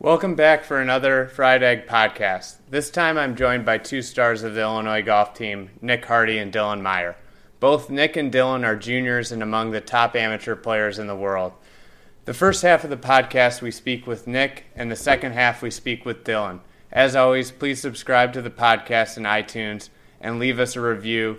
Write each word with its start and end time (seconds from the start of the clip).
Welcome 0.00 0.36
back 0.36 0.62
for 0.62 0.80
another 0.80 1.26
Fried 1.26 1.64
Egg 1.64 1.88
podcast. 1.88 2.58
This 2.70 2.88
time 2.88 3.18
I'm 3.18 3.34
joined 3.34 3.66
by 3.66 3.78
two 3.78 4.00
stars 4.00 4.44
of 4.44 4.54
the 4.54 4.60
Illinois 4.60 5.02
golf 5.02 5.34
team, 5.34 5.70
Nick 5.82 6.04
Hardy 6.04 6.38
and 6.38 6.52
Dylan 6.52 6.82
Meyer. 6.82 7.16
Both 7.58 7.90
Nick 7.90 8.16
and 8.16 8.32
Dylan 8.32 8.64
are 8.64 8.76
juniors 8.76 9.32
and 9.32 9.42
among 9.42 9.72
the 9.72 9.80
top 9.80 10.14
amateur 10.14 10.54
players 10.54 11.00
in 11.00 11.08
the 11.08 11.16
world. 11.16 11.52
The 12.26 12.32
first 12.32 12.62
half 12.62 12.84
of 12.84 12.90
the 12.90 12.96
podcast 12.96 13.60
we 13.60 13.72
speak 13.72 14.06
with 14.06 14.28
Nick, 14.28 14.66
and 14.76 14.88
the 14.88 14.94
second 14.94 15.32
half 15.32 15.62
we 15.62 15.70
speak 15.72 16.04
with 16.04 16.22
Dylan. 16.22 16.60
As 16.92 17.16
always, 17.16 17.50
please 17.50 17.80
subscribe 17.80 18.32
to 18.34 18.40
the 18.40 18.50
podcast 18.50 19.16
in 19.16 19.24
iTunes 19.24 19.88
and 20.20 20.38
leave 20.38 20.60
us 20.60 20.76
a 20.76 20.80
review. 20.80 21.38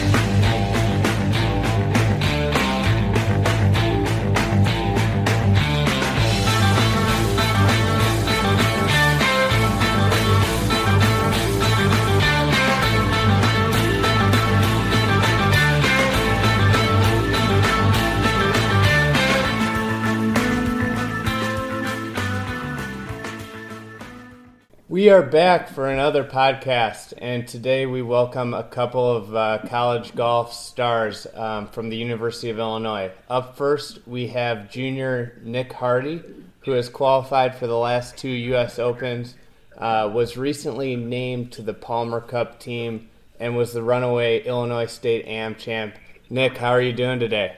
We 25.01 25.09
are 25.09 25.23
back 25.23 25.67
for 25.67 25.89
another 25.89 26.23
podcast, 26.23 27.15
and 27.17 27.47
today 27.47 27.87
we 27.87 28.03
welcome 28.03 28.53
a 28.53 28.63
couple 28.63 29.09
of 29.09 29.35
uh, 29.35 29.57
college 29.65 30.13
golf 30.13 30.53
stars 30.53 31.25
um, 31.33 31.69
from 31.69 31.89
the 31.89 31.97
University 31.97 32.51
of 32.51 32.59
Illinois. 32.59 33.09
Up 33.27 33.57
first, 33.57 33.97
we 34.05 34.27
have 34.27 34.69
junior 34.69 35.41
Nick 35.41 35.73
Hardy, 35.73 36.21
who 36.65 36.73
has 36.73 36.87
qualified 36.87 37.55
for 37.55 37.65
the 37.65 37.79
last 37.79 38.15
two 38.15 38.29
U.S. 38.29 38.77
Opens, 38.77 39.33
uh, 39.75 40.07
was 40.13 40.37
recently 40.37 40.95
named 40.95 41.51
to 41.53 41.63
the 41.63 41.73
Palmer 41.73 42.21
Cup 42.21 42.59
team, 42.59 43.09
and 43.39 43.57
was 43.57 43.73
the 43.73 43.81
runaway 43.81 44.43
Illinois 44.43 44.85
State 44.85 45.25
Am 45.25 45.55
champ. 45.55 45.95
Nick, 46.29 46.59
how 46.59 46.69
are 46.69 46.81
you 46.81 46.93
doing 46.93 47.19
today? 47.19 47.57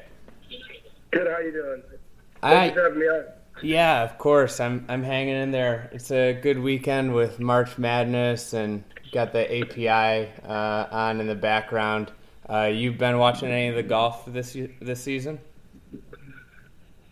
Good. 1.11 1.27
How 1.27 1.33
are 1.33 1.43
you 1.43 1.51
doing? 1.51 1.83
Thanks 2.41 2.77
I, 2.77 3.32
Yeah, 3.61 4.03
of 4.03 4.17
course. 4.17 4.59
I'm 4.59 4.85
I'm 4.89 5.03
hanging 5.03 5.35
in 5.35 5.51
there. 5.51 5.89
It's 5.93 6.11
a 6.11 6.33
good 6.33 6.59
weekend 6.59 7.13
with 7.13 7.39
March 7.39 7.77
Madness 7.77 8.53
and 8.53 8.83
got 9.11 9.31
the 9.31 9.61
API 9.61 10.31
uh, 10.45 10.87
on 10.91 11.21
in 11.21 11.27
the 11.27 11.35
background. 11.35 12.11
Uh, 12.49 12.69
you've 12.73 12.97
been 12.97 13.17
watching 13.17 13.49
any 13.49 13.67
of 13.69 13.75
the 13.75 13.83
golf 13.83 14.25
this 14.25 14.57
this 14.81 15.01
season? 15.01 15.39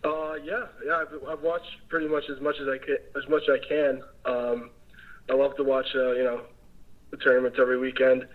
Uh, 0.04 0.34
yeah, 0.44 0.66
yeah. 0.84 0.96
I've, 0.96 1.28
I've 1.28 1.42
watched 1.42 1.70
pretty 1.88 2.08
much 2.08 2.24
as 2.28 2.40
much 2.40 2.56
as 2.60 2.68
I 2.68 2.78
can. 2.78 2.96
As 3.16 3.28
much 3.28 3.42
as 3.48 3.60
I 3.62 3.68
can. 3.68 4.02
Um, 4.24 4.70
I 5.30 5.34
love 5.34 5.56
to 5.56 5.64
watch. 5.64 5.86
Uh, 5.94 6.12
you 6.12 6.24
know, 6.24 6.42
the 7.10 7.16
tournaments 7.18 7.58
every 7.60 7.78
weekend. 7.78 8.26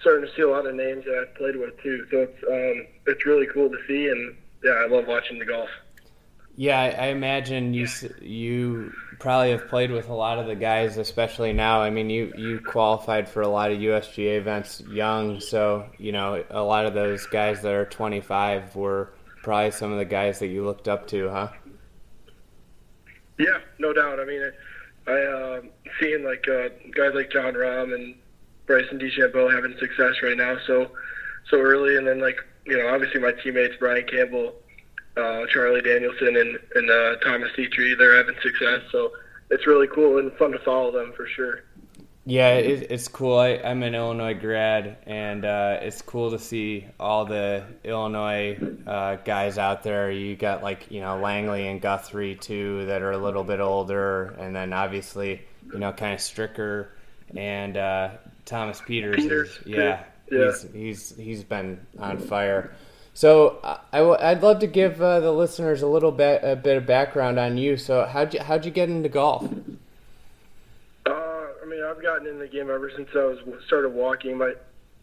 Starting 0.00 0.26
to 0.26 0.34
see 0.36 0.42
a 0.42 0.48
lot 0.48 0.64
of 0.64 0.74
names 0.76 1.04
that 1.04 1.26
I've 1.26 1.34
played 1.34 1.56
with 1.56 1.76
too. 1.82 2.06
So 2.10 2.18
it's 2.18 2.44
um, 2.44 2.86
it's 3.06 3.26
really 3.26 3.46
cool 3.52 3.68
to 3.68 3.78
see, 3.88 4.08
and 4.08 4.36
yeah, 4.62 4.70
I 4.70 4.86
love 4.86 5.06
watching 5.06 5.38
the 5.40 5.44
golf. 5.44 5.68
Yeah, 6.58 6.80
I 6.80 7.06
imagine 7.06 7.72
you 7.72 7.86
you 8.20 8.92
probably 9.20 9.52
have 9.52 9.68
played 9.68 9.92
with 9.92 10.08
a 10.08 10.12
lot 10.12 10.40
of 10.40 10.48
the 10.48 10.56
guys, 10.56 10.98
especially 10.98 11.52
now. 11.52 11.80
I 11.82 11.90
mean, 11.90 12.10
you 12.10 12.32
you 12.36 12.58
qualified 12.58 13.28
for 13.28 13.42
a 13.42 13.48
lot 13.48 13.70
of 13.70 13.78
USGA 13.78 14.38
events 14.38 14.82
young, 14.90 15.38
so 15.38 15.88
you 15.98 16.10
know 16.10 16.42
a 16.50 16.60
lot 16.60 16.84
of 16.84 16.94
those 16.94 17.24
guys 17.26 17.62
that 17.62 17.72
are 17.72 17.84
25 17.84 18.74
were 18.74 19.12
probably 19.44 19.70
some 19.70 19.92
of 19.92 19.98
the 19.98 20.04
guys 20.04 20.40
that 20.40 20.48
you 20.48 20.64
looked 20.64 20.88
up 20.88 21.06
to, 21.06 21.28
huh? 21.28 21.48
Yeah, 23.38 23.60
no 23.78 23.92
doubt. 23.92 24.18
I 24.18 24.24
mean, 24.24 24.50
I 25.06 25.12
uh, 25.12 25.60
seeing 26.00 26.24
like 26.24 26.44
uh, 26.48 26.70
guys 26.92 27.14
like 27.14 27.30
Jon 27.30 27.54
Rahm 27.54 27.94
and 27.94 28.16
Bryson 28.66 28.98
DeChambeau 28.98 29.54
having 29.54 29.78
success 29.78 30.16
right 30.24 30.36
now, 30.36 30.56
so 30.66 30.90
so 31.50 31.60
early, 31.60 31.96
and 31.96 32.04
then 32.04 32.18
like 32.18 32.40
you 32.66 32.76
know, 32.76 32.88
obviously 32.88 33.20
my 33.20 33.30
teammates 33.30 33.76
Brian 33.78 34.04
Campbell 34.08 34.56
uh, 35.16 35.46
Charlie 35.52 35.82
Danielson 35.82 36.36
and, 36.36 36.58
and 36.74 36.90
uh, 36.90 37.16
Thomas 37.16 37.50
Detry. 37.56 37.96
They're 37.96 38.16
having 38.16 38.36
success, 38.42 38.82
so 38.92 39.12
it's 39.50 39.66
really 39.66 39.88
cool 39.88 40.18
and 40.18 40.32
fun 40.34 40.52
to 40.52 40.58
follow 40.60 40.92
them 40.92 41.12
for 41.16 41.26
sure. 41.26 41.62
Yeah, 42.28 42.56
it, 42.56 42.88
it's 42.90 43.08
cool. 43.08 43.38
I, 43.38 43.52
am 43.52 43.82
an 43.82 43.94
Illinois 43.94 44.34
grad, 44.34 44.98
and 45.06 45.46
uh, 45.46 45.78
it's 45.80 46.02
cool 46.02 46.30
to 46.32 46.38
see 46.38 46.86
all 47.00 47.24
the 47.24 47.64
Illinois 47.84 48.58
uh, 48.86 49.16
guys 49.16 49.56
out 49.56 49.82
there. 49.82 50.10
You 50.10 50.36
got 50.36 50.62
like 50.62 50.90
you 50.90 51.00
know 51.00 51.18
Langley 51.18 51.66
and 51.68 51.80
Guthrie 51.80 52.34
too 52.34 52.84
that 52.84 53.00
are 53.00 53.12
a 53.12 53.16
little 53.18 53.44
bit 53.44 53.60
older, 53.60 54.36
and 54.38 54.54
then 54.54 54.74
obviously 54.74 55.40
you 55.72 55.78
know 55.78 55.90
kind 55.90 56.12
of 56.12 56.20
Stricker 56.20 56.88
and 57.34 57.78
uh, 57.78 58.10
Thomas 58.44 58.82
Pieters. 58.82 59.16
Peters, 59.16 59.48
is, 59.48 59.66
yeah, 59.66 60.04
yeah, 60.30 60.52
he's 60.52 60.72
he's 60.74 61.16
he's 61.16 61.44
been 61.44 61.80
on 61.98 62.18
fire. 62.18 62.74
So 63.18 63.58
I, 63.92 64.00
would 64.00 64.42
love 64.44 64.60
to 64.60 64.68
give 64.68 65.02
uh, 65.02 65.18
the 65.18 65.32
listeners 65.32 65.82
a 65.82 65.88
little 65.88 66.12
bit 66.12 66.40
a 66.44 66.54
bit 66.54 66.76
of 66.76 66.86
background 66.86 67.36
on 67.36 67.58
you. 67.58 67.76
So 67.76 68.04
how'd 68.04 68.32
you 68.32 68.38
how'd 68.38 68.64
you 68.64 68.70
get 68.70 68.88
into 68.88 69.08
golf? 69.08 69.42
Uh, 71.04 71.10
I 71.10 71.66
mean, 71.66 71.82
I've 71.82 72.00
gotten 72.00 72.28
in 72.28 72.38
the 72.38 72.46
game 72.46 72.70
ever 72.70 72.92
since 72.94 73.08
I 73.16 73.24
was 73.24 73.40
started 73.66 73.88
walking. 73.88 74.38
My 74.38 74.52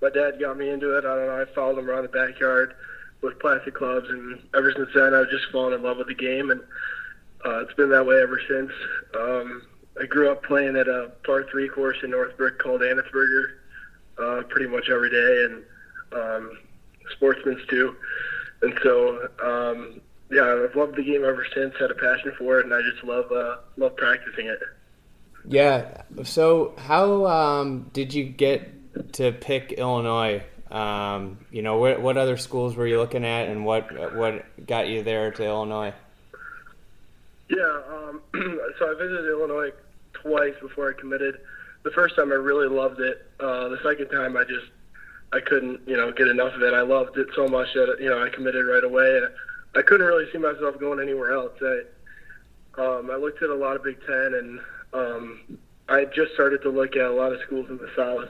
my 0.01 0.09
dad 0.09 0.39
got 0.39 0.57
me 0.57 0.69
into 0.69 0.97
it. 0.97 0.99
I 0.99 1.13
don't 1.13 1.25
know. 1.25 1.41
I 1.41 1.53
followed 1.53 1.77
him 1.77 1.89
around 1.89 2.03
the 2.03 2.07
backyard 2.07 2.75
with 3.19 3.37
plastic 3.39 3.75
clubs, 3.75 4.07
and 4.09 4.39
ever 4.55 4.71
since 4.71 4.91
then, 4.95 5.13
I've 5.13 5.29
just 5.29 5.51
fallen 5.51 5.73
in 5.73 5.83
love 5.83 5.97
with 5.97 6.07
the 6.07 6.15
game, 6.15 6.51
and 6.51 6.61
uh, 7.45 7.63
it's 7.63 7.73
been 7.73 7.89
that 7.89 8.05
way 8.05 8.21
ever 8.21 8.39
since. 8.47 8.71
Um, 9.19 9.67
I 10.01 10.05
grew 10.05 10.31
up 10.31 10.41
playing 10.41 10.77
at 10.77 10.87
a 10.87 11.11
par 11.25 11.45
three 11.51 11.67
course 11.67 11.97
in 12.01 12.11
Northbrook 12.11 12.59
called 12.59 12.79
Annersburger, 12.79 13.55
uh, 14.17 14.43
pretty 14.43 14.67
much 14.67 14.89
every 14.89 15.09
day, 15.09 15.43
and 15.43 15.63
um, 16.13 16.59
sportsman's 17.11 17.65
too. 17.67 17.95
And 18.61 18.77
so, 18.83 19.27
um, 19.43 20.01
yeah, 20.31 20.65
I've 20.67 20.75
loved 20.75 20.95
the 20.95 21.03
game 21.03 21.23
ever 21.23 21.45
since. 21.53 21.75
Had 21.79 21.91
a 21.91 21.95
passion 21.95 22.33
for 22.37 22.59
it, 22.59 22.65
and 22.65 22.73
I 22.73 22.81
just 22.81 23.03
love 23.03 23.31
uh, 23.31 23.57
love 23.77 23.95
practicing 23.95 24.47
it. 24.47 24.59
Yeah. 25.47 26.01
So, 26.23 26.73
how 26.77 27.25
um, 27.27 27.89
did 27.93 28.13
you 28.13 28.25
get 28.25 29.13
to 29.13 29.31
pick 29.31 29.73
Illinois? 29.73 30.43
Um, 30.71 31.37
you 31.51 31.61
know, 31.61 31.77
what, 31.77 32.01
what 32.01 32.17
other 32.17 32.37
schools 32.37 32.75
were 32.75 32.87
you 32.87 32.97
looking 32.97 33.23
at, 33.23 33.47
and 33.49 33.65
what 33.65 34.15
what 34.15 34.65
got 34.65 34.87
you 34.87 35.03
there 35.03 35.31
to 35.31 35.45
Illinois? 35.45 35.93
Yeah. 37.49 37.81
Um, 37.89 38.21
so 38.79 38.91
I 38.91 38.95
visited 38.97 39.29
Illinois 39.29 39.71
twice 40.13 40.55
before 40.61 40.89
I 40.89 40.99
committed. 40.99 41.39
The 41.83 41.91
first 41.91 42.15
time 42.15 42.31
I 42.31 42.35
really 42.35 42.67
loved 42.67 42.99
it. 42.99 43.29
Uh, 43.39 43.69
the 43.69 43.79
second 43.83 44.09
time 44.09 44.35
I 44.35 44.43
just 44.43 44.65
I 45.35 45.41
couldn't, 45.41 45.81
you 45.85 45.97
know, 45.97 46.13
get 46.13 46.29
enough 46.29 46.53
of 46.53 46.61
it. 46.61 46.73
I 46.73 46.81
loved 46.81 47.17
it 47.17 47.27
so 47.35 47.45
much 47.47 47.67
that 47.73 47.97
you 47.99 48.09
know 48.09 48.23
I 48.23 48.29
committed 48.29 48.65
right 48.65 48.83
away, 48.83 49.17
and 49.17 49.27
I 49.75 49.81
couldn't 49.81 50.07
really 50.07 50.31
see 50.31 50.37
myself 50.37 50.79
going 50.79 51.01
anywhere 51.01 51.33
else. 51.33 51.51
I 51.61 51.81
um, 52.81 53.11
I 53.11 53.15
looked 53.17 53.43
at 53.43 53.49
a 53.49 53.55
lot 53.55 53.75
of 53.75 53.83
Big 53.83 53.97
Ten, 54.05 54.33
and 54.33 54.59
um, 54.93 55.57
I 55.89 56.05
just 56.05 56.33
started 56.33 56.61
to 56.61 56.69
look 56.69 56.95
at 56.95 57.05
a 57.05 57.13
lot 57.13 57.33
of 57.33 57.41
schools 57.45 57.67
in 57.69 57.77
the 57.77 57.91
South, 57.97 58.29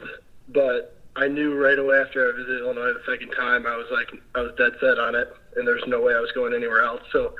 but 0.49 0.97
I 1.15 1.27
knew 1.27 1.55
right 1.55 1.77
away 1.77 1.97
after 1.97 2.27
I 2.27 2.35
visited 2.35 2.61
Illinois 2.61 2.93
the 2.93 3.11
second 3.11 3.31
time, 3.31 3.67
I 3.67 3.77
was 3.77 3.87
like, 3.91 4.11
I 4.33 4.41
was 4.41 4.51
dead 4.57 4.73
set 4.79 4.97
on 4.97 5.13
it, 5.13 5.31
and 5.55 5.67
there's 5.67 5.83
no 5.87 6.01
way 6.01 6.13
I 6.13 6.19
was 6.19 6.31
going 6.33 6.53
anywhere 6.53 6.83
else. 6.83 7.01
So, 7.11 7.35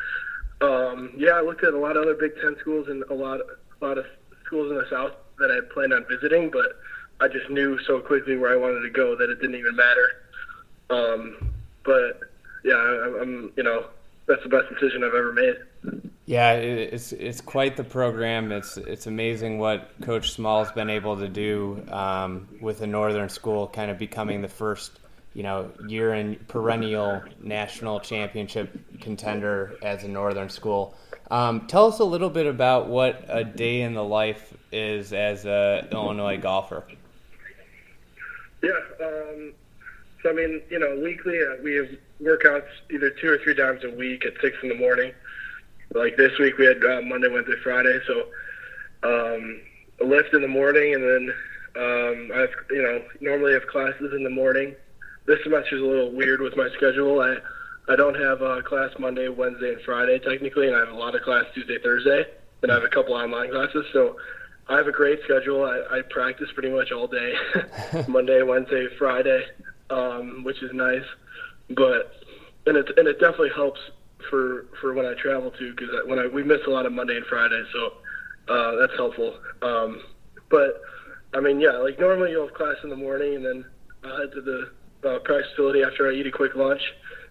um, 0.62 1.12
yeah, 1.18 1.32
I 1.32 1.42
looked 1.42 1.64
at 1.64 1.74
a 1.74 1.78
lot 1.78 1.98
of 1.98 2.04
other 2.04 2.14
Big 2.14 2.40
Ten 2.40 2.56
schools 2.62 2.88
and 2.88 3.04
a 3.10 3.14
lot, 3.14 3.42
a 3.42 3.86
lot 3.86 3.98
of 3.98 4.06
schools 4.46 4.72
in 4.72 4.78
the 4.78 4.88
South 4.90 5.12
that 5.40 5.52
I 5.52 5.56
had 5.56 5.70
planned 5.72 5.92
on 5.92 6.06
visiting, 6.08 6.52
but 6.52 6.80
I 7.20 7.28
just 7.28 7.50
knew 7.50 7.80
so 7.80 8.00
quickly 8.00 8.38
where 8.38 8.52
I 8.52 8.58
wanted 8.58 8.82
to 8.82 8.90
go 8.90 9.16
that 9.16 9.30
it 9.30 9.40
didn't 9.42 9.56
even 9.56 9.76
matter. 9.76 10.12
Um, 10.90 11.54
but 11.84 12.20
yeah, 12.64 12.74
I, 12.74 13.20
I'm 13.22 13.52
you 13.56 13.64
know 13.64 13.86
that's 14.28 14.44
the 14.44 14.50
best 14.50 14.70
decision 14.70 15.04
I've 15.04 15.14
ever 15.14 15.32
made. 15.32 15.56
Yeah, 16.26 16.54
it's 16.54 17.12
it's 17.14 17.42
quite 17.42 17.78
the 17.78 17.84
program. 17.84 18.52
It's 18.52 18.78
it's 18.78 19.08
amazing 19.08 19.60
what 19.60 19.92
Coach 20.02 20.32
Small's 20.32 20.72
been 20.72 20.90
able 20.90 21.18
to 21.18 21.28
do 21.28 21.86
um, 21.90 22.48
with 22.60 22.82
a 22.82 22.88
northern 22.88 23.30
school, 23.30 23.68
kind 23.68 23.92
of 23.92 24.00
becoming 24.00 24.42
the 24.42 24.48
first 24.48 25.00
you 25.36 25.44
know 25.44 25.70
year 25.88 26.14
and 26.14 26.48
perennial 26.48 27.22
national 27.42 28.00
championship 28.00 28.76
contender 29.02 29.78
as 29.84 30.04
a 30.04 30.08
northern 30.08 30.50
school. 30.50 30.96
Um, 31.30 31.68
tell 31.68 31.88
us 31.88 32.00
a 32.00 32.04
little 32.04 32.30
bit 32.30 32.48
about 32.48 32.88
what 32.88 33.24
a 33.28 33.44
day 33.44 33.82
in 33.82 33.94
the 33.94 34.04
life 34.04 34.54
is 34.72 35.14
as 35.14 35.46
a 35.46 35.88
Illinois 35.92 36.38
golfer. 36.38 36.84
Yeah. 38.66 39.06
Um, 39.06 39.54
so 40.24 40.32
I 40.32 40.34
mean, 40.34 40.62
you 40.70 40.80
know, 40.80 41.00
weekly 41.04 41.38
uh, 41.40 41.62
we 41.64 41.76
have 41.76 41.88
workouts 42.22 42.68
either 42.92 43.12
two 43.12 43.30
or 43.30 43.38
three 43.38 43.54
times 43.54 43.84
a 43.84 43.92
week 43.92 44.26
at 44.26 44.34
six 44.42 44.58
in 44.64 44.70
the 44.70 44.76
morning. 44.76 45.12
Like 45.94 46.18
this 46.18 46.38
week 46.40 46.58
we 46.58 46.66
had 46.66 46.84
uh, 46.84 47.02
Monday, 47.02 47.28
Wednesday, 47.28 47.56
Friday. 47.64 48.00
So 48.08 48.26
um, 49.04 49.62
a 50.02 50.04
lift 50.04 50.34
in 50.34 50.42
the 50.42 50.48
morning, 50.48 50.96
and 50.96 51.04
then 51.04 51.34
um, 51.76 52.32
I 52.34 52.40
have 52.42 52.50
you 52.72 52.82
know 52.82 53.04
normally 53.22 53.54
have 53.54 53.68
classes 53.68 54.14
in 54.16 54.24
the 54.24 54.32
morning. 54.32 54.76
This 55.28 55.40
semester 55.44 55.76
is 55.76 55.82
a 55.82 55.86
little 55.86 56.12
weird 56.12 56.42
with 56.42 56.58
my 56.58 56.70
schedule. 56.76 57.22
I 57.22 57.38
I 57.88 57.96
don't 57.96 58.20
have 58.20 58.42
a 58.42 58.64
class 58.64 58.92
Monday, 58.98 59.28
Wednesday, 59.28 59.74
and 59.74 59.82
Friday 59.84 60.18
technically, 60.18 60.68
and 60.68 60.76
I 60.76 60.80
have 60.80 60.90
a 60.90 60.98
lot 60.98 61.14
of 61.14 61.22
class 61.22 61.46
Tuesday, 61.54 61.78
Thursday, 61.78 62.26
and 62.64 62.72
I 62.72 62.76
have 62.76 62.84
a 62.84 62.90
couple 62.90 63.14
online 63.14 63.52
classes. 63.52 63.86
So 63.94 64.18
I 64.68 64.78
have 64.78 64.88
a 64.88 64.92
great 64.92 65.20
schedule. 65.24 65.64
I, 65.64 65.98
I 65.98 66.02
practice 66.10 66.48
pretty 66.54 66.72
much 66.72 66.92
all 66.92 67.08
day, 67.08 67.34
Monday, 68.08 68.42
Wednesday, 68.42 68.88
Friday, 68.98 69.46
um, 69.90 70.44
which 70.44 70.62
is 70.64 70.72
nice. 70.74 71.04
But 71.70 72.14
and 72.66 72.78
it 72.78 72.90
and 72.98 73.08
it 73.08 73.20
definitely 73.20 73.52
helps 73.56 73.80
for 74.30 74.66
for 74.82 74.94
when 74.94 75.06
I 75.06 75.14
travel 75.14 75.52
too, 75.52 75.74
because 75.76 75.90
when 76.06 76.18
I 76.20 76.28
we 76.28 76.44
miss 76.44 76.62
a 76.66 76.70
lot 76.70 76.86
of 76.86 76.94
Monday 76.94 77.18
and 77.18 77.26
Friday, 77.28 77.64
so 77.74 78.54
uh, 78.54 78.76
that's 78.78 78.94
helpful. 78.96 79.38
Um, 79.62 80.02
but 80.50 80.82
I 81.34 81.40
mean, 81.40 81.60
yeah, 81.60 81.78
like 81.78 82.00
normally 82.00 82.32
you'll 82.32 82.48
have 82.48 82.56
class 82.56 82.76
in 82.84 82.90
the 82.90 82.96
morning, 82.96 83.36
and 83.36 83.46
then 83.46 83.66
I'll 84.04 84.18
head 84.18 84.32
to 84.34 84.42
the 84.42 85.10
uh, 85.10 85.20
practice 85.20 85.52
facility 85.52 85.84
after 85.84 86.10
I 86.10 86.14
eat 86.14 86.26
a 86.26 86.32
quick 86.32 86.56
lunch, 86.56 86.82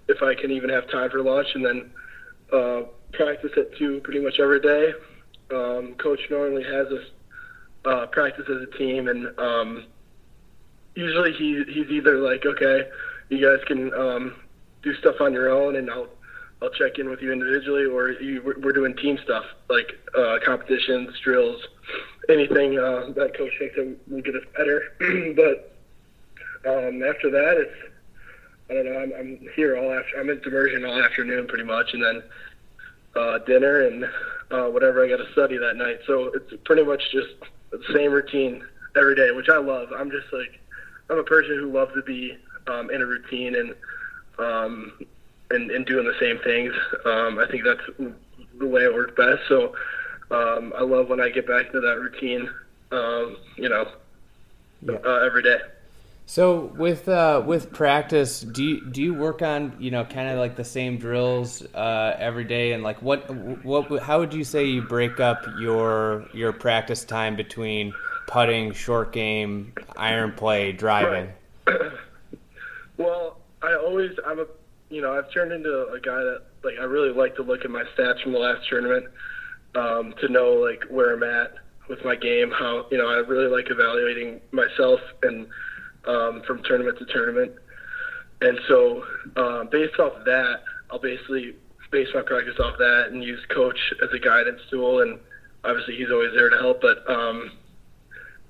if 0.08 0.22
I 0.22 0.34
can 0.34 0.52
even 0.52 0.70
have 0.70 0.88
time 0.90 1.10
for 1.10 1.20
lunch, 1.20 1.48
and 1.54 1.64
then 1.64 1.90
uh, 2.52 2.82
practice 3.12 3.50
at 3.56 3.76
two 3.76 4.00
pretty 4.04 4.20
much 4.20 4.38
every 4.38 4.60
day. 4.60 4.92
Um, 5.50 5.94
coach 5.98 6.20
normally 6.30 6.64
has 6.64 6.86
us 6.88 7.04
uh, 7.84 8.06
practice 8.06 8.46
as 8.48 8.62
a 8.62 8.78
team, 8.78 9.08
and 9.08 9.38
um, 9.38 9.84
usually 10.94 11.32
he 11.32 11.64
he's 11.68 11.88
either 11.88 12.18
like, 12.18 12.44
okay, 12.46 12.88
you 13.28 13.40
guys 13.40 13.64
can 13.66 13.92
um, 13.94 14.34
do 14.82 14.94
stuff 14.94 15.16
on 15.20 15.32
your 15.32 15.50
own, 15.50 15.76
and 15.76 15.90
I'll 15.90 16.08
I'll 16.62 16.70
check 16.70 16.98
in 16.98 17.10
with 17.10 17.20
you 17.20 17.32
individually, 17.32 17.84
or 17.84 18.10
you, 18.12 18.42
we're 18.42 18.72
doing 18.72 18.96
team 18.96 19.18
stuff 19.22 19.44
like 19.68 19.98
uh, 20.16 20.38
competitions, 20.44 21.18
drills, 21.22 21.60
anything 22.28 22.78
uh, 22.78 23.10
that 23.16 23.36
coach 23.36 23.52
thinks 23.58 23.76
that 23.76 23.96
will 24.08 24.22
get 24.22 24.34
us 24.34 24.44
better. 24.56 24.94
but 25.36 25.76
um, 26.66 27.02
after 27.02 27.30
that, 27.30 27.56
it's 27.58 27.94
I 28.70 28.74
don't 28.74 28.86
know. 28.86 28.98
I'm, 28.98 29.12
I'm 29.18 29.48
here 29.54 29.76
all 29.76 29.92
after. 29.92 30.18
I'm 30.18 30.30
in 30.30 30.40
immersion 30.46 30.84
all 30.84 31.02
afternoon, 31.02 31.46
pretty 31.46 31.64
much, 31.64 31.92
and 31.92 32.02
then 32.02 32.22
uh, 33.14 33.38
dinner 33.40 33.86
and 33.86 34.04
uh, 34.50 34.70
whatever 34.70 35.04
I 35.04 35.08
got 35.08 35.18
to 35.18 35.30
study 35.32 35.58
that 35.58 35.76
night. 35.76 36.00
So 36.06 36.32
it's 36.34 36.54
pretty 36.64 36.82
much 36.82 37.02
just 37.12 37.34
same 37.94 38.12
routine 38.12 38.64
every 38.96 39.14
day, 39.14 39.30
which 39.30 39.48
I 39.48 39.58
love. 39.58 39.88
I'm 39.96 40.10
just 40.10 40.32
like 40.32 40.60
I'm 41.10 41.18
a 41.18 41.24
person 41.24 41.58
who 41.58 41.72
loves 41.72 41.92
to 41.94 42.02
be 42.02 42.36
um, 42.66 42.90
in 42.90 43.02
a 43.02 43.06
routine 43.06 43.56
and 43.56 43.74
um, 44.38 44.92
and, 45.50 45.70
and 45.70 45.86
doing 45.86 46.06
the 46.06 46.14
same 46.18 46.38
things. 46.40 46.74
Um, 47.04 47.38
I 47.38 47.46
think 47.50 47.64
that's 47.64 47.82
the 48.58 48.66
way 48.66 48.84
it 48.84 48.94
works 48.94 49.12
best. 49.16 49.42
So 49.48 49.74
um, 50.30 50.72
I 50.76 50.82
love 50.82 51.08
when 51.08 51.20
I 51.20 51.28
get 51.28 51.46
back 51.46 51.66
into 51.66 51.80
that 51.80 51.98
routine. 51.98 52.50
Um, 52.90 53.36
you 53.56 53.68
know, 53.68 53.88
yeah. 54.82 54.96
uh, 55.04 55.20
every 55.24 55.42
day. 55.42 55.58
So 56.26 56.72
with 56.76 57.08
uh, 57.08 57.42
with 57.44 57.72
practice, 57.72 58.40
do 58.40 58.64
you 58.64 58.86
do 58.90 59.02
you 59.02 59.14
work 59.14 59.42
on 59.42 59.76
you 59.78 59.90
know 59.90 60.04
kind 60.04 60.28
of 60.30 60.38
like 60.38 60.56
the 60.56 60.64
same 60.64 60.96
drills 60.96 61.62
uh, 61.74 62.16
every 62.18 62.44
day, 62.44 62.72
and 62.72 62.82
like 62.82 63.02
what 63.02 63.28
what 63.64 64.02
how 64.02 64.20
would 64.20 64.32
you 64.32 64.44
say 64.44 64.64
you 64.64 64.82
break 64.82 65.20
up 65.20 65.44
your 65.60 66.26
your 66.32 66.52
practice 66.52 67.04
time 67.04 67.36
between 67.36 67.92
putting, 68.26 68.72
short 68.72 69.12
game, 69.12 69.74
iron 69.96 70.32
play, 70.32 70.72
driving? 70.72 71.30
Well, 72.96 73.38
I 73.62 73.74
always 73.74 74.12
I'm 74.26 74.38
a 74.38 74.46
you 74.90 75.02
know 75.02 75.16
I've 75.16 75.30
turned 75.32 75.52
into 75.52 75.88
a 75.88 76.00
guy 76.00 76.16
that 76.16 76.42
like 76.62 76.74
I 76.78 76.84
really 76.84 77.10
like 77.10 77.34
to 77.36 77.42
look 77.42 77.64
at 77.64 77.70
my 77.70 77.82
stats 77.96 78.22
from 78.22 78.32
the 78.32 78.38
last 78.38 78.68
tournament 78.68 79.06
um, 79.74 80.14
to 80.20 80.28
know 80.28 80.52
like 80.52 80.84
where 80.88 81.14
I'm 81.14 81.22
at 81.22 81.54
with 81.88 82.04
my 82.04 82.14
game. 82.14 82.50
How 82.50 82.86
you 82.90 82.98
know 82.98 83.08
I 83.08 83.16
really 83.16 83.48
like 83.48 83.70
evaluating 83.70 84.40
myself 84.52 85.00
and 85.22 85.46
um, 86.06 86.42
from 86.42 86.62
tournament 86.62 86.98
to 86.98 87.06
tournament. 87.06 87.52
And 88.40 88.58
so, 88.68 89.04
uh, 89.36 89.64
based 89.64 89.98
off 89.98 90.24
that, 90.24 90.62
I'll 90.90 90.98
basically 90.98 91.54
base 91.90 92.08
my 92.14 92.22
practice 92.22 92.58
off 92.58 92.76
that 92.78 93.08
and 93.10 93.22
use 93.22 93.44
coach 93.46 93.78
as 94.02 94.10
a 94.12 94.18
guidance 94.18 94.60
tool. 94.70 95.00
And 95.00 95.18
obviously, 95.62 95.96
he's 95.96 96.10
always 96.10 96.32
there 96.34 96.50
to 96.50 96.58
help. 96.58 96.80
But 96.80 97.08
um, 97.08 97.52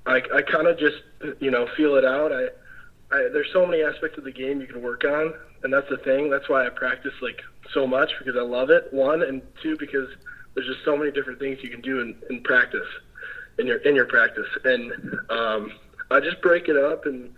I, 0.06 0.22
I 0.34 0.42
kind 0.42 0.66
of 0.66 0.78
just, 0.78 0.96
you 1.40 1.50
know, 1.50 1.68
feel 1.76 1.96
it 1.96 2.04
out. 2.04 2.32
I, 2.32 2.48
I, 3.14 3.28
there's 3.32 3.52
so 3.52 3.66
many 3.66 3.82
aspects 3.82 4.18
of 4.18 4.24
the 4.24 4.32
game 4.32 4.60
you 4.60 4.66
can 4.66 4.82
work 4.82 5.04
on, 5.04 5.34
and 5.62 5.72
that's 5.72 5.88
the 5.88 5.98
thing. 5.98 6.30
That's 6.30 6.48
why 6.48 6.66
I 6.66 6.70
practice 6.70 7.14
like 7.22 7.42
so 7.72 7.86
much 7.86 8.10
because 8.18 8.36
I 8.36 8.42
love 8.42 8.70
it. 8.70 8.92
One 8.92 9.22
and 9.22 9.42
two 9.62 9.76
because 9.78 10.08
there's 10.54 10.66
just 10.66 10.84
so 10.84 10.96
many 10.96 11.10
different 11.10 11.38
things 11.38 11.58
you 11.62 11.70
can 11.70 11.80
do 11.80 12.00
in, 12.00 12.16
in 12.30 12.42
practice, 12.42 12.86
in 13.58 13.66
your 13.66 13.78
in 13.78 13.94
your 13.94 14.06
practice, 14.06 14.48
and 14.64 14.92
um, 15.30 15.72
I 16.10 16.20
just 16.20 16.40
break 16.42 16.68
it 16.68 16.76
up 16.76 17.06
and 17.06 17.30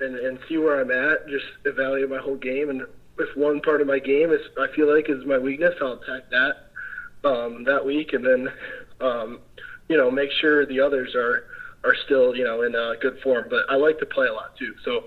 and, 0.00 0.16
and 0.16 0.38
see 0.48 0.58
where 0.58 0.80
I'm 0.80 0.90
at. 0.90 1.28
Just 1.28 1.44
evaluate 1.64 2.10
my 2.10 2.18
whole 2.18 2.36
game, 2.36 2.70
and 2.70 2.82
if 3.18 3.36
one 3.36 3.60
part 3.60 3.80
of 3.80 3.86
my 3.86 3.98
game 3.98 4.32
is 4.32 4.40
I 4.58 4.66
feel 4.74 4.92
like 4.92 5.08
is 5.08 5.24
my 5.24 5.38
weakness, 5.38 5.74
I'll 5.80 5.92
attack 5.92 6.30
that 6.30 7.28
um, 7.28 7.64
that 7.64 7.84
week, 7.84 8.12
and 8.12 8.24
then 8.24 8.52
um, 9.00 9.40
you 9.88 9.96
know 9.96 10.10
make 10.10 10.30
sure 10.40 10.66
the 10.66 10.80
others 10.80 11.14
are 11.14 11.44
are 11.84 11.94
still 12.04 12.34
you 12.34 12.44
know 12.44 12.62
in 12.62 12.74
uh, 12.74 12.94
good 13.00 13.18
form. 13.22 13.46
But 13.48 13.64
I 13.70 13.76
like 13.76 13.98
to 14.00 14.06
play 14.06 14.26
a 14.26 14.32
lot 14.32 14.56
too, 14.56 14.74
so 14.84 15.04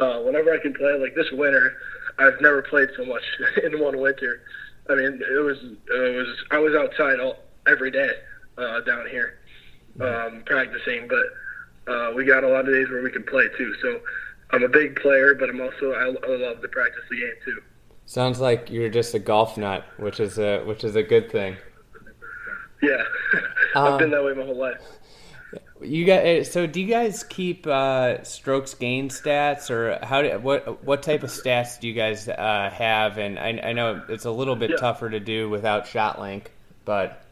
uh, 0.00 0.20
whenever 0.20 0.52
I 0.52 0.58
can 0.58 0.74
play, 0.74 0.98
like 0.98 1.14
this 1.14 1.30
winter, 1.32 1.76
I've 2.18 2.40
never 2.40 2.62
played 2.62 2.88
so 2.96 3.04
much 3.04 3.22
in 3.64 3.80
one 3.80 3.98
winter. 3.98 4.42
I 4.88 4.94
mean, 4.94 5.20
it 5.20 5.42
was 5.42 5.58
it 5.62 6.16
was 6.16 6.36
I 6.50 6.58
was 6.58 6.74
outside 6.74 7.20
all 7.20 7.38
every 7.66 7.90
day 7.90 8.10
uh, 8.58 8.80
down 8.80 9.08
here 9.08 9.38
um, 10.00 10.42
practicing, 10.46 11.08
but 11.08 11.24
uh, 11.86 12.12
we 12.14 12.24
got 12.24 12.44
a 12.44 12.48
lot 12.48 12.60
of 12.60 12.66
days 12.66 12.88
where 12.88 13.02
we 13.02 13.10
can 13.10 13.22
play 13.24 13.48
too. 13.56 13.74
So 13.82 14.00
I'm 14.50 14.62
a 14.62 14.68
big 14.68 14.96
player, 14.96 15.34
but 15.34 15.48
I'm 15.48 15.60
also 15.60 15.92
I, 15.92 16.04
I 16.04 16.36
love 16.36 16.60
to 16.62 16.68
practice 16.68 17.02
the 17.10 17.16
game 17.16 17.34
too. 17.44 17.62
Sounds 18.06 18.40
like 18.40 18.70
you're 18.70 18.88
just 18.88 19.14
a 19.14 19.18
golf 19.18 19.56
nut, 19.56 19.84
which 19.98 20.20
is 20.20 20.38
a 20.38 20.62
which 20.64 20.84
is 20.84 20.96
a 20.96 21.02
good 21.02 21.30
thing. 21.30 21.56
Yeah, 22.82 23.02
I've 23.74 23.92
um, 23.92 23.98
been 23.98 24.10
that 24.10 24.24
way 24.24 24.34
my 24.34 24.44
whole 24.44 24.56
life. 24.56 24.80
You 25.82 26.04
guys, 26.04 26.22
eh, 26.24 26.50
so 26.50 26.66
do 26.66 26.80
you 26.80 26.86
guys 26.86 27.22
keep 27.22 27.66
uh, 27.66 28.22
strokes 28.22 28.74
gain 28.74 29.08
stats, 29.08 29.70
or 29.70 29.98
how? 30.04 30.22
Do, 30.22 30.38
what 30.38 30.84
what 30.84 31.02
type 31.02 31.22
of 31.22 31.30
stats 31.30 31.80
do 31.80 31.88
you 31.88 31.94
guys 31.94 32.28
uh, 32.28 32.70
have? 32.72 33.18
And 33.18 33.38
I, 33.38 33.60
I, 33.62 33.72
know 33.72 34.02
it's 34.08 34.24
a 34.24 34.30
little 34.30 34.56
bit 34.56 34.70
yeah. 34.70 34.76
tougher 34.76 35.10
to 35.10 35.20
do 35.20 35.50
without 35.50 35.84
ShotLink, 35.84 36.46
but 36.84 37.24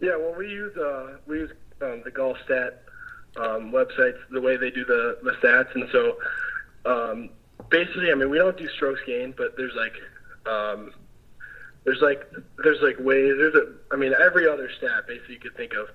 yeah, 0.00 0.16
well, 0.16 0.34
we 0.36 0.48
use 0.48 0.76
uh, 0.76 1.18
we 1.26 1.38
use 1.38 1.50
um, 1.80 2.02
the 2.04 2.10
golf 2.10 2.36
stat 2.44 2.82
um, 3.36 3.72
websites 3.72 4.18
the 4.30 4.40
way 4.40 4.56
they 4.56 4.70
do 4.70 4.84
the, 4.84 5.18
the 5.22 5.32
stats. 5.32 5.74
And 5.74 5.88
so 5.92 6.18
um, 6.84 7.30
basically, 7.70 8.10
I 8.10 8.14
mean, 8.14 8.30
we 8.30 8.38
don't 8.38 8.56
do 8.56 8.68
strokes 8.68 9.00
gained, 9.06 9.36
but 9.36 9.56
there's 9.56 9.74
like 9.74 9.94
um, 10.46 10.92
there's 11.84 12.00
like 12.00 12.22
there's 12.62 12.80
like 12.82 12.98
ways. 12.98 13.34
There's 13.38 13.54
a 13.54 13.74
I 13.92 13.96
mean, 13.96 14.14
every 14.18 14.48
other 14.48 14.70
stat 14.78 15.06
basically 15.06 15.34
you 15.34 15.40
could 15.40 15.56
think 15.56 15.72
of 15.74 15.88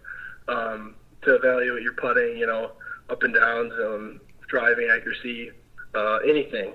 um, 0.47 0.95
to 1.23 1.35
evaluate 1.35 1.83
your 1.83 1.93
putting. 1.93 2.37
You 2.37 2.47
know, 2.47 2.71
up 3.09 3.23
and 3.23 3.33
downs, 3.33 3.73
um, 3.79 4.21
driving 4.47 4.89
accuracy, 4.91 5.51
uh, 5.95 6.17
anything. 6.27 6.73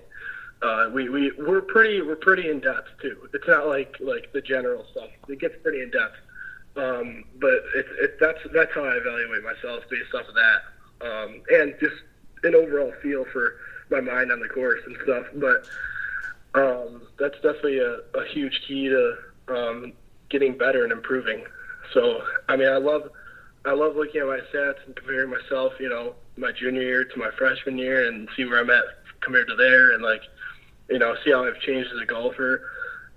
Uh, 0.60 0.90
we 0.92 1.08
we 1.08 1.32
we're 1.38 1.60
pretty 1.60 2.02
we're 2.02 2.16
pretty 2.16 2.50
in 2.50 2.60
depth 2.60 2.88
too. 3.00 3.28
It's 3.32 3.46
not 3.46 3.68
like 3.68 3.96
like 4.00 4.32
the 4.32 4.40
general 4.40 4.84
stuff. 4.90 5.08
It 5.28 5.40
gets 5.40 5.54
pretty 5.62 5.82
in 5.82 5.90
depth. 5.90 6.16
Um, 6.78 7.24
but 7.40 7.54
it, 7.74 7.86
it, 8.00 8.20
that's 8.20 8.38
that's 8.54 8.70
how 8.72 8.84
I 8.84 8.94
evaluate 8.96 9.42
myself 9.42 9.82
based 9.90 10.14
off 10.14 10.28
of 10.28 10.34
that, 10.34 11.06
um, 11.06 11.42
and 11.50 11.74
just 11.80 11.96
an 12.44 12.54
overall 12.54 12.92
feel 13.02 13.24
for 13.32 13.56
my 13.90 14.00
mind 14.00 14.30
on 14.30 14.38
the 14.38 14.48
course 14.48 14.80
and 14.86 14.96
stuff. 15.02 15.26
But 15.34 15.66
um, 16.54 17.02
that's 17.18 17.34
definitely 17.36 17.78
a, 17.78 17.98
a 18.14 18.24
huge 18.32 18.60
key 18.66 18.88
to 18.88 19.16
um, 19.48 19.92
getting 20.30 20.56
better 20.56 20.84
and 20.84 20.92
improving. 20.92 21.44
So 21.92 22.22
I 22.48 22.56
mean, 22.56 22.68
I 22.68 22.76
love 22.76 23.10
I 23.64 23.72
love 23.72 23.96
looking 23.96 24.20
at 24.20 24.26
my 24.28 24.40
stats 24.52 24.78
and 24.86 24.94
comparing 24.94 25.30
myself, 25.30 25.72
you 25.80 25.88
know, 25.88 26.14
my 26.36 26.52
junior 26.52 26.82
year 26.82 27.04
to 27.04 27.18
my 27.18 27.30
freshman 27.36 27.76
year, 27.76 28.06
and 28.06 28.28
see 28.36 28.44
where 28.44 28.60
I'm 28.60 28.70
at 28.70 28.84
compared 29.20 29.48
to 29.48 29.56
there, 29.56 29.92
and 29.94 30.02
like, 30.02 30.22
you 30.88 30.98
know, 30.98 31.16
see 31.24 31.32
how 31.32 31.44
I've 31.44 31.60
changed 31.60 31.90
as 31.92 32.00
a 32.00 32.06
golfer. 32.06 32.70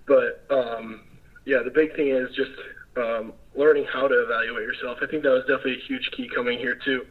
But 0.07 0.43
um, 0.49 1.01
yeah, 1.45 1.61
the 1.63 1.69
big 1.69 1.95
thing 1.95 2.07
is 2.07 2.33
just 2.35 2.51
um, 2.97 3.33
learning 3.55 3.85
how 3.91 4.07
to 4.07 4.23
evaluate 4.23 4.63
yourself. 4.63 4.99
I 5.01 5.07
think 5.07 5.23
that 5.23 5.31
was 5.31 5.41
definitely 5.41 5.77
a 5.77 5.87
huge 5.87 6.09
key 6.11 6.29
coming 6.33 6.57
here 6.57 6.75
too, 6.75 7.05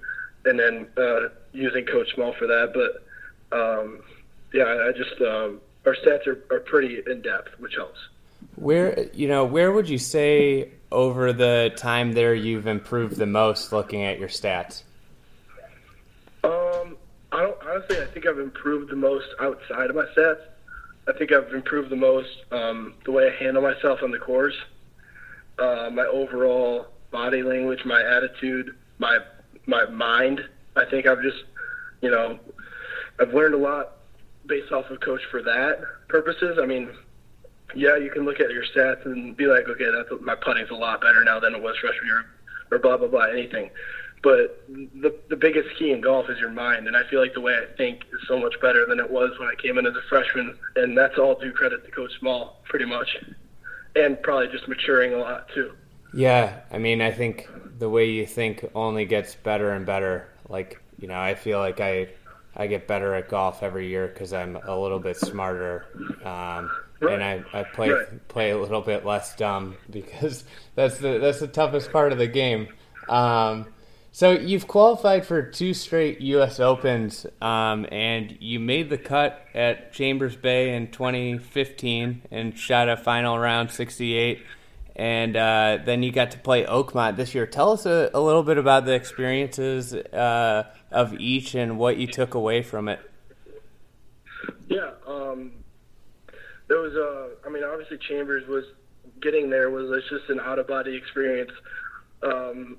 and 0.45 0.59
then 0.59 0.87
uh, 0.97 1.29
using 1.53 1.85
Coach 1.85 2.15
Small 2.15 2.33
for 2.35 2.47
that. 2.47 2.73
But 2.73 3.57
um, 3.57 4.03
yeah, 4.53 4.65
I 4.65 4.93
just 4.93 5.21
um, 5.21 5.61
our 5.87 5.95
stats 5.95 6.27
are, 6.27 6.43
are 6.51 6.61
pretty 6.61 7.03
in 7.07 7.23
depth, 7.23 7.59
which 7.59 7.75
helps. 7.75 7.99
Where 8.57 9.09
you 9.13 9.29
know 9.29 9.45
where 9.45 9.73
would 9.73 9.89
you 9.89 9.99
say 9.99 10.71
over 10.91 11.33
the 11.33 11.73
time 11.77 12.13
there 12.13 12.35
you've 12.35 12.67
improved 12.67 13.17
the 13.17 13.27
most 13.27 13.73
looking 13.73 14.03
at 14.03 14.19
your 14.19 14.29
stats? 14.29 14.83
Um, 16.43 16.97
I 17.33 17.43
don't 17.43 17.57
honestly. 17.63 18.01
I 18.01 18.07
think 18.07 18.27
I've 18.27 18.39
improved 18.39 18.91
the 18.91 18.97
most 18.97 19.27
outside 19.41 19.91
of 19.91 19.97
my 19.97 20.07
stats. 20.17 20.41
I 21.07 21.13
think 21.13 21.33
I've 21.33 21.53
improved 21.53 21.91
the 21.91 21.97
most 21.97 22.31
um, 22.51 22.95
the 23.05 23.11
way 23.11 23.29
I 23.29 23.43
handle 23.43 23.63
myself 23.63 24.03
on 24.03 24.11
the 24.11 24.19
course 24.19 24.57
uh, 25.61 25.91
my 25.93 26.05
overall 26.07 26.87
body 27.11 27.43
language, 27.43 27.85
my 27.85 28.03
attitude, 28.03 28.75
my 28.99 29.19
my 29.67 29.85
mind. 29.87 30.41
I 30.77 30.85
think 30.85 31.07
I've 31.07 31.23
just, 31.23 31.45
you 32.01 32.11
know, 32.11 32.39
I've 33.19 33.35
learned 33.35 33.55
a 33.55 33.59
lot 33.59 33.97
based 34.47 34.73
off 34.73 34.91
of 34.91 35.01
coach 35.01 35.23
for 35.31 35.43
that 35.43 35.83
purposes. 36.09 36.59
I 36.61 36.67
mean, 36.67 36.91
yeah, 37.75 37.97
you 37.97 38.11
can 38.11 38.25
look 38.25 38.41
at 38.41 38.51
your 38.51 38.65
stats 38.65 39.05
and 39.05 39.37
be 39.37 39.47
like, 39.47 39.69
okay, 39.69 39.91
that's 39.91 40.09
my 40.23 40.35
putting's 40.35 40.71
a 40.71 40.75
lot 40.75 41.01
better 41.01 41.23
now 41.25 41.39
than 41.39 41.55
it 41.55 41.63
was 41.63 41.77
freshman 41.79 42.07
year, 42.07 42.25
or 42.71 42.79
blah 42.79 42.97
blah 42.97 43.09
blah, 43.09 43.25
anything. 43.25 43.71
But 44.23 44.65
the 44.69 45.15
the 45.29 45.37
biggest 45.37 45.69
key 45.79 45.93
in 45.93 46.01
golf 46.01 46.29
is 46.29 46.39
your 46.39 46.51
mind, 46.51 46.87
and 46.87 46.97
I 46.97 47.05
feel 47.09 47.21
like 47.21 47.35
the 47.35 47.41
way 47.41 47.55
I 47.55 47.75
think 47.77 48.03
is 48.13 48.21
so 48.29 48.39
much 48.39 48.55
better 48.61 48.85
than 48.87 48.99
it 49.01 49.11
was 49.11 49.39
when 49.39 49.49
I 49.49 49.55
came 49.55 49.79
in 49.79 49.87
as 49.87 49.95
a 49.95 50.03
freshman, 50.09 50.59
and 50.77 50.97
that's 50.97 51.19
all 51.19 51.39
due 51.39 51.53
credit 51.53 51.85
to 51.85 51.91
Coach 51.91 52.13
Small, 52.19 52.61
pretty 52.65 52.85
much, 52.85 53.17
and 53.97 54.21
probably 54.23 54.49
just 54.49 54.69
maturing 54.69 55.15
a 55.15 55.19
lot 55.19 55.49
too. 55.55 55.73
Yeah, 56.13 56.61
I 56.73 56.79
mean, 56.79 57.01
I 57.01 57.11
think 57.13 57.49
the 57.79 57.89
way 57.89 58.11
you 58.11 58.27
think 58.27 58.69
only 58.75 59.05
gets 59.05 59.35
better 59.35 59.73
and 59.73 59.87
better. 59.87 60.29
Like, 60.49 60.83
you 60.99 61.09
know, 61.09 61.19
I 61.19 61.35
feel 61.35 61.59
like 61.59 61.81
I 61.81 62.09
I 62.57 62.67
get 62.67 62.87
better 62.87 63.15
at 63.15 63.29
golf 63.29 63.63
every 63.63 63.89
year 63.89 64.09
because 64.09 64.33
I'm 64.33 64.57
a 64.57 64.79
little 64.79 64.99
bit 64.99 65.17
smarter, 65.17 65.87
um, 66.25 66.71
right. 67.01 67.15
and 67.15 67.23
I, 67.23 67.45
I 67.53 67.63
play 67.63 67.91
right. 67.91 68.29
play 68.29 68.51
a 68.51 68.59
little 68.59 68.81
bit 68.81 69.07
less 69.07 69.37
dumb 69.37 69.77
because 69.91 70.45
that's 70.75 70.99
the 70.99 71.19
that's 71.19 71.41
the 71.41 71.49
toughest 71.49 71.93
part 71.93 72.13
of 72.13 72.19
the 72.19 72.27
game. 72.27 72.69
Um, 73.09 73.67
so 74.13 74.33
you've 74.33 74.67
qualified 74.67 75.27
for 75.27 75.43
two 75.43 75.75
straight 75.75 76.21
U.S. 76.21 76.61
Opens, 76.61 77.27
um, 77.41 77.87
and 77.91 78.37
you 78.41 78.61
made 78.61 78.91
the 78.91 78.99
cut 78.99 79.47
at 79.55 79.93
Chambers 79.93 80.37
Bay 80.37 80.75
in 80.75 80.91
2015 80.91 82.23
and 82.31 82.59
shot 82.59 82.89
a 82.89 82.97
final 82.97 83.39
round 83.39 83.71
68 83.71 84.43
and 85.01 85.35
uh, 85.35 85.79
then 85.83 86.03
you 86.03 86.13
got 86.13 86.33
to 86.33 86.39
play 86.39 86.67
Oakmont 86.67 87.17
this 87.17 87.35
year. 87.35 87.47
Tell 87.47 87.73
us 87.73 87.87
a, 87.87 88.11
a 88.13 88.21
little 88.21 88.43
bit 88.43 88.59
about 88.59 88.85
the 88.85 88.93
experiences 88.93 89.95
uh, 89.95 90.65
of 90.91 91.15
each 91.15 91.55
and 91.55 91.79
what 91.79 91.97
you 91.97 92.07
took 92.07 92.35
away 92.35 92.63
from 92.63 92.87
it. 92.87 93.01
Yeah, 94.69 94.91
um, 95.07 95.53
there 96.69 96.81
was 96.81 96.95
a. 96.95 97.31
I 97.47 97.51
mean, 97.51 97.65
obviously 97.65 97.97
Chambers 97.97 98.47
was 98.47 98.65
getting 99.23 99.49
there 99.49 99.71
was 99.71 100.03
just 100.11 100.29
an 100.29 100.39
out 100.39 100.59
of 100.59 100.67
body 100.67 100.95
experience. 100.95 101.53
Um, 102.23 102.77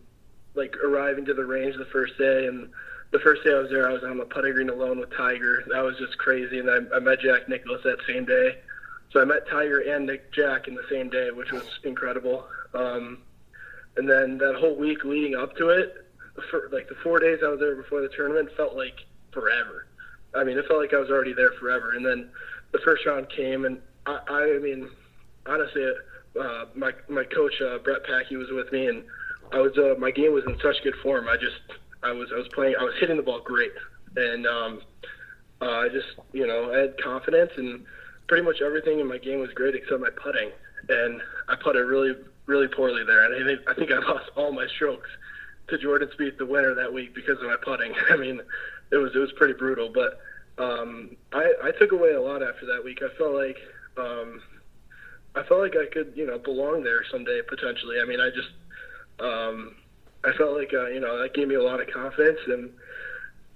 like 0.55 0.75
arriving 0.77 1.25
to 1.25 1.33
the 1.33 1.45
range 1.45 1.75
the 1.77 1.85
first 1.85 2.17
day, 2.17 2.47
and 2.47 2.69
the 3.11 3.19
first 3.19 3.43
day 3.43 3.51
I 3.51 3.59
was 3.59 3.69
there, 3.69 3.89
I 3.89 3.93
was 3.93 4.03
on 4.03 4.17
the 4.17 4.25
putting 4.25 4.53
green 4.53 4.69
alone 4.69 4.99
with 4.99 5.11
Tiger. 5.15 5.63
That 5.71 5.83
was 5.83 5.97
just 5.97 6.17
crazy, 6.17 6.59
and 6.59 6.69
I, 6.69 6.95
I 6.95 6.99
met 6.99 7.19
Jack 7.19 7.47
Nicklaus 7.49 7.81
that 7.83 7.97
same 8.07 8.25
day 8.25 8.57
so 9.11 9.21
I 9.21 9.25
met 9.25 9.47
Tiger 9.47 9.79
and 9.79 10.05
Nick 10.05 10.31
Jack 10.31 10.67
in 10.67 10.75
the 10.75 10.85
same 10.89 11.09
day, 11.09 11.31
which 11.31 11.51
was 11.51 11.63
incredible. 11.83 12.45
Um, 12.73 13.19
and 13.97 14.09
then 14.09 14.37
that 14.37 14.55
whole 14.55 14.75
week 14.75 15.03
leading 15.03 15.35
up 15.35 15.55
to 15.57 15.69
it, 15.69 16.05
for, 16.49 16.69
like 16.71 16.87
the 16.87 16.95
four 17.03 17.19
days 17.19 17.39
I 17.43 17.49
was 17.49 17.59
there 17.59 17.75
before 17.75 18.01
the 18.01 18.07
tournament, 18.07 18.49
felt 18.55 18.75
like 18.75 19.05
forever. 19.33 19.87
I 20.33 20.45
mean, 20.45 20.57
it 20.57 20.65
felt 20.65 20.79
like 20.79 20.93
I 20.93 20.97
was 20.99 21.09
already 21.09 21.33
there 21.33 21.51
forever. 21.59 21.91
And 21.91 22.05
then 22.05 22.29
the 22.71 22.79
first 22.79 23.05
round 23.05 23.29
came, 23.29 23.65
and 23.65 23.81
I, 24.05 24.19
I 24.29 24.59
mean, 24.59 24.89
honestly, 25.45 25.91
uh, 26.39 26.65
my 26.73 26.93
my 27.09 27.25
coach 27.25 27.61
uh, 27.61 27.79
Brett 27.79 28.05
Packy 28.05 28.37
was 28.37 28.49
with 28.49 28.71
me, 28.71 28.87
and 28.87 29.03
I 29.51 29.59
was 29.59 29.77
uh, 29.77 29.95
my 29.99 30.11
game 30.11 30.33
was 30.33 30.43
in 30.45 30.57
such 30.61 30.83
good 30.83 30.95
form. 31.03 31.27
I 31.27 31.37
just 31.37 31.59
I 32.03 32.11
was 32.11 32.29
I 32.33 32.37
was 32.37 32.47
playing, 32.53 32.75
I 32.79 32.83
was 32.83 32.93
hitting 32.99 33.17
the 33.17 33.23
ball 33.23 33.41
great, 33.41 33.71
and 34.15 34.47
um, 34.47 34.81
uh, 35.61 35.69
I 35.69 35.89
just 35.89 36.07
you 36.33 36.47
know 36.47 36.73
I 36.73 36.79
had 36.79 37.01
confidence 37.01 37.51
and 37.57 37.85
pretty 38.27 38.43
much 38.43 38.61
everything 38.61 38.99
in 38.99 39.07
my 39.07 39.17
game 39.17 39.39
was 39.39 39.51
great 39.51 39.75
except 39.75 39.99
my 39.99 40.09
putting, 40.09 40.51
and 40.87 41.21
I 41.49 41.55
putted 41.55 41.85
really, 41.85 42.15
really 42.45 42.67
poorly 42.67 43.03
there. 43.03 43.25
And 43.25 43.35
I 43.35 43.45
think 43.45 43.69
I 43.69 43.73
think 43.73 43.91
I 43.91 43.97
lost 44.09 44.29
all 44.35 44.51
my 44.51 44.67
strokes 44.67 45.09
to 45.67 45.77
Jordan 45.77 46.09
Spieth, 46.17 46.37
the 46.37 46.45
winner 46.45 46.73
that 46.73 46.93
week, 46.93 47.13
because 47.13 47.37
of 47.39 47.43
my 47.43 47.57
putting. 47.61 47.93
I 48.09 48.15
mean, 48.15 48.41
it 48.91 48.97
was 48.97 49.11
it 49.15 49.19
was 49.19 49.31
pretty 49.33 49.53
brutal, 49.53 49.91
but 49.93 50.19
um, 50.57 51.17
I 51.33 51.53
I 51.63 51.71
took 51.71 51.91
away 51.91 52.13
a 52.13 52.21
lot 52.21 52.41
after 52.41 52.65
that 52.67 52.83
week. 52.83 53.01
I 53.03 53.15
felt 53.17 53.33
like 53.33 53.57
um, 53.97 54.41
I 55.35 55.43
felt 55.43 55.59
like 55.59 55.75
I 55.75 55.87
could 55.91 56.13
you 56.15 56.25
know 56.25 56.37
belong 56.39 56.83
there 56.83 57.03
someday 57.11 57.41
potentially. 57.47 57.97
I 58.01 58.05
mean, 58.05 58.21
I 58.21 58.29
just 58.29 58.49
um, 59.19 59.75
I 60.23 60.31
felt 60.37 60.57
like 60.57 60.73
uh, 60.73 60.87
you 60.87 60.99
know 60.99 61.19
that 61.21 61.33
gave 61.33 61.47
me 61.47 61.55
a 61.55 61.63
lot 61.63 61.81
of 61.81 61.87
confidence 61.87 62.39
and 62.47 62.69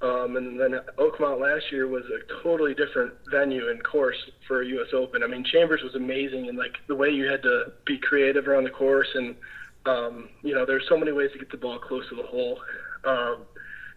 um, 0.02 0.36
and 0.36 0.60
then 0.60 0.80
Oakmont 0.98 1.40
last 1.40 1.72
year 1.72 1.88
was 1.88 2.04
a 2.06 2.44
totally 2.44 2.74
different 2.74 3.14
venue 3.32 3.70
and 3.70 3.84
course 3.84 4.18
for 4.48 4.62
U.S. 4.62 4.90
Open. 4.94 5.24
I 5.24 5.28
mean, 5.28 5.44
Chambers 5.44 5.82
was 5.82 5.96
amazing, 5.96 6.50
and 6.50 6.58
like 6.58 6.76
the 6.88 6.96
way 6.96 7.10
you 7.10 7.26
had 7.26 7.42
to 7.44 7.72
be 7.86 7.98
creative 7.98 8.48
around 8.48 8.66
the 8.66 8.72
course, 8.72 9.08
and 9.16 9.36
um, 9.86 10.30
you 10.44 10.54
know, 10.54 10.66
there's 10.66 10.86
so 10.90 10.98
many 10.98 11.12
ways 11.12 11.32
to 11.32 11.40
get 11.40 11.50
the 11.50 11.58
ball 11.58 11.80
close 11.80 12.08
to 12.10 12.16
the 12.16 12.24
hole. 12.24 12.60
Um, 13.06 13.46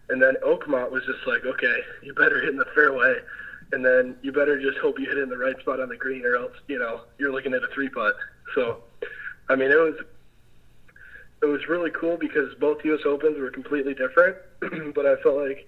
and 0.09 0.21
then 0.21 0.35
Oakmont 0.43 0.89
was 0.89 1.03
just 1.05 1.27
like, 1.27 1.45
okay, 1.45 1.79
you 2.01 2.13
better 2.13 2.39
hit 2.39 2.49
in 2.49 2.57
the 2.57 2.65
fairway, 2.73 3.17
and 3.73 3.85
then 3.85 4.15
you 4.21 4.31
better 4.31 4.59
just 4.59 4.77
hope 4.77 4.99
you 4.99 5.05
hit 5.05 5.17
in 5.17 5.29
the 5.29 5.37
right 5.37 5.59
spot 5.59 5.79
on 5.79 5.89
the 5.89 5.97
green, 5.97 6.25
or 6.25 6.35
else 6.37 6.53
you 6.67 6.79
know 6.79 7.01
you're 7.17 7.31
looking 7.31 7.53
at 7.53 7.61
a 7.61 7.67
three 7.73 7.89
putt. 7.89 8.15
So, 8.55 8.83
I 9.49 9.55
mean, 9.55 9.69
it 9.69 9.75
was 9.75 9.95
it 11.41 11.45
was 11.45 11.67
really 11.67 11.91
cool 11.91 12.17
because 12.17 12.53
both 12.55 12.83
U.S. 12.85 13.01
Opens 13.05 13.37
were 13.39 13.51
completely 13.51 13.93
different, 13.93 14.37
but 14.93 15.05
I 15.05 15.15
felt 15.21 15.37
like 15.37 15.67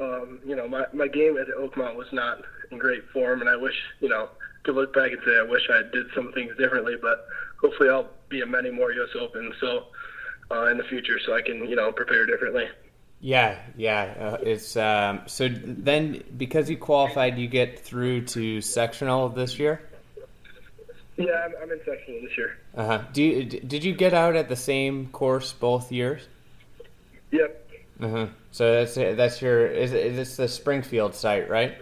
um, 0.00 0.40
you 0.46 0.54
know, 0.54 0.68
my, 0.68 0.84
my 0.92 1.08
game 1.08 1.36
at 1.38 1.48
Oakmont 1.48 1.96
was 1.96 2.06
not 2.12 2.42
in 2.70 2.78
great 2.78 3.08
form, 3.10 3.40
and 3.40 3.50
I 3.50 3.56
wish, 3.56 3.74
you 4.00 4.08
know, 4.08 4.28
could 4.62 4.74
look 4.74 4.94
back 4.94 5.12
and 5.12 5.20
say 5.24 5.36
I 5.36 5.42
wish 5.42 5.68
I 5.70 5.82
did 5.92 6.06
some 6.14 6.32
things 6.32 6.56
differently, 6.56 6.94
but 7.00 7.26
hopefully 7.60 7.88
I'll 7.88 8.08
be 8.28 8.40
in 8.40 8.50
many 8.50 8.70
more 8.70 8.92
U.S. 8.92 9.10
Opens 9.18 9.54
so 9.60 9.86
uh, 10.50 10.66
in 10.66 10.78
the 10.78 10.84
future, 10.84 11.18
so 11.24 11.34
I 11.34 11.42
can, 11.42 11.68
you 11.68 11.76
know, 11.76 11.90
prepare 11.92 12.26
differently. 12.26 12.66
Yeah, 13.20 13.58
yeah. 13.76 14.14
Uh, 14.18 14.38
it's 14.42 14.76
um, 14.76 15.22
so 15.26 15.48
then 15.48 16.22
because 16.36 16.70
you 16.70 16.76
qualified, 16.76 17.36
you 17.36 17.48
get 17.48 17.80
through 17.80 18.26
to 18.26 18.60
sectional 18.60 19.28
this 19.28 19.58
year. 19.58 19.87
Yeah, 21.18 21.32
I'm, 21.32 21.52
I'm 21.62 21.72
in 21.72 21.80
sectional 21.84 22.22
this 22.22 22.36
year. 22.38 22.58
Uh 22.76 22.86
huh. 22.86 23.02
Do 23.12 23.22
you, 23.22 23.44
did 23.44 23.82
you 23.82 23.92
get 23.92 24.14
out 24.14 24.36
at 24.36 24.48
the 24.48 24.56
same 24.56 25.08
course 25.08 25.52
both 25.52 25.90
years? 25.90 26.22
Yep. 27.32 27.70
Uh 28.00 28.08
huh. 28.08 28.26
So 28.52 28.72
that's 28.72 28.94
that's 28.94 29.42
your 29.42 29.66
is 29.66 29.92
is 29.92 30.16
this 30.16 30.36
the 30.36 30.48
Springfield 30.48 31.14
site, 31.14 31.50
right? 31.50 31.76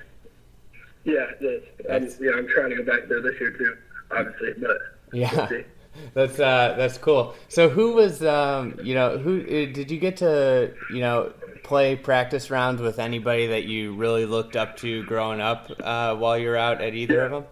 Yeah, 1.04 1.26
it 1.40 1.44
is. 1.44 1.62
I'm, 1.88 2.24
yeah, 2.24 2.32
I'm 2.32 2.48
trying 2.48 2.70
to 2.70 2.76
go 2.76 2.82
back 2.82 3.08
there 3.08 3.20
this 3.20 3.38
year 3.38 3.52
too, 3.52 3.76
obviously, 4.10 4.54
but 4.58 4.78
yeah. 5.12 5.48
We'll 5.50 5.62
that's 6.14 6.40
uh, 6.40 6.74
that's 6.76 6.98
cool. 6.98 7.34
So 7.48 7.68
who 7.68 7.92
was 7.92 8.24
um, 8.24 8.78
you 8.82 8.94
know 8.94 9.18
who 9.18 9.40
uh, 9.40 9.72
did 9.72 9.90
you 9.90 9.98
get 9.98 10.16
to 10.18 10.72
you 10.90 11.00
know 11.00 11.32
play 11.62 11.94
practice 11.94 12.50
rounds 12.50 12.80
with 12.80 12.98
anybody 12.98 13.48
that 13.48 13.64
you 13.64 13.94
really 13.94 14.24
looked 14.24 14.56
up 14.56 14.76
to 14.78 15.04
growing 15.04 15.40
up 15.40 15.70
uh, 15.80 16.14
while 16.16 16.38
you're 16.38 16.56
out 16.56 16.80
at 16.80 16.94
either 16.94 17.20
of 17.24 17.30
them? 17.32 17.44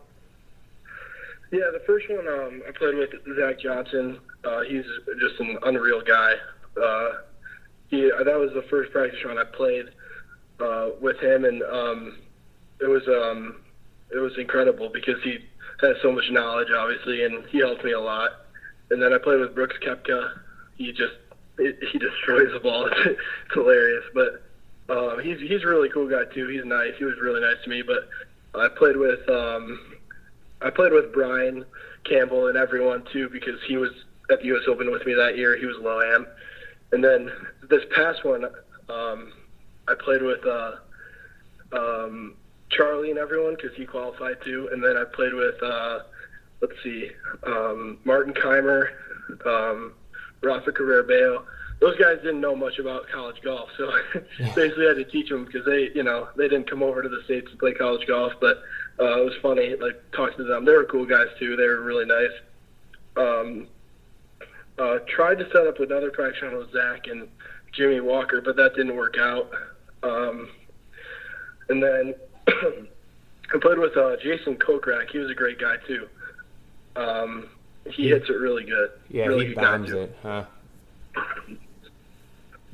Yeah, 1.54 1.70
the 1.72 1.84
first 1.86 2.10
one 2.10 2.26
um, 2.26 2.62
I 2.66 2.72
played 2.72 2.96
with 2.96 3.10
Zach 3.38 3.60
Johnson. 3.60 4.18
Uh, 4.42 4.62
he's 4.62 4.84
just 5.20 5.38
an 5.38 5.56
unreal 5.62 6.02
guy. 6.02 6.34
Uh, 6.76 7.10
he 7.86 8.10
that 8.10 8.36
was 8.36 8.50
the 8.54 8.64
first 8.68 8.90
practice 8.90 9.24
round 9.24 9.38
I 9.38 9.44
played 9.44 9.86
uh, 10.58 10.88
with 11.00 11.16
him, 11.20 11.44
and 11.44 11.62
um, 11.62 12.18
it 12.80 12.88
was 12.88 13.06
um, 13.06 13.60
it 14.12 14.18
was 14.18 14.36
incredible 14.36 14.90
because 14.92 15.22
he 15.22 15.38
has 15.80 15.94
so 16.02 16.10
much 16.10 16.24
knowledge, 16.32 16.72
obviously, 16.76 17.24
and 17.24 17.46
he 17.46 17.58
helped 17.58 17.84
me 17.84 17.92
a 17.92 18.00
lot. 18.00 18.32
And 18.90 19.00
then 19.00 19.12
I 19.12 19.18
played 19.18 19.38
with 19.38 19.54
Brooks 19.54 19.76
Koepka. 19.80 20.36
He 20.74 20.90
just 20.90 21.14
it, 21.58 21.78
he 21.92 21.98
destroys 22.00 22.52
the 22.52 22.58
ball. 22.58 22.90
It's 23.06 23.20
hilarious, 23.52 24.04
but 24.12 24.42
um, 24.88 25.20
he's 25.22 25.38
he's 25.38 25.62
a 25.62 25.68
really 25.68 25.88
cool 25.88 26.08
guy 26.08 26.24
too. 26.34 26.48
He's 26.48 26.64
nice. 26.64 26.94
He 26.98 27.04
was 27.04 27.14
really 27.22 27.42
nice 27.42 27.62
to 27.62 27.70
me. 27.70 27.82
But 27.82 28.08
I 28.60 28.66
played 28.76 28.96
with 28.96 29.28
um, 29.28 29.93
I 30.64 30.70
played 30.70 30.92
with 30.92 31.12
Brian 31.12 31.64
Campbell 32.04 32.48
and 32.48 32.56
everyone 32.56 33.04
too 33.12 33.28
because 33.28 33.60
he 33.66 33.76
was 33.76 33.90
at 34.30 34.40
the 34.40 34.46
U.S. 34.46 34.62
Open 34.66 34.90
with 34.90 35.04
me 35.06 35.14
that 35.14 35.36
year. 35.36 35.56
He 35.56 35.66
was 35.66 35.76
low 35.78 36.00
am, 36.00 36.26
and 36.92 37.04
then 37.04 37.30
this 37.68 37.84
past 37.94 38.24
one, 38.24 38.46
um, 38.88 39.32
I 39.86 39.94
played 39.94 40.22
with 40.22 40.44
uh, 40.46 40.76
um, 41.72 42.34
Charlie 42.70 43.10
and 43.10 43.18
everyone 43.18 43.54
because 43.54 43.76
he 43.76 43.84
qualified 43.84 44.38
too, 44.42 44.70
and 44.72 44.82
then 44.82 44.96
I 44.96 45.04
played 45.04 45.34
with 45.34 45.62
uh, 45.62 46.00
let's 46.60 46.82
see, 46.82 47.10
um, 47.44 47.98
Martin 48.04 48.32
Kaymer, 48.32 48.88
um, 49.44 49.92
Rafa 50.42 50.72
Cabrera 50.72 51.04
Bello. 51.04 51.44
Those 51.80 51.98
guys 51.98 52.16
didn't 52.18 52.40
know 52.40 52.56
much 52.56 52.78
about 52.78 53.08
college 53.08 53.36
golf, 53.42 53.68
so 53.76 53.92
basically 54.54 54.86
I 54.86 54.88
had 54.88 54.96
to 54.96 55.04
teach 55.04 55.28
them 55.28 55.44
because 55.44 55.66
they, 55.66 55.90
you 55.94 56.02
know, 56.02 56.28
they 56.36 56.48
didn't 56.48 56.70
come 56.70 56.82
over 56.82 57.02
to 57.02 57.08
the 57.08 57.22
states 57.24 57.50
to 57.50 57.56
play 57.58 57.74
college 57.74 58.06
golf. 58.06 58.32
But 58.40 58.62
uh, 59.00 59.20
it 59.20 59.24
was 59.24 59.34
funny, 59.42 59.74
like 59.76 60.02
talking 60.12 60.36
to 60.38 60.44
them. 60.44 60.64
They 60.64 60.72
were 60.72 60.84
cool 60.84 61.06
guys 61.06 61.28
too. 61.38 61.56
They 61.56 61.66
were 61.66 61.82
really 61.82 62.06
nice. 62.06 62.30
Um, 63.16 63.68
uh, 64.78 64.98
tried 65.08 65.38
to 65.38 65.48
set 65.50 65.66
up 65.66 65.78
another 65.80 66.12
round 66.18 66.56
with 66.56 66.72
Zach 66.72 67.06
and 67.06 67.28
Jimmy 67.72 68.00
Walker, 68.00 68.40
but 68.40 68.56
that 68.56 68.74
didn't 68.74 68.96
work 68.96 69.16
out. 69.18 69.50
Um, 70.02 70.48
and 71.68 71.82
then 71.82 72.14
I 72.48 73.58
played 73.60 73.78
with 73.78 73.96
uh, 73.96 74.16
Jason 74.22 74.56
Kokrak. 74.56 75.10
He 75.10 75.18
was 75.18 75.30
a 75.30 75.34
great 75.34 75.58
guy 75.58 75.76
too. 75.86 76.08
Um, 76.96 77.48
he 77.90 78.08
hits 78.08 78.28
it 78.28 78.34
really 78.34 78.64
good. 78.64 78.90
Yeah, 79.10 79.26
really 79.26 79.48
he 79.48 79.54
bombs 79.54 79.90
it, 79.90 80.16
huh? 80.22 80.44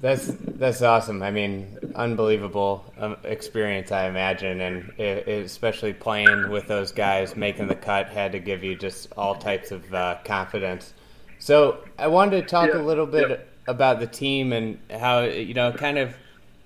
That's 0.00 0.28
that's 0.28 0.80
awesome. 0.80 1.22
I 1.22 1.30
mean, 1.30 1.78
unbelievable 1.94 2.90
um, 2.98 3.16
experience, 3.24 3.92
I 3.92 4.06
imagine, 4.08 4.60
and 4.62 4.90
it, 4.98 5.28
it, 5.28 5.44
especially 5.44 5.92
playing 5.92 6.48
with 6.50 6.66
those 6.68 6.90
guys, 6.90 7.36
making 7.36 7.66
the 7.68 7.74
cut, 7.74 8.08
had 8.08 8.32
to 8.32 8.38
give 8.38 8.64
you 8.64 8.76
just 8.76 9.12
all 9.16 9.34
types 9.34 9.72
of 9.72 9.92
uh, 9.92 10.16
confidence. 10.24 10.94
So 11.38 11.84
I 11.98 12.06
wanted 12.06 12.40
to 12.42 12.46
talk 12.46 12.70
Yeah, 12.72 12.80
a 12.80 12.82
little 12.82 13.06
bit 13.06 13.28
yeah. 13.30 13.36
about 13.66 14.00
the 14.00 14.06
team 14.06 14.52
and 14.54 14.78
how 14.90 15.20
you 15.22 15.54
know, 15.54 15.72
kind 15.72 15.98
of. 15.98 16.14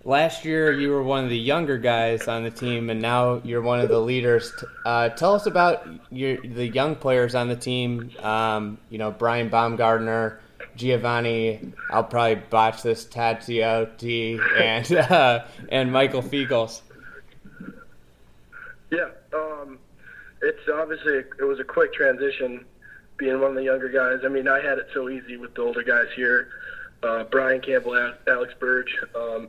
Last 0.06 0.44
year, 0.44 0.70
you 0.70 0.90
were 0.90 1.02
one 1.02 1.24
of 1.24 1.30
the 1.30 1.38
younger 1.38 1.78
guys 1.78 2.28
on 2.28 2.44
the 2.44 2.50
team, 2.50 2.90
and 2.90 3.00
now 3.00 3.40
you're 3.42 3.62
one 3.62 3.80
of 3.80 3.88
the 3.88 3.98
leaders. 3.98 4.52
Uh, 4.84 5.08
tell 5.08 5.34
us 5.34 5.46
about 5.46 5.88
your 6.10 6.36
the 6.42 6.66
young 6.68 6.94
players 6.94 7.34
on 7.34 7.48
the 7.48 7.56
team. 7.56 8.10
Um, 8.22 8.76
you 8.90 8.98
know, 8.98 9.10
Brian 9.10 9.48
Baumgartner, 9.48 10.40
Giovanni. 10.76 11.72
I'll 11.90 12.04
probably 12.04 12.36
botch 12.50 12.82
this. 12.82 13.04
Tadziotti 13.04 14.40
and 14.60 14.92
uh, 15.10 15.44
and 15.68 15.92
Michael 15.92 16.22
Feagles. 16.22 16.82
Yeah, 18.90 19.08
um, 19.34 19.78
it's 20.42 20.68
obviously 20.72 21.14
it 21.38 21.44
was 21.44 21.58
a 21.60 21.64
quick 21.64 21.92
transition 21.92 22.64
being 23.16 23.40
one 23.40 23.50
of 23.50 23.56
the 23.56 23.64
younger 23.64 23.88
guys. 23.88 24.24
I 24.24 24.28
mean, 24.28 24.48
I 24.48 24.60
had 24.60 24.78
it 24.78 24.88
so 24.92 25.08
easy 25.08 25.36
with 25.36 25.54
the 25.54 25.62
older 25.62 25.82
guys 25.82 26.06
here. 26.14 26.48
Uh, 27.02 27.24
Brian 27.24 27.60
Campbell, 27.60 28.14
Alex 28.26 28.54
Burge, 28.58 28.96
um, 29.14 29.48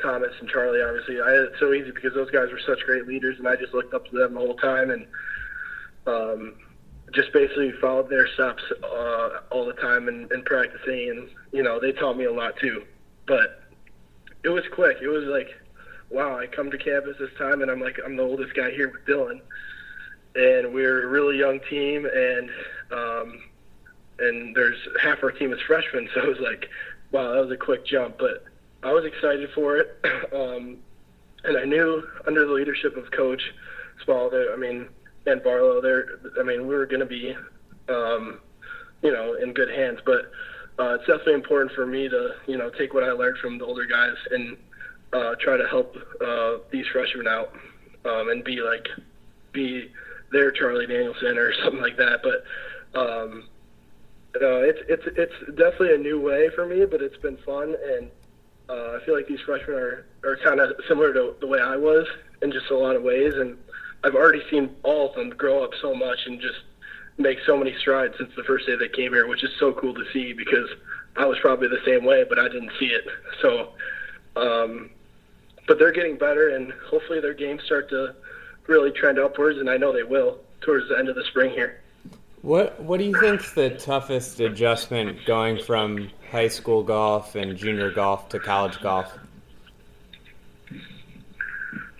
Thomas, 0.00 0.32
and 0.40 0.48
Charlie. 0.48 0.82
Obviously, 0.82 1.20
I 1.20 1.30
had 1.30 1.40
it 1.40 1.52
so 1.58 1.72
easy 1.72 1.90
because 1.90 2.14
those 2.14 2.30
guys 2.30 2.50
were 2.50 2.60
such 2.66 2.80
great 2.86 3.06
leaders, 3.06 3.38
and 3.38 3.48
I 3.48 3.56
just 3.56 3.74
looked 3.74 3.92
up 3.92 4.06
to 4.08 4.16
them 4.16 4.34
the 4.34 4.40
whole 4.40 4.56
time 4.56 4.90
and 4.90 5.06
um, 6.06 6.54
just 7.12 7.32
basically 7.32 7.72
followed 7.80 8.10
their 8.10 8.28
steps 8.34 8.62
uh, 8.82 9.40
all 9.50 9.64
the 9.64 9.74
time 9.74 10.08
and, 10.08 10.30
and 10.32 10.44
practicing. 10.44 11.10
And 11.10 11.28
you 11.52 11.62
know, 11.62 11.80
they 11.80 11.92
taught 11.92 12.16
me 12.16 12.24
a 12.24 12.32
lot 12.32 12.56
too. 12.58 12.84
But 13.26 13.62
it 14.42 14.48
was 14.48 14.64
quick. 14.72 14.98
It 15.00 15.08
was 15.08 15.24
like 15.24 15.48
wow, 16.10 16.38
I 16.38 16.46
come 16.46 16.70
to 16.70 16.78
campus 16.78 17.16
this 17.18 17.30
time 17.38 17.62
and 17.62 17.70
I'm 17.70 17.80
like, 17.80 17.98
I'm 18.04 18.16
the 18.16 18.22
oldest 18.22 18.54
guy 18.54 18.70
here 18.70 18.90
with 18.90 19.04
Dylan. 19.06 19.40
And 20.34 20.72
we're 20.72 21.04
a 21.04 21.06
really 21.06 21.38
young 21.38 21.60
team 21.68 22.06
and, 22.06 22.50
um, 22.92 23.42
and 24.18 24.54
there's 24.54 24.76
half 25.00 25.22
our 25.22 25.32
team 25.32 25.52
is 25.52 25.60
freshmen. 25.66 26.08
So 26.14 26.22
it 26.22 26.28
was 26.28 26.40
like, 26.40 26.68
wow, 27.10 27.32
that 27.32 27.40
was 27.40 27.50
a 27.50 27.56
quick 27.56 27.86
jump, 27.86 28.18
but 28.18 28.44
I 28.82 28.92
was 28.92 29.04
excited 29.04 29.50
for 29.54 29.78
it. 29.78 29.98
Um, 30.32 30.78
and 31.44 31.56
I 31.56 31.64
knew 31.64 32.02
under 32.26 32.44
the 32.44 32.52
leadership 32.52 32.96
of 32.96 33.10
coach 33.12 33.40
Small, 34.04 34.28
that, 34.28 34.50
I 34.52 34.56
mean, 34.56 34.88
and 35.26 35.42
Barlow 35.42 35.80
there, 35.80 36.20
I 36.38 36.42
mean, 36.42 36.66
we 36.66 36.74
were 36.74 36.86
going 36.86 37.00
to 37.00 37.06
be, 37.06 37.36
um, 37.88 38.40
you 39.02 39.12
know, 39.12 39.34
in 39.34 39.52
good 39.52 39.70
hands, 39.70 40.00
but, 40.04 40.30
uh, 40.78 40.94
it's 40.94 41.06
definitely 41.06 41.34
important 41.34 41.72
for 41.72 41.86
me 41.86 42.08
to, 42.08 42.34
you 42.46 42.56
know, 42.58 42.70
take 42.70 42.92
what 42.92 43.02
I 43.02 43.12
learned 43.12 43.38
from 43.38 43.58
the 43.58 43.64
older 43.64 43.86
guys 43.86 44.16
and, 44.30 44.56
uh, 45.12 45.34
try 45.40 45.56
to 45.56 45.66
help 45.68 45.96
uh, 46.24 46.58
these 46.70 46.84
freshmen 46.92 47.26
out 47.26 47.52
um, 48.04 48.28
and 48.28 48.44
be 48.44 48.60
like 48.60 48.86
be 49.52 49.90
their 50.32 50.50
Charlie 50.50 50.86
Danielson 50.86 51.38
or 51.38 51.52
something 51.64 51.80
like 51.80 51.96
that. 51.96 52.20
But 52.22 52.98
um, 52.98 53.48
uh, 54.34 54.60
it's 54.60 54.80
it's 54.88 55.04
it's 55.16 55.56
definitely 55.56 55.94
a 55.94 55.98
new 55.98 56.20
way 56.20 56.50
for 56.54 56.66
me, 56.66 56.84
but 56.84 57.02
it's 57.02 57.16
been 57.18 57.38
fun 57.38 57.74
and 57.88 58.10
uh, 58.68 58.96
I 58.96 59.04
feel 59.04 59.14
like 59.14 59.28
these 59.28 59.40
freshmen 59.40 59.76
are 59.76 60.06
are 60.24 60.36
kind 60.44 60.60
of 60.60 60.72
similar 60.88 61.12
to 61.14 61.34
the 61.40 61.46
way 61.46 61.60
I 61.60 61.76
was 61.76 62.06
in 62.42 62.52
just 62.52 62.70
a 62.70 62.76
lot 62.76 62.96
of 62.96 63.02
ways, 63.02 63.34
and 63.34 63.56
I've 64.04 64.14
already 64.14 64.42
seen 64.50 64.74
all 64.82 65.10
of 65.10 65.14
them 65.14 65.30
grow 65.30 65.64
up 65.64 65.70
so 65.80 65.94
much 65.94 66.18
and 66.26 66.40
just 66.40 66.58
make 67.18 67.38
so 67.46 67.56
many 67.56 67.74
strides 67.78 68.14
since 68.18 68.30
the 68.36 68.44
first 68.44 68.66
day 68.66 68.76
they 68.76 68.88
came 68.88 69.12
here, 69.12 69.26
which 69.26 69.42
is 69.42 69.50
so 69.58 69.72
cool 69.72 69.94
to 69.94 70.04
see 70.12 70.32
because 70.32 70.68
I 71.16 71.26
was 71.26 71.38
probably 71.40 71.68
the 71.68 71.80
same 71.84 72.04
way, 72.04 72.24
but 72.28 72.38
I 72.38 72.48
didn't 72.48 72.72
see 72.78 72.86
it. 72.86 73.06
So. 73.40 73.70
Um, 74.36 74.90
but 75.66 75.78
they're 75.78 75.92
getting 75.92 76.16
better, 76.16 76.50
and 76.50 76.72
hopefully 76.88 77.20
their 77.20 77.34
games 77.34 77.62
start 77.64 77.90
to 77.90 78.14
really 78.66 78.90
trend 78.92 79.18
upwards, 79.18 79.58
and 79.58 79.68
I 79.68 79.76
know 79.76 79.92
they 79.92 80.02
will 80.02 80.38
towards 80.60 80.88
the 80.88 80.98
end 80.98 81.08
of 81.08 81.16
the 81.16 81.24
spring 81.24 81.50
here. 81.50 81.80
What 82.42 82.80
What 82.80 82.98
do 82.98 83.04
you 83.04 83.18
think's 83.18 83.52
the 83.52 83.70
toughest 83.70 84.40
adjustment 84.40 85.24
going 85.26 85.58
from 85.62 86.10
high 86.30 86.48
school 86.48 86.82
golf 86.82 87.34
and 87.34 87.56
junior 87.56 87.90
golf 87.90 88.28
to 88.30 88.38
college 88.38 88.80
golf? 88.80 89.12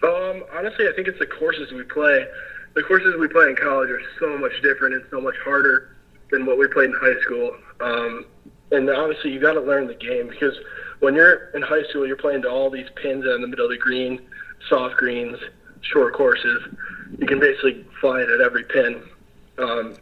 Um, 0.02 0.44
honestly, 0.52 0.88
I 0.88 0.92
think 0.94 1.08
it's 1.08 1.18
the 1.18 1.26
courses 1.26 1.72
we 1.72 1.82
play. 1.84 2.26
The 2.74 2.82
courses 2.82 3.14
we 3.18 3.28
play 3.28 3.48
in 3.48 3.56
college 3.56 3.90
are 3.90 4.02
so 4.20 4.36
much 4.36 4.52
different 4.62 4.94
and 4.94 5.04
so 5.10 5.20
much 5.20 5.36
harder 5.42 5.96
than 6.30 6.44
what 6.44 6.58
we 6.58 6.68
played 6.68 6.90
in 6.90 6.96
high 6.96 7.20
school. 7.22 7.56
Um, 7.80 8.26
and 8.72 8.90
obviously, 8.90 9.32
you 9.32 9.40
got 9.40 9.54
to 9.54 9.60
learn 9.60 9.86
the 9.86 9.94
game 9.94 10.28
because 10.28 10.54
when 11.00 11.14
you're 11.14 11.50
in 11.50 11.62
high 11.62 11.84
school, 11.84 12.06
you're 12.06 12.16
playing 12.16 12.42
to 12.42 12.50
all 12.50 12.68
these 12.70 12.88
pins 12.96 13.24
in 13.24 13.40
the 13.40 13.46
middle 13.46 13.66
of 13.66 13.70
the 13.70 13.78
green, 13.78 14.20
soft 14.68 14.96
greens, 14.96 15.38
short 15.82 16.14
courses. 16.14 16.62
You 17.18 17.26
can 17.26 17.38
basically 17.38 17.84
fly 18.00 18.20
it 18.20 18.28
at 18.28 18.40
every 18.40 18.64
pin. 18.64 19.02
Um, 19.58 19.94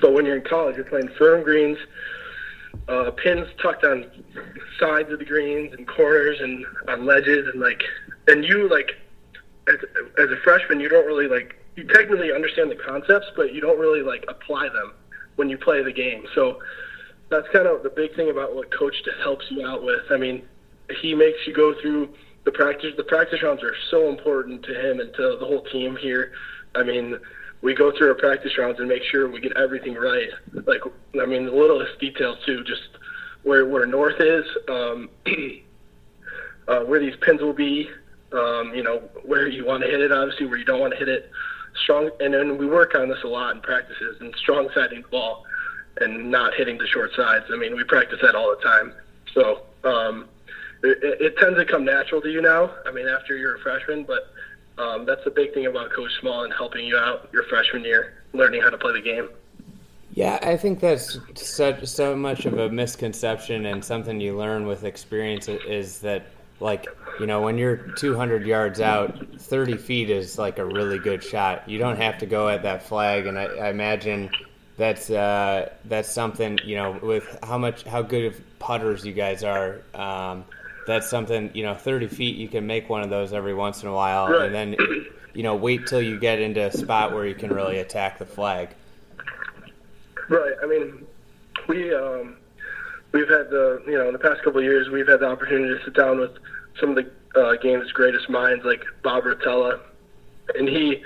but 0.00 0.12
when 0.12 0.24
you're 0.24 0.36
in 0.36 0.44
college, 0.44 0.76
you're 0.76 0.84
playing 0.84 1.08
firm 1.18 1.42
greens, 1.42 1.78
uh, 2.88 3.10
pins 3.10 3.46
tucked 3.60 3.84
on 3.84 4.06
sides 4.78 5.12
of 5.12 5.18
the 5.18 5.24
greens 5.24 5.74
and 5.74 5.86
corners 5.86 6.40
and 6.40 6.64
on 6.88 7.04
ledges 7.04 7.48
and 7.52 7.60
like, 7.60 7.82
and 8.28 8.44
you 8.44 8.68
like, 8.68 8.96
as, 9.68 9.76
as 10.18 10.30
a 10.30 10.36
freshman, 10.42 10.80
you 10.80 10.88
don't 10.88 11.06
really 11.06 11.28
like, 11.28 11.56
you 11.76 11.84
technically 11.84 12.32
understand 12.32 12.70
the 12.70 12.76
concepts, 12.76 13.26
but 13.36 13.54
you 13.54 13.60
don't 13.60 13.78
really 13.78 14.02
like 14.02 14.24
apply 14.28 14.68
them 14.68 14.94
when 15.36 15.48
you 15.48 15.58
play 15.58 15.82
the 15.82 15.92
game. 15.92 16.24
So 16.34 16.60
that's 17.30 17.46
kind 17.52 17.66
of 17.66 17.82
the 17.82 17.90
big 17.90 18.14
thing 18.16 18.30
about 18.30 18.54
what 18.54 18.76
coach 18.76 18.94
helps 19.22 19.46
you 19.50 19.66
out 19.66 19.82
with. 19.82 20.02
I 20.10 20.16
mean, 20.16 20.42
he 21.00 21.14
makes 21.14 21.38
you 21.46 21.54
go 21.54 21.74
through 21.80 22.10
the 22.44 22.52
practice. 22.52 22.92
The 22.96 23.04
practice 23.04 23.42
rounds 23.42 23.62
are 23.62 23.74
so 23.90 24.08
important 24.08 24.64
to 24.64 24.74
him 24.74 25.00
and 25.00 25.14
to 25.14 25.36
the 25.38 25.46
whole 25.46 25.62
team 25.64 25.96
here. 25.96 26.32
I 26.74 26.82
mean, 26.82 27.18
we 27.62 27.74
go 27.74 27.96
through 27.96 28.08
our 28.08 28.14
practice 28.14 28.56
rounds 28.58 28.80
and 28.80 28.88
make 28.88 29.02
sure 29.04 29.30
we 29.30 29.40
get 29.40 29.56
everything 29.56 29.94
right. 29.94 30.30
Like, 30.66 30.80
I 31.20 31.26
mean, 31.26 31.46
the 31.46 31.52
littlest 31.52 31.98
details 32.00 32.38
too, 32.46 32.64
just 32.64 32.82
where 33.42 33.66
where 33.66 33.86
north 33.86 34.20
is, 34.20 34.44
um, 34.68 35.10
uh, 36.68 36.80
where 36.80 37.00
these 37.00 37.16
pins 37.20 37.40
will 37.40 37.52
be, 37.52 37.90
um, 38.32 38.74
you 38.74 38.82
know, 38.82 38.98
where 39.24 39.48
you 39.48 39.64
want 39.64 39.82
to 39.82 39.88
hit 39.88 40.00
it, 40.00 40.12
obviously, 40.12 40.46
where 40.46 40.58
you 40.58 40.64
don't 40.64 40.80
want 40.80 40.92
to 40.92 40.98
hit 40.98 41.08
it. 41.08 41.30
Strong, 41.82 42.10
and 42.20 42.34
then 42.34 42.58
we 42.58 42.66
work 42.66 42.94
on 42.94 43.08
this 43.08 43.22
a 43.22 43.28
lot 43.28 43.54
in 43.54 43.62
practices 43.62 44.16
and 44.20 44.34
strong 44.36 44.68
siding 44.74 45.02
the 45.02 45.08
ball 45.08 45.44
and 46.00 46.30
not 46.30 46.54
hitting 46.54 46.78
the 46.78 46.86
short 46.86 47.12
sides. 47.14 47.46
I 47.52 47.56
mean, 47.56 47.76
we 47.76 47.84
practice 47.84 48.18
that 48.22 48.34
all 48.34 48.54
the 48.56 48.62
time. 48.62 48.92
So 49.34 49.62
um, 49.84 50.28
it, 50.82 51.20
it 51.20 51.36
tends 51.38 51.58
to 51.58 51.64
come 51.64 51.84
natural 51.84 52.20
to 52.22 52.30
you 52.30 52.42
now. 52.42 52.74
I 52.86 52.90
mean, 52.90 53.06
after 53.06 53.36
you're 53.36 53.56
a 53.56 53.60
freshman, 53.60 54.04
but 54.04 54.32
um, 54.78 55.04
that's 55.04 55.22
the 55.24 55.30
big 55.30 55.54
thing 55.54 55.66
about 55.66 55.90
Coach 55.90 56.10
Small 56.20 56.44
and 56.44 56.52
helping 56.52 56.86
you 56.86 56.96
out 56.96 57.28
your 57.32 57.44
freshman 57.44 57.84
year, 57.84 58.22
learning 58.32 58.62
how 58.62 58.70
to 58.70 58.78
play 58.78 58.92
the 58.92 59.00
game. 59.00 59.28
Yeah, 60.12 60.38
I 60.42 60.56
think 60.56 60.80
that's 60.80 61.18
such 61.34 61.86
so 61.86 62.16
much 62.16 62.44
of 62.44 62.58
a 62.58 62.68
misconception 62.68 63.66
and 63.66 63.84
something 63.84 64.20
you 64.20 64.36
learn 64.36 64.66
with 64.66 64.84
experience 64.84 65.48
is 65.48 66.00
that 66.00 66.26
like 66.60 66.88
you 67.16 67.26
know 67.26 67.42
when 67.42 67.58
you're 67.58 67.76
200 67.76 68.46
yards 68.46 68.80
out 68.80 69.26
30 69.38 69.76
feet 69.76 70.10
is 70.10 70.38
like 70.38 70.58
a 70.58 70.64
really 70.64 70.98
good 70.98 71.22
shot 71.22 71.68
you 71.68 71.78
don't 71.78 71.96
have 71.96 72.18
to 72.18 72.26
go 72.26 72.48
at 72.48 72.62
that 72.62 72.82
flag 72.82 73.26
and 73.26 73.38
i, 73.38 73.44
I 73.46 73.70
imagine 73.70 74.30
that's 74.76 75.10
uh, 75.10 75.68
that's 75.84 76.10
something 76.10 76.58
you 76.64 76.76
know 76.76 76.98
with 77.02 77.38
how 77.42 77.58
much 77.58 77.82
how 77.84 78.00
good 78.02 78.26
of 78.26 78.58
putters 78.58 79.04
you 79.04 79.12
guys 79.12 79.44
are 79.44 79.82
um, 79.94 80.44
that's 80.86 81.08
something 81.10 81.50
you 81.54 81.62
know 81.62 81.74
30 81.74 82.08
feet 82.08 82.36
you 82.36 82.48
can 82.48 82.66
make 82.66 82.88
one 82.88 83.02
of 83.02 83.10
those 83.10 83.32
every 83.34 83.52
once 83.54 83.82
in 83.82 83.88
a 83.88 83.92
while 83.92 84.28
Right. 84.28 84.46
and 84.46 84.54
then 84.54 84.76
you 85.34 85.42
know 85.42 85.54
wait 85.56 85.86
till 85.86 86.00
you 86.00 86.18
get 86.18 86.40
into 86.40 86.62
a 86.66 86.70
spot 86.72 87.12
where 87.12 87.26
you 87.26 87.34
can 87.34 87.52
really 87.52 87.78
attack 87.78 88.18
the 88.18 88.24
flag 88.26 88.70
Right. 90.28 90.54
I 90.62 90.66
mean, 90.66 91.06
we 91.66 91.92
um, 91.92 92.36
we've 93.12 93.28
had 93.28 93.50
the 93.50 93.82
you 93.86 93.96
know 93.98 94.06
in 94.06 94.12
the 94.12 94.18
past 94.18 94.42
couple 94.42 94.58
of 94.58 94.64
years 94.64 94.88
we've 94.88 95.08
had 95.08 95.20
the 95.20 95.26
opportunity 95.26 95.76
to 95.76 95.84
sit 95.84 95.94
down 95.94 96.18
with 96.18 96.32
some 96.78 96.90
of 96.90 96.96
the 96.96 97.10
uh, 97.40 97.56
game's 97.56 97.90
greatest 97.92 98.28
minds 98.28 98.64
like 98.64 98.84
Bob 99.02 99.24
Rotella, 99.24 99.80
and 100.54 100.68
he 100.68 101.02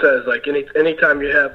says 0.00 0.24
like 0.26 0.46
any 0.46 0.66
anytime 0.76 1.22
you 1.22 1.28
have 1.28 1.52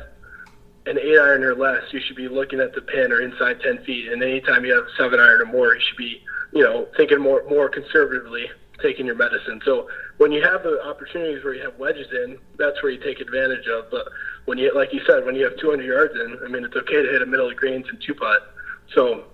an 0.86 1.00
eight 1.00 1.18
iron 1.18 1.44
or 1.44 1.56
less, 1.56 1.82
you 1.94 2.02
should 2.02 2.18
be 2.18 2.28
looking 2.28 2.60
at 2.60 2.74
the 2.74 2.82
pin 2.82 3.12
or 3.12 3.22
inside 3.22 3.62
ten 3.62 3.84
feet, 3.84 4.12
and 4.12 4.22
anytime 4.22 4.66
you 4.66 4.74
have 4.74 4.86
seven 4.98 5.20
iron 5.20 5.42
or 5.42 5.46
more, 5.46 5.74
you 5.74 5.82
should 5.82 5.98
be 5.98 6.22
you 6.52 6.64
know 6.64 6.88
thinking 6.98 7.20
more 7.20 7.44
more 7.50 7.70
conservatively 7.70 8.50
taking 8.82 9.06
your 9.06 9.16
medicine. 9.16 9.62
So 9.64 9.88
when 10.18 10.32
you 10.32 10.44
have 10.44 10.64
the 10.64 10.84
opportunities 10.84 11.44
where 11.44 11.54
you 11.54 11.64
have 11.64 11.78
wedges 11.78 12.08
in, 12.12 12.38
that's 12.58 12.82
where 12.84 12.92
you 12.92 13.00
take 13.00 13.20
advantage 13.20 13.68
of. 13.68 13.90
But 13.90 14.08
when 14.46 14.58
you, 14.58 14.74
like 14.76 14.94
you 14.94 15.02
said, 15.08 15.26
when 15.26 15.36
you 15.36 15.44
have 15.46 15.58
200 15.58 15.84
yards 15.84 16.14
in, 16.16 16.38
I 16.44 16.50
mean, 16.50 16.66
it's 16.66 16.76
okay 16.76 17.02
to 17.02 17.10
hit 17.10 17.22
a 17.22 17.26
middle 17.26 17.50
of 17.50 17.56
greens 17.56 17.86
and 17.90 18.02
two 18.02 18.14
putt. 18.14 18.54
So 18.94 19.26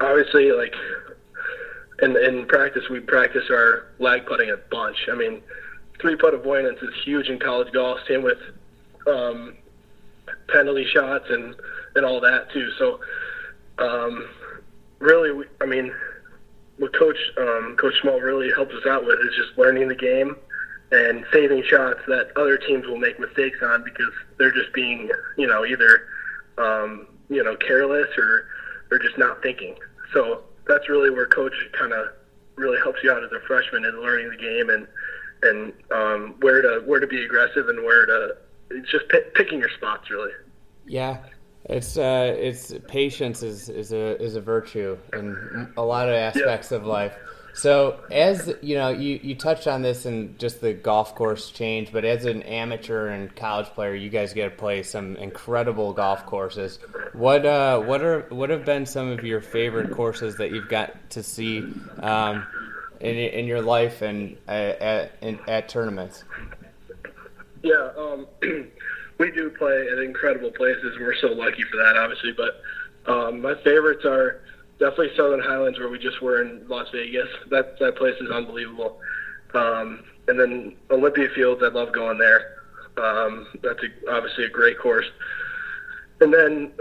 obviously, 0.00 0.52
like 0.52 0.74
in 2.02 2.16
in 2.16 2.46
practice, 2.46 2.88
we 2.88 3.00
practice 3.00 3.44
our 3.50 3.86
lag 3.98 4.26
putting 4.26 4.50
a 4.50 4.56
bunch. 4.56 5.08
I 5.10 5.14
mean, 5.14 5.42
three 6.00 6.16
putt 6.16 6.34
avoidance 6.34 6.78
is 6.82 6.90
huge 7.04 7.28
in 7.28 7.38
college 7.38 7.72
golf. 7.72 7.98
Same 8.08 8.22
with 8.22 8.38
um, 9.06 9.54
penalty 10.48 10.84
shots 10.84 11.26
and 11.30 11.54
and 11.96 12.04
all 12.04 12.20
that 12.20 12.50
too. 12.52 12.70
So 12.78 13.00
um, 13.78 14.28
really, 14.98 15.30
we, 15.32 15.44
I 15.60 15.66
mean, 15.66 15.92
what 16.78 16.96
Coach 16.96 17.18
um, 17.36 17.76
Coach 17.78 17.94
Small 18.00 18.20
really 18.20 18.50
helps 18.52 18.74
us 18.74 18.86
out 18.86 19.04
with 19.04 19.18
is 19.20 19.34
just 19.36 19.56
learning 19.58 19.88
the 19.88 19.94
game 19.94 20.36
and 20.92 21.24
saving 21.32 21.62
shots 21.64 22.00
that 22.06 22.30
other 22.36 22.56
teams 22.56 22.86
will 22.86 22.98
make 22.98 23.18
mistakes 23.18 23.58
on 23.62 23.82
because 23.82 24.12
they're 24.38 24.52
just 24.52 24.72
being, 24.72 25.10
you 25.36 25.46
know, 25.46 25.64
either 25.64 26.06
um, 26.58 27.06
you 27.28 27.42
know 27.42 27.56
careless 27.56 28.08
or 28.18 28.46
or 28.90 28.98
just 28.98 29.18
not 29.18 29.42
thinking. 29.42 29.76
So 30.12 30.42
that's 30.66 30.88
really 30.88 31.10
where 31.10 31.26
Coach 31.26 31.54
kind 31.72 31.92
of 31.92 32.08
really 32.56 32.78
helps 32.78 33.02
you 33.02 33.10
out 33.10 33.22
as 33.24 33.32
a 33.32 33.40
freshman 33.46 33.84
in 33.84 34.00
learning 34.00 34.30
the 34.30 34.36
game 34.36 34.70
and 34.70 34.86
and 35.42 35.72
um, 35.92 36.34
where 36.40 36.62
to 36.62 36.82
where 36.86 37.00
to 37.00 37.06
be 37.06 37.22
aggressive 37.24 37.68
and 37.68 37.84
where 37.84 38.06
to 38.06 38.36
it's 38.70 38.90
just 38.90 39.08
p- 39.08 39.20
picking 39.34 39.58
your 39.58 39.70
spots 39.70 40.10
really. 40.10 40.30
Yeah, 40.86 41.18
it's 41.64 41.96
uh, 41.96 42.34
it's 42.38 42.72
patience 42.88 43.42
is 43.42 43.68
is 43.68 43.92
a 43.92 44.20
is 44.22 44.36
a 44.36 44.40
virtue 44.40 44.98
in 45.12 45.72
a 45.76 45.82
lot 45.82 46.08
of 46.08 46.14
aspects 46.14 46.70
yeah. 46.70 46.78
of 46.78 46.86
life. 46.86 47.16
So 47.54 48.00
as 48.10 48.52
you 48.62 48.74
know, 48.74 48.88
you, 48.88 49.20
you 49.22 49.36
touched 49.36 49.68
on 49.68 49.82
this 49.82 50.06
and 50.06 50.36
just 50.40 50.60
the 50.60 50.72
golf 50.72 51.14
course 51.14 51.50
change, 51.50 51.92
but 51.92 52.04
as 52.04 52.24
an 52.24 52.42
amateur 52.42 53.08
and 53.08 53.34
college 53.36 53.66
player, 53.66 53.94
you 53.94 54.10
guys 54.10 54.32
get 54.32 54.50
to 54.50 54.56
play 54.56 54.82
some 54.82 55.14
incredible 55.16 55.92
golf 55.92 56.26
courses. 56.26 56.80
What 57.12 57.46
uh, 57.46 57.80
what 57.80 58.02
are 58.02 58.22
what 58.30 58.50
have 58.50 58.64
been 58.64 58.86
some 58.86 59.08
of 59.08 59.22
your 59.22 59.40
favorite 59.40 59.92
courses 59.92 60.36
that 60.38 60.50
you've 60.50 60.68
got 60.68 61.10
to 61.10 61.22
see 61.22 61.64
um, 62.00 62.44
in 63.00 63.14
in 63.14 63.46
your 63.46 63.62
life 63.62 64.02
and 64.02 64.36
uh, 64.48 64.50
at 64.50 65.12
in, 65.20 65.38
at 65.46 65.68
tournaments? 65.68 66.24
Yeah, 67.62 67.90
um, 67.96 68.26
we 69.18 69.30
do 69.30 69.48
play 69.50 69.86
at 69.92 69.98
incredible 69.98 70.50
places. 70.50 70.98
We're 70.98 71.14
so 71.14 71.28
lucky 71.28 71.62
for 71.62 71.76
that, 71.76 71.96
obviously. 71.96 72.32
But 72.32 72.60
um, 73.10 73.40
my 73.40 73.54
favorites 73.62 74.04
are 74.04 74.40
definitely 74.78 75.10
Southern 75.16 75.40
Highlands, 75.40 75.78
where 75.78 75.88
we 75.88 75.98
just 75.98 76.20
were 76.20 76.42
in 76.42 76.66
Las 76.68 76.88
Vegas. 76.92 77.28
That 77.50 77.78
that 77.78 77.96
place 77.96 78.16
is 78.20 78.30
unbelievable. 78.30 79.00
Um, 79.54 80.04
and 80.28 80.38
then 80.38 80.76
Olympia 80.90 81.28
Fields, 81.34 81.62
I 81.62 81.68
love 81.68 81.92
going 81.92 82.18
there. 82.18 82.56
Um, 82.96 83.46
that's 83.62 83.80
a, 83.82 84.12
obviously 84.12 84.44
a 84.44 84.50
great 84.50 84.78
course. 84.78 85.06
And 86.20 86.32
then 86.32 86.72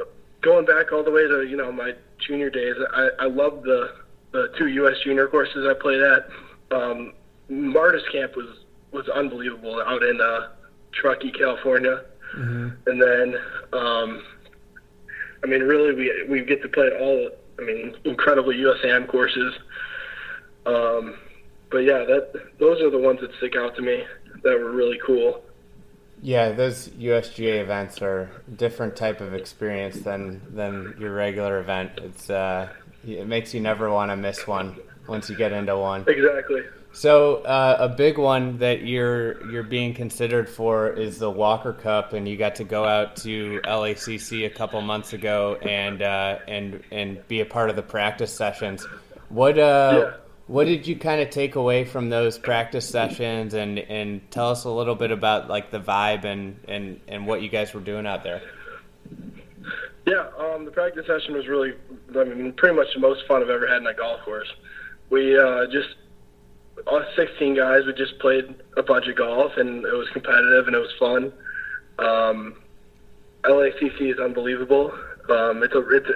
going 0.41 0.65
back 0.65 0.91
all 0.91 1.03
the 1.03 1.11
way 1.11 1.27
to 1.27 1.43
you 1.43 1.57
know 1.57 1.71
my 1.71 1.93
junior 2.19 2.49
days, 2.49 2.75
I, 2.93 3.09
I 3.19 3.25
love 3.25 3.63
the 3.63 3.95
the 4.31 4.51
two 4.57 4.67
U.S. 4.67 4.97
junior 5.03 5.27
courses 5.27 5.67
I 5.69 5.73
played 5.79 6.01
at. 6.01 6.29
Um, 6.71 7.13
Martis 7.49 8.03
Camp 8.11 8.35
was 8.35 8.47
was 8.91 9.07
unbelievable 9.09 9.81
out 9.81 10.03
in 10.03 10.19
uh, 10.21 10.49
Truckee, 10.91 11.31
California. 11.31 12.03
Mm-hmm. 12.35 12.89
And 12.89 13.01
then, 13.01 13.35
um, 13.73 14.23
I 15.43 15.47
mean, 15.47 15.61
really, 15.61 15.93
we 15.93 16.25
we 16.29 16.45
get 16.45 16.61
to 16.61 16.69
play 16.69 16.89
all 16.99 17.29
I 17.59 17.63
mean, 17.63 17.95
incredible 18.03 18.51
USAM 18.51 19.07
courses. 19.07 19.53
Um, 20.65 21.17
but 21.71 21.79
yeah, 21.79 22.05
that 22.05 22.31
those 22.59 22.81
are 22.81 22.89
the 22.89 22.97
ones 22.97 23.19
that 23.21 23.31
stick 23.37 23.55
out 23.55 23.75
to 23.75 23.81
me 23.81 24.03
that 24.43 24.59
were 24.59 24.71
really 24.71 24.99
cool. 25.05 25.43
Yeah, 26.21 26.51
those 26.51 26.87
USGA 26.89 27.61
events 27.61 28.01
are 28.01 28.29
a 28.47 28.51
different 28.51 28.95
type 28.95 29.19
of 29.19 29.33
experience 29.33 29.97
than 29.99 30.41
than 30.55 30.95
your 30.99 31.13
regular 31.13 31.59
event. 31.59 31.91
It's 31.97 32.29
uh, 32.29 32.69
it 33.05 33.27
makes 33.27 33.53
you 33.53 33.59
never 33.59 33.89
want 33.89 34.11
to 34.11 34.15
miss 34.15 34.47
one 34.47 34.77
once 35.07 35.29
you 35.29 35.35
get 35.35 35.51
into 35.51 35.77
one. 35.77 36.05
Exactly. 36.07 36.61
So 36.93 37.37
uh, 37.37 37.77
a 37.79 37.89
big 37.89 38.19
one 38.19 38.59
that 38.59 38.83
you're 38.83 39.49
you're 39.49 39.63
being 39.63 39.95
considered 39.95 40.47
for 40.47 40.89
is 40.89 41.17
the 41.17 41.29
Walker 41.29 41.73
Cup, 41.73 42.13
and 42.13 42.27
you 42.27 42.37
got 42.37 42.55
to 42.55 42.63
go 42.63 42.85
out 42.85 43.15
to 43.17 43.59
LACC 43.65 44.45
a 44.45 44.49
couple 44.49 44.79
months 44.81 45.11
ago 45.11 45.57
and 45.63 46.03
uh, 46.03 46.37
and 46.47 46.83
and 46.91 47.27
be 47.27 47.41
a 47.41 47.45
part 47.45 47.71
of 47.71 47.75
the 47.75 47.81
practice 47.81 48.31
sessions. 48.31 48.85
What 49.29 49.57
uh, 49.57 50.01
yeah. 50.03 50.17
what 50.45 50.65
did 50.65 50.85
you 50.85 50.95
kind 50.95 51.19
of 51.19 51.31
take 51.31 51.55
away 51.55 51.83
from 51.83 52.09
those 52.09 52.37
practice 52.37 52.87
sessions, 52.87 53.55
and 53.55 53.79
and 53.79 54.29
tell 54.29 54.51
us 54.51 54.65
a 54.65 54.69
little 54.69 54.95
bit 54.95 55.09
about 55.09 55.49
like 55.49 55.71
the 55.71 55.79
vibe 55.79 56.25
and 56.25 56.59
and 56.67 56.99
and 57.07 57.25
what 57.25 57.41
you 57.41 57.49
guys 57.49 57.73
were 57.73 57.81
doing 57.81 58.05
out 58.05 58.23
there. 58.23 58.43
Yeah, 60.05 60.27
um, 60.37 60.65
the 60.65 60.71
practice 60.71 61.07
session 61.07 61.33
was 61.33 61.47
really, 61.47 61.73
I 62.15 62.23
mean, 62.25 62.53
pretty 62.53 62.75
much 62.75 62.87
the 62.93 62.99
most 62.99 63.25
fun 63.25 63.41
I've 63.41 63.49
ever 63.49 63.65
had 63.65 63.77
in 63.77 63.87
a 63.87 63.93
golf 63.93 64.21
course. 64.21 64.51
We 65.09 65.39
uh, 65.39 65.65
just 65.67 65.95
us 66.87 67.07
16 67.15 67.55
guys, 67.55 67.85
we 67.85 67.93
just 67.93 68.19
played 68.19 68.53
a 68.77 68.83
bunch 68.83 69.07
of 69.07 69.15
golf, 69.15 69.57
and 69.57 69.85
it 69.85 69.93
was 69.93 70.09
competitive 70.09 70.67
and 70.67 70.75
it 70.75 70.79
was 70.79 70.93
fun. 70.99 71.33
Um, 71.99 72.55
LACC 73.43 74.11
is 74.11 74.19
unbelievable. 74.19 74.93
Um, 75.29 75.63
it's 75.63 75.75
a, 75.75 75.87
it's 75.89 76.09
a, 76.09 76.15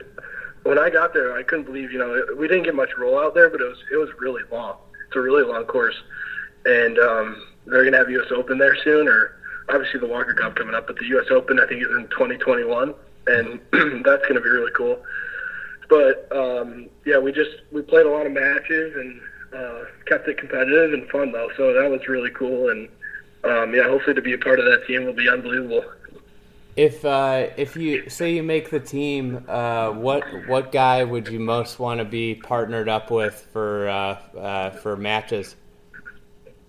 when 0.67 0.77
I 0.77 0.89
got 0.89 1.13
there, 1.13 1.35
I 1.35 1.43
couldn't 1.43 1.65
believe, 1.65 1.91
you 1.91 1.99
know, 1.99 2.25
we 2.37 2.47
didn't 2.47 2.63
get 2.63 2.75
much 2.75 2.89
roll 2.97 3.17
out 3.17 3.33
there, 3.33 3.49
but 3.49 3.61
it 3.61 3.67
was 3.67 3.77
it 3.91 3.95
was 3.97 4.09
really 4.19 4.43
long. 4.51 4.77
It's 5.07 5.15
a 5.15 5.21
really 5.21 5.43
long 5.43 5.63
course, 5.63 5.95
and 6.65 6.99
um, 6.99 7.47
they're 7.65 7.85
gonna 7.85 7.97
have 7.97 8.09
U.S. 8.09 8.31
Open 8.31 8.57
there 8.57 8.75
soon, 8.83 9.07
or 9.07 9.37
obviously 9.69 9.99
the 9.99 10.07
Walker 10.07 10.33
Cup 10.33 10.55
coming 10.55 10.75
up, 10.75 10.87
but 10.87 10.97
the 10.97 11.05
U.S. 11.05 11.27
Open 11.31 11.59
I 11.59 11.67
think 11.67 11.83
is 11.83 11.89
in 11.89 12.07
2021, 12.09 12.93
and 13.27 13.59
that's 14.03 14.27
gonna 14.27 14.41
be 14.41 14.49
really 14.49 14.71
cool. 14.75 15.01
But 15.89 16.29
um, 16.35 16.89
yeah, 17.05 17.17
we 17.17 17.31
just 17.31 17.61
we 17.71 17.81
played 17.81 18.05
a 18.05 18.09
lot 18.09 18.25
of 18.25 18.33
matches 18.33 18.93
and 18.95 19.21
uh, 19.53 19.83
kept 20.05 20.27
it 20.27 20.37
competitive 20.37 20.93
and 20.93 21.09
fun 21.09 21.31
though. 21.31 21.49
So 21.57 21.73
that 21.73 21.89
was 21.89 22.07
really 22.07 22.31
cool, 22.31 22.69
and 22.69 22.89
um, 23.43 23.73
yeah, 23.73 23.83
hopefully 23.83 24.15
to 24.15 24.21
be 24.21 24.33
a 24.33 24.37
part 24.37 24.59
of 24.59 24.65
that 24.65 24.85
team 24.87 25.05
will 25.05 25.13
be 25.13 25.29
unbelievable. 25.29 25.83
If 26.75 27.03
uh, 27.05 27.47
if 27.57 27.75
you 27.75 28.09
say 28.09 28.35
you 28.35 28.43
make 28.43 28.69
the 28.69 28.79
team, 28.79 29.43
uh, 29.47 29.91
what 29.91 30.23
what 30.47 30.71
guy 30.71 31.03
would 31.03 31.27
you 31.27 31.39
most 31.39 31.79
want 31.79 31.99
to 31.99 32.05
be 32.05 32.35
partnered 32.35 32.87
up 32.87 33.09
with 33.09 33.47
for 33.51 33.89
uh, 33.89 34.37
uh, 34.37 34.69
for 34.71 34.95
matches? 34.95 35.55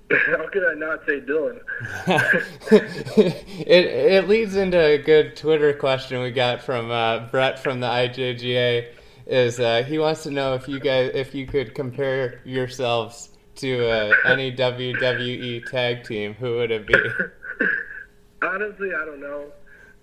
How 0.10 0.48
could 0.48 0.64
I 0.64 0.72
not 0.74 1.04
say 1.04 1.20
Dylan? 1.20 1.60
it 2.70 3.84
it 3.84 4.28
leads 4.28 4.56
into 4.56 4.82
a 4.82 4.96
good 4.96 5.36
Twitter 5.36 5.74
question 5.74 6.22
we 6.22 6.30
got 6.30 6.62
from 6.62 6.90
uh, 6.90 7.26
Brett 7.26 7.58
from 7.58 7.80
the 7.80 7.86
IJGA 7.86 8.86
is 9.28 9.60
uh, 9.60 9.82
he 9.82 9.98
wants 9.98 10.22
to 10.24 10.30
know 10.30 10.54
if 10.54 10.66
you 10.66 10.80
guys 10.80 11.10
if 11.14 11.34
you 11.34 11.46
could 11.46 11.74
compare 11.74 12.40
yourselves 12.44 13.30
to 13.56 13.88
uh, 13.88 14.14
any 14.24 14.50
WWE 14.54 15.68
tag 15.70 16.04
team, 16.04 16.34
who 16.34 16.56
would 16.56 16.70
it 16.70 16.86
be? 16.86 16.94
Honestly, 18.42 18.94
I 18.94 19.04
don't 19.04 19.20
know, 19.20 19.52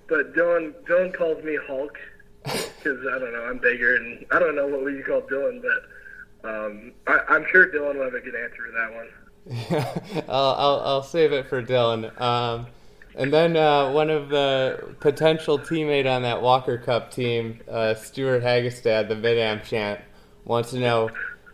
but 0.07 0.33
Dylan 0.35 0.73
Dylan 0.87 1.13
calls 1.13 1.43
me 1.43 1.57
Hulk 1.67 1.97
because 2.43 2.99
I 3.07 3.19
don't 3.19 3.33
know 3.33 3.45
I'm 3.49 3.57
bigger 3.57 3.95
and 3.95 4.25
I 4.31 4.39
don't 4.39 4.55
know 4.55 4.67
what 4.67 4.83
we 4.85 5.01
call 5.01 5.21
Dylan, 5.21 5.61
but 5.61 6.49
um, 6.49 6.91
I, 7.07 7.35
am 7.35 7.45
sure 7.51 7.67
Dylan 7.69 7.95
will 7.95 8.03
have 8.03 8.13
a 8.13 8.19
good 8.19 8.35
answer 8.35 8.61
for 8.65 8.71
that 8.71 8.93
one. 8.93 10.23
I'll, 10.29 10.55
I'll, 10.55 10.81
I'll 10.81 11.03
save 11.03 11.33
it 11.33 11.47
for 11.47 11.63
Dylan. 11.63 12.19
Um, 12.21 12.67
and 13.17 13.31
then 13.33 13.55
uh, 13.57 13.91
one 13.91 14.09
of 14.09 14.29
the 14.29 14.95
potential 14.99 15.57
teammate 15.57 16.09
on 16.09 16.21
that 16.23 16.41
Walker 16.41 16.77
Cup 16.77 17.11
team, 17.11 17.59
uh, 17.69 17.93
Stewart 17.93 18.43
Hagestad, 18.43 19.07
the 19.07 19.15
Mid 19.15 19.37
Am 19.37 19.61
champ, 19.61 20.01
wants 20.45 20.71
to 20.71 20.79
know 20.79 21.09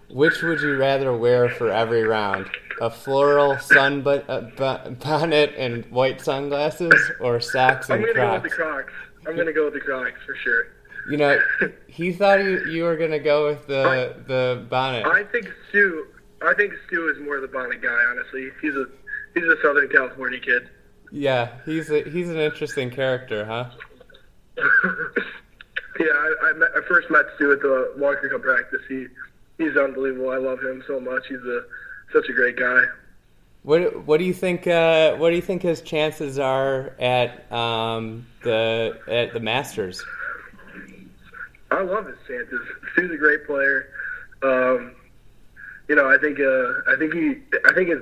which 0.09 0.41
would 0.41 0.59
you 0.61 0.75
rather 0.75 1.15
wear 1.15 1.49
for 1.49 1.69
every 1.71 2.03
round? 2.03 2.49
A 2.81 2.89
floral 2.89 3.57
sun 3.59 4.05
uh, 4.07 4.89
bonnet 4.99 5.53
and 5.57 5.85
white 5.91 6.19
sunglasses, 6.19 7.11
or 7.19 7.39
socks 7.39 7.89
and 7.89 7.99
I'm 7.99 8.01
gonna 8.01 8.13
Crocs? 8.13 8.27
go 8.27 8.33
with 8.33 8.43
the 8.43 8.49
Crocs. 8.49 8.93
I'm 9.27 9.35
gonna 9.37 9.53
go 9.53 9.65
with 9.65 9.73
the 9.75 9.79
Crocs 9.79 10.19
for 10.25 10.35
sure. 10.35 10.67
You 11.09 11.17
know, 11.17 11.39
he 11.87 12.11
thought 12.11 12.43
you, 12.43 12.65
you 12.65 12.83
were 12.83 12.97
gonna 12.97 13.19
go 13.19 13.47
with 13.47 13.67
the 13.67 14.15
the 14.27 14.65
bonnet. 14.69 15.05
I 15.05 15.23
think 15.25 15.47
Stu. 15.69 16.07
I 16.41 16.53
think 16.55 16.73
Stu 16.87 17.07
is 17.09 17.21
more 17.23 17.39
the 17.39 17.47
bonnet 17.47 17.81
guy. 17.81 18.03
Honestly, 18.09 18.49
he's 18.61 18.73
a 18.75 18.85
he's 19.35 19.43
a 19.45 19.55
Southern 19.61 19.87
California 19.89 20.39
kid. 20.39 20.67
Yeah, 21.11 21.49
he's 21.65 21.89
a, 21.91 22.03
he's 22.09 22.29
an 22.29 22.37
interesting 22.37 22.89
character, 22.89 23.45
huh? 23.45 23.69
yeah, 25.99 26.05
I, 26.05 26.35
I, 26.43 26.53
met, 26.53 26.69
I 26.75 26.81
first 26.87 27.09
met 27.11 27.25
Stu 27.35 27.51
at 27.51 27.61
the 27.61 27.93
Walker 27.97 28.29
Cup 28.29 28.41
practice. 28.41 28.81
He 28.87 29.07
he's 29.57 29.75
unbelievable. 29.75 30.29
I 30.29 30.37
love 30.37 30.59
him 30.59 30.83
so 30.87 30.99
much. 30.99 31.27
He's 31.27 31.39
a 31.39 31.61
such 32.13 32.29
a 32.29 32.33
great 32.33 32.55
guy. 32.55 32.83
What 33.63 34.05
what 34.05 34.17
do 34.17 34.23
you 34.23 34.33
think? 34.33 34.67
Uh, 34.67 35.15
what 35.15 35.29
do 35.29 35.35
you 35.35 35.41
think 35.41 35.61
his 35.61 35.81
chances 35.81 36.39
are 36.39 36.93
at 36.99 37.51
um, 37.51 38.25
the 38.43 38.97
at 39.07 39.33
the 39.33 39.39
Masters? 39.39 40.03
I 41.69 41.81
love 41.81 42.07
his 42.07 42.17
chances. 42.27 42.59
Stu's 42.93 43.11
a 43.11 43.17
great 43.17 43.45
player. 43.45 43.89
Um, 44.41 44.95
you 45.87 45.95
know, 45.95 46.09
I 46.09 46.17
think 46.17 46.39
uh, 46.39 46.91
I 46.91 46.95
think 46.97 47.13
he 47.13 47.37
I 47.65 47.73
think 47.73 47.89
his 47.89 48.01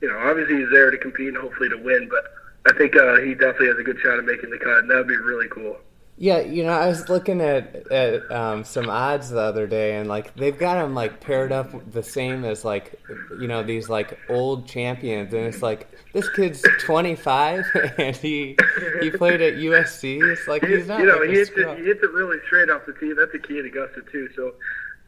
you 0.00 0.08
know, 0.08 0.18
obviously 0.18 0.58
he's 0.58 0.70
there 0.70 0.90
to 0.90 0.98
compete 0.98 1.28
and 1.28 1.36
hopefully 1.36 1.68
to 1.68 1.76
win, 1.76 2.08
but 2.08 2.24
I 2.72 2.76
think 2.76 2.96
uh, 2.96 3.16
he 3.16 3.34
definitely 3.34 3.68
has 3.68 3.78
a 3.78 3.82
good 3.82 3.98
shot 4.00 4.18
at 4.18 4.24
making 4.24 4.50
the 4.50 4.58
cut, 4.58 4.78
and 4.78 4.90
that 4.90 4.96
would 4.96 5.08
be 5.08 5.16
really 5.16 5.48
cool. 5.48 5.76
Yeah, 6.22 6.40
you 6.40 6.64
know, 6.64 6.72
I 6.72 6.86
was 6.86 7.08
looking 7.08 7.40
at 7.40 7.90
at 7.90 8.30
um, 8.30 8.62
some 8.62 8.90
odds 8.90 9.30
the 9.30 9.40
other 9.40 9.66
day, 9.66 9.96
and 9.96 10.06
like 10.06 10.34
they've 10.36 10.56
got 10.56 10.84
him 10.84 10.94
like 10.94 11.18
paired 11.20 11.50
up 11.50 11.92
the 11.92 12.02
same 12.02 12.44
as 12.44 12.62
like 12.62 13.00
you 13.40 13.48
know 13.48 13.62
these 13.62 13.88
like 13.88 14.18
old 14.28 14.68
champions, 14.68 15.32
and 15.32 15.46
it's 15.46 15.62
like 15.62 15.88
this 16.12 16.28
kid's 16.28 16.62
25 16.80 17.64
and 17.98 18.14
he 18.14 18.54
he 19.00 19.10
played 19.10 19.40
at 19.40 19.54
USC. 19.54 20.20
It's 20.30 20.46
like 20.46 20.62
he's 20.62 20.86
not. 20.86 21.00
You 21.00 21.06
know, 21.06 21.16
like 21.16 21.30
he 21.30 21.36
hits 21.36 21.52
it, 21.56 21.78
he 21.78 21.84
hits 21.84 22.02
it 22.02 22.10
really 22.10 22.36
straight 22.44 22.68
off 22.68 22.84
the 22.84 22.92
tee. 22.92 23.14
That's 23.16 23.32
a 23.32 23.38
key 23.38 23.58
at 23.58 23.64
Augusta 23.64 24.02
too. 24.12 24.28
So 24.36 24.52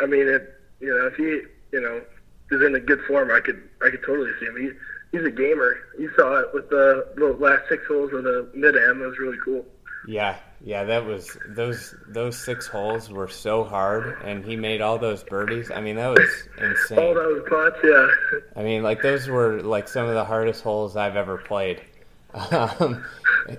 I 0.01 0.07
mean, 0.07 0.27
it, 0.27 0.59
you 0.81 0.89
know, 0.89 1.09
if 1.09 1.17
he, 1.17 1.43
you 1.73 1.81
know, 1.83 2.01
is 2.53 2.63
in 2.63 2.75
a 2.75 2.81
good 2.81 3.01
form, 3.03 3.31
I 3.31 3.41
could, 3.41 3.63
I 3.83 3.91
could 3.91 4.03
totally 4.05 4.31
see 4.39 4.47
him. 4.47 4.57
He, 4.57 5.17
he's 5.17 5.27
a 5.27 5.31
gamer. 5.31 5.79
You 5.99 6.11
saw 6.17 6.41
it 6.41 6.49
with 6.53 6.69
the, 6.71 7.07
the 7.17 7.37
last 7.39 7.69
six 7.69 7.87
holes 7.87 8.13
of 8.13 8.25
the 8.25 8.49
mid 8.55 8.77
am. 8.77 9.01
That 9.01 9.09
was 9.09 9.19
really 9.19 9.39
cool. 9.45 9.65
Yeah, 10.07 10.37
yeah, 10.65 10.85
that 10.85 11.07
was 11.07 11.37
those 11.49 11.95
those 12.09 12.37
six 12.37 12.67
holes 12.67 13.09
were 13.09 13.29
so 13.29 13.63
hard, 13.63 14.21
and 14.25 14.45
he 14.45 14.57
made 14.57 14.81
all 14.81 14.99
those 14.99 15.23
birdies. 15.23 15.71
I 15.71 15.81
mean, 15.81 15.97
that 15.97 16.09
was 16.09 16.49
insane. 16.59 16.99
All 16.99 17.15
those 17.15 17.43
putts, 17.49 17.79
yeah. 17.85 18.09
I 18.57 18.63
mean, 18.63 18.83
like 18.83 19.01
those 19.03 19.29
were 19.29 19.61
like 19.63 19.87
some 19.89 20.07
of 20.07 20.15
the 20.15 20.25
hardest 20.25 20.63
holes 20.63 20.97
I've 20.97 21.17
ever 21.17 21.39
played. 21.39 21.83
Um, 22.35 23.05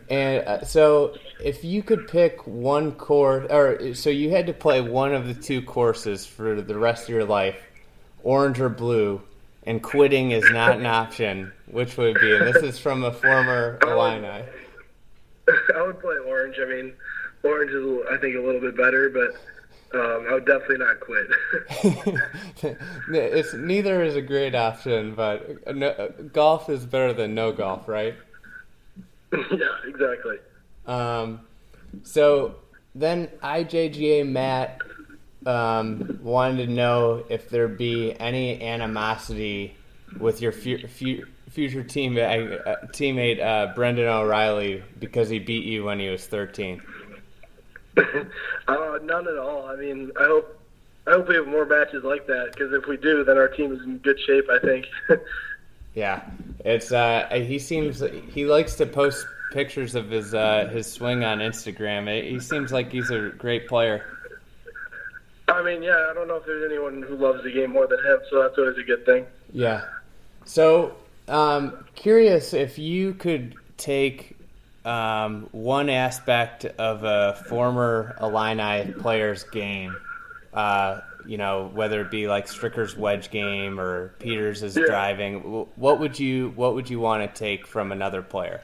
and 0.10 0.48
uh, 0.48 0.66
so, 0.66 1.16
if 1.40 1.64
you 1.64 1.84
could 1.84 2.08
pick 2.08 2.48
one 2.48 2.94
course, 2.94 3.46
or 3.52 3.94
so 3.94 4.10
you 4.10 4.32
had 4.32 4.48
to 4.48 4.54
play 4.54 4.82
one 4.82 5.14
of 5.14 5.28
the 5.28 5.36
two 5.36 5.62
courses 5.62 6.26
for 6.26 6.60
the 6.60 6.78
rest 6.80 7.04
of 7.04 7.10
your 7.10 7.26
life, 7.26 7.62
orange 8.24 8.60
or 8.60 8.70
blue, 8.70 9.22
and 9.66 9.82
quitting 9.82 10.32
is 10.32 10.50
not 10.52 10.78
an 10.78 10.86
option. 10.86 11.52
Which 11.68 11.98
would 11.98 12.20
be? 12.20 12.36
And 12.36 12.48
this 12.48 12.64
is 12.64 12.80
from 12.80 13.04
a 13.04 13.12
former 13.12 13.78
Illini. 13.82 14.46
I 15.76 15.82
would 15.82 16.00
play 16.00 16.16
orange. 16.26 16.58
I 16.60 16.66
mean, 16.66 16.94
orange 17.44 17.72
is 17.72 18.08
I 18.12 18.18
think 18.18 18.36
a 18.36 18.42
little 18.42 18.62
bit 18.62 18.76
better, 18.76 19.10
but 19.10 19.36
um, 20.00 20.26
I 20.30 20.34
would 20.34 20.46
definitely 20.46 20.78
not 20.78 21.00
quit. 21.00 21.28
it's 23.14 23.54
neither 23.54 24.04
is 24.04 24.16
a 24.16 24.22
great 24.22 24.56
option, 24.56 25.14
but 25.14 25.76
no, 25.76 26.12
golf 26.32 26.70
is 26.70 26.86
better 26.86 27.14
than 27.14 27.36
no 27.36 27.52
golf, 27.52 27.88
right? 27.88 28.16
yeah, 29.34 29.78
exactly. 29.88 30.38
Um, 30.88 31.42
so 32.02 32.56
then 32.96 33.28
IJGA 33.44 34.28
Matt 34.28 34.80
um, 35.46 36.20
wanted 36.22 36.66
to 36.66 36.72
know 36.72 37.24
if 37.30 37.50
there'd 37.50 37.78
be 37.78 38.16
any 38.20 38.62
animosity 38.62 39.76
with 40.20 40.42
your 40.42 40.52
fu- 40.52 40.88
fu- 40.88 41.24
future 41.50 41.84
teammate, 41.84 42.68
uh, 42.68 42.76
teammate 42.88 43.42
uh, 43.42 43.74
Brendan 43.74 44.08
O'Reilly 44.08 44.84
because 45.00 45.30
he 45.30 45.40
beat 45.40 45.66
you 45.66 45.84
when 45.84 46.00
he 46.00 46.10
was 46.10 46.26
13? 46.26 46.82
uh, 47.98 49.00
none 49.04 49.28
at 49.28 49.38
all. 49.38 49.68
I 49.68 49.76
mean, 49.76 50.12
I 50.20 50.24
hope 50.24 50.60
I 51.06 51.12
hope 51.12 51.28
we 51.28 51.36
have 51.36 51.48
more 51.48 51.66
matches 51.66 52.04
like 52.04 52.26
that 52.28 52.52
because 52.54 52.74
if 52.74 52.88
we 52.88 52.98
do, 52.98 53.24
then 53.24 53.38
our 53.38 53.50
team 53.50 53.74
is 53.74 53.82
in 53.82 53.98
good 53.98 54.20
shape. 54.20 54.46
I 54.50 54.60
think. 54.60 54.86
yeah, 55.94 56.24
it's 56.60 56.92
uh, 56.92 57.28
he 57.32 57.60
seems 57.60 58.02
he 58.32 58.46
likes 58.46 58.76
to 58.76 58.86
post 58.86 59.28
pictures 59.52 59.96
of 59.96 60.10
his 60.10 60.34
uh, 60.34 60.70
his 60.72 60.92
swing 60.92 61.24
on 61.24 61.40
Instagram. 61.40 62.24
He 62.24 62.40
seems 62.40 62.72
like 62.72 62.92
he's 62.92 63.12
a 63.12 63.30
great 63.38 63.68
player. 63.68 64.06
I 65.64 65.66
mean, 65.66 65.84
yeah, 65.84 66.08
I 66.10 66.14
don't 66.14 66.28
know 66.28 66.36
if 66.36 66.46
there's 66.46 66.70
anyone 66.70 67.02
who 67.02 67.16
loves 67.16 67.44
the 67.44 67.52
game 67.52 67.72
more 67.72 67.88
than 67.88 68.00
him, 68.00 68.20
so 68.30 68.42
that's 68.42 68.58
always 68.58 68.78
a 68.78 68.84
good 68.84 69.06
thing. 69.06 69.26
Yeah. 69.54 69.86
So 70.44 70.96
um, 71.30 71.86
curious 71.96 72.54
if 72.54 72.78
you 72.78 73.14
could 73.14 73.56
take 73.78 74.36
um, 74.84 75.48
one 75.52 75.90
aspect 75.90 76.66
of 76.66 77.04
a 77.06 77.42
former 77.48 78.18
Illini 78.22 78.92
player's 78.92 79.44
game, 79.46 79.96
uh, 80.54 81.00
you 81.26 81.38
know, 81.38 81.72
whether 81.74 82.02
it 82.02 82.12
be 82.12 82.28
like 82.28 82.48
Stricker's 82.48 82.98
wedge 82.98 83.32
game 83.32 83.80
or 83.80 84.14
Pieters' 84.20 84.76
yeah. 84.76 84.86
driving. 84.86 85.40
What 85.78 86.02
would 86.02 86.20
you 86.20 86.52
What 86.58 86.76
would 86.76 86.90
you 86.90 87.00
want 87.00 87.24
to 87.24 87.40
take 87.40 87.66
from 87.66 87.94
another 87.94 88.22
player? 88.22 88.60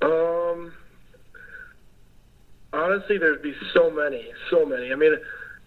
Um, 0.00 0.72
honestly, 2.72 3.18
there'd 3.18 3.42
be 3.42 3.54
so 3.74 3.90
many, 3.90 4.26
so 4.50 4.64
many. 4.64 4.90
I 4.90 4.94
mean, 4.94 5.18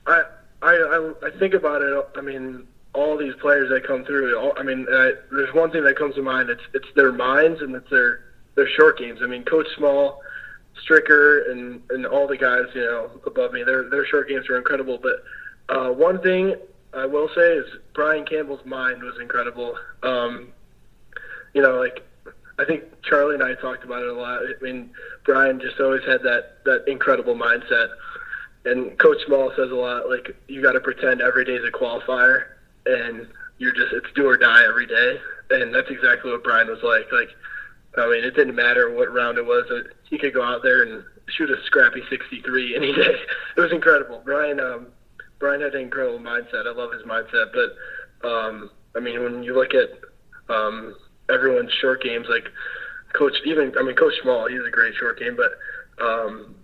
I 0.08 0.24
I 0.62 0.72
I, 0.72 1.28
I 1.28 1.40
think 1.40 1.54
about 1.54 1.82
it. 1.82 2.08
I 2.16 2.22
mean, 2.22 2.68
all 2.94 3.18
these 3.18 3.34
players 3.42 3.70
that 3.70 3.86
come 3.86 4.06
through. 4.06 4.38
All, 4.38 4.54
I 4.58 4.64
mean, 4.64 4.86
uh, 4.92 5.10
there's 5.32 5.54
one 5.54 5.72
thing 5.72 5.84
that 5.84 5.98
comes 5.98 6.16
to 6.16 6.22
mind. 6.22 6.50
It's 6.50 6.62
it's 6.74 6.88
their 6.96 7.12
minds 7.12 7.62
and 7.62 7.76
it's 7.76 7.90
their 7.90 8.22
their 8.56 8.70
short 8.70 8.98
games. 8.98 9.20
I 9.24 9.28
mean, 9.28 9.44
Coach 9.44 9.68
Small, 9.78 10.22
Stricker, 10.86 11.50
and 11.52 11.82
and 11.90 12.06
all 12.06 12.28
the 12.28 12.38
guys 12.38 12.66
you 12.74 12.82
know 12.82 13.10
above 13.26 13.54
me. 13.54 13.64
Their 13.64 13.90
their 13.90 14.06
short 14.06 14.30
games 14.30 14.50
are 14.50 14.58
incredible. 14.58 15.00
But 15.02 15.24
uh, 15.70 15.90
one 15.90 16.22
thing 16.22 16.56
I 16.94 17.06
will 17.06 17.30
say 17.36 17.54
is 17.54 17.66
Brian 17.94 18.26
Campbell's 18.26 18.66
mind 18.66 19.02
was 19.02 19.16
incredible. 19.20 19.76
Um, 20.04 20.50
you 21.54 21.62
know, 21.62 21.80
like 21.80 22.04
I 22.60 22.66
think 22.66 22.84
Charlie 23.04 23.34
and 23.34 23.44
I 23.44 23.56
talked 23.56 23.84
about 23.84 24.04
it 24.04 24.10
a 24.10 24.14
lot. 24.14 24.42
I 24.44 24.64
mean, 24.64 24.92
Brian 25.26 25.60
just 25.60 25.80
always 25.80 26.04
had 26.06 26.22
that 26.24 26.64
that 26.66 26.88
incredible 26.88 27.36
mindset. 27.36 27.90
And 28.66 28.98
Coach 28.98 29.18
Small 29.26 29.52
says 29.58 29.72
a 29.72 29.76
lot, 29.76 30.10
like 30.10 30.36
you 30.48 30.62
got 30.62 30.74
to 30.74 30.80
pretend 30.80 31.22
every 31.22 31.44
day 31.46 31.56
is 31.56 31.66
a 31.68 31.72
qualifier 31.72 32.46
and 32.86 33.28
you're 33.58 33.74
just 33.74 33.94
it's 33.94 34.08
do 34.16 34.28
or 34.28 34.38
die 34.38 34.64
every 34.68 34.86
day, 34.86 35.20
and 35.52 35.74
that's 35.74 35.90
exactly 35.90 36.32
what 36.32 36.44
Brian 36.44 36.68
was 36.68 36.84
like. 36.84 37.12
Like, 37.12 37.30
I 37.98 38.10
mean, 38.10 38.24
it 38.24 38.36
didn't 38.36 38.56
matter 38.56 38.94
what 38.94 39.14
round 39.14 39.38
it 39.38 39.46
was; 39.46 39.66
he 40.10 40.18
could 40.18 40.34
go 40.34 40.44
out 40.44 40.64
there 40.64 40.84
and 40.84 41.04
shoot 41.30 41.50
a 41.50 41.56
scrappy 41.66 42.02
63 42.10 42.76
any 42.76 42.94
day. 42.94 43.16
It 43.56 43.62
was 43.62 43.72
incredible. 43.72 44.22
Brian, 44.26 44.60
um, 44.60 44.88
Brian 45.40 45.62
had 45.62 45.76
an 45.76 45.82
incredible 45.82 46.20
mindset. 46.20 46.66
I 46.66 46.72
love 46.72 46.92
his 46.92 47.04
mindset, 47.04 47.54
but 47.54 48.28
um, 48.28 48.72
I 48.96 49.00
mean, 49.00 49.24
when 49.24 49.44
you 49.44 49.54
look 49.54 49.74
at 49.76 49.90
um, 50.50 50.96
everyone's 51.30 51.72
short 51.72 52.02
games, 52.02 52.26
like 52.30 52.50
Coach, 53.14 53.34
even 53.46 53.74
I 53.78 53.84
mean, 53.84 53.96
Coach 53.96 54.14
Small, 54.22 54.48
he's 54.48 54.66
a 54.68 54.72
great 54.72 54.96
short 54.96 55.20
game, 55.20 55.38
but 55.38 55.54
um, 56.04 56.56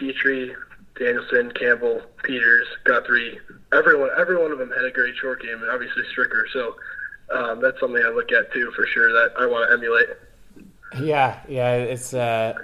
Detry, 0.00 0.54
Danielson, 0.98 1.52
Campbell, 1.52 2.02
Pieters, 2.24 2.66
Guthrie, 2.84 3.38
everyone, 3.72 4.10
every 4.18 4.36
one 4.36 4.50
of 4.50 4.58
them 4.58 4.70
had 4.70 4.84
a 4.84 4.90
great 4.90 5.14
short 5.16 5.42
game, 5.42 5.62
and 5.62 5.70
obviously 5.70 6.02
Stricker. 6.14 6.44
So 6.52 6.76
um, 7.34 7.60
that's 7.60 7.78
something 7.80 8.02
I 8.04 8.10
look 8.10 8.32
at 8.32 8.52
too, 8.52 8.72
for 8.74 8.86
sure. 8.86 9.12
That 9.12 9.32
I 9.38 9.46
want 9.46 9.68
to 9.68 9.76
emulate. 9.76 10.08
Yeah, 10.98 11.38
yeah, 11.48 11.74
it's 11.74 12.14
uh, 12.14 12.54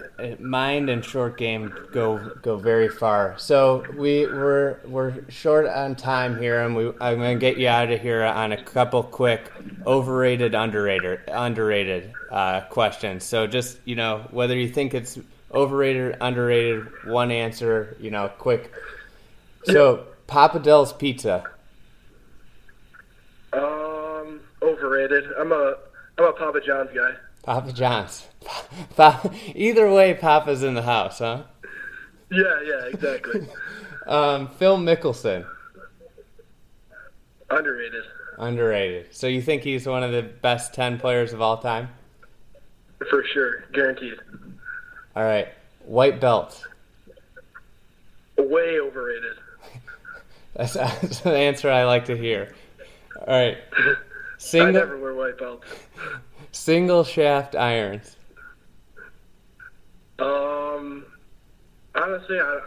mind 0.40 0.88
and 0.88 1.04
short 1.04 1.36
game 1.36 1.74
go 1.92 2.30
go 2.40 2.56
very 2.56 2.88
far. 2.88 3.34
So 3.36 3.84
we 3.96 4.26
we're 4.26 4.78
we're 4.86 5.28
short 5.28 5.66
on 5.66 5.94
time 5.94 6.40
here, 6.40 6.62
and 6.62 6.74
we 6.74 6.88
I'm 7.00 7.18
gonna 7.18 7.36
get 7.36 7.58
you 7.58 7.68
out 7.68 7.90
of 7.90 8.00
here 8.00 8.24
on 8.24 8.52
a 8.52 8.62
couple 8.62 9.02
quick 9.02 9.52
overrated, 9.86 10.54
underrated, 10.54 11.20
underrated 11.28 12.12
uh, 12.30 12.62
questions. 12.62 13.24
So 13.24 13.46
just 13.46 13.78
you 13.84 13.94
know 13.94 14.26
whether 14.30 14.56
you 14.56 14.68
think 14.68 14.94
it's 14.94 15.18
overrated, 15.54 16.16
underrated, 16.20 16.86
one 17.04 17.30
answer, 17.30 17.96
you 18.00 18.10
know, 18.10 18.28
quick. 18.38 18.72
So 19.64 20.06
Papa 20.26 20.58
Del's 20.58 20.92
Pizza. 20.92 21.44
Um, 23.52 24.40
overrated. 24.62 25.24
I'm 25.38 25.52
a 25.52 25.76
I'm 26.18 26.24
a 26.24 26.32
Papa 26.32 26.60
John's 26.64 26.90
guy. 26.94 27.12
Papa 27.42 27.72
John's. 27.72 28.26
Papa, 28.96 29.30
either 29.54 29.90
way, 29.90 30.14
Papa's 30.14 30.62
in 30.62 30.74
the 30.74 30.82
house, 30.82 31.18
huh? 31.18 31.44
Yeah, 32.30 32.60
yeah, 32.64 32.86
exactly. 32.86 33.46
um, 34.06 34.48
Phil 34.48 34.78
Mickelson. 34.78 35.46
Underrated. 37.50 38.02
Underrated. 38.38 39.14
So 39.14 39.26
you 39.26 39.40
think 39.40 39.62
he's 39.62 39.86
one 39.86 40.02
of 40.02 40.10
the 40.10 40.22
best 40.22 40.74
ten 40.74 40.98
players 40.98 41.32
of 41.32 41.40
all 41.40 41.58
time? 41.58 41.90
For 43.10 43.24
sure, 43.32 43.64
guaranteed. 43.72 44.14
All 45.16 45.22
right, 45.22 45.48
white 45.84 46.20
belt. 46.20 46.66
Way 48.36 48.80
overrated. 48.80 49.36
that's, 50.56 50.74
that's 50.74 51.20
the 51.20 51.36
answer 51.36 51.70
I 51.70 51.84
like 51.84 52.06
to 52.06 52.16
hear. 52.16 52.54
All 53.20 53.26
right, 53.26 53.58
single. 54.38 54.68
I 54.68 54.72
never 54.72 54.98
wear 54.98 55.14
white 55.14 55.38
belts. 55.38 55.66
Single 56.50 57.04
shaft 57.04 57.54
irons. 57.54 58.16
Um, 60.18 61.04
honestly, 61.94 62.38
I, 62.38 62.60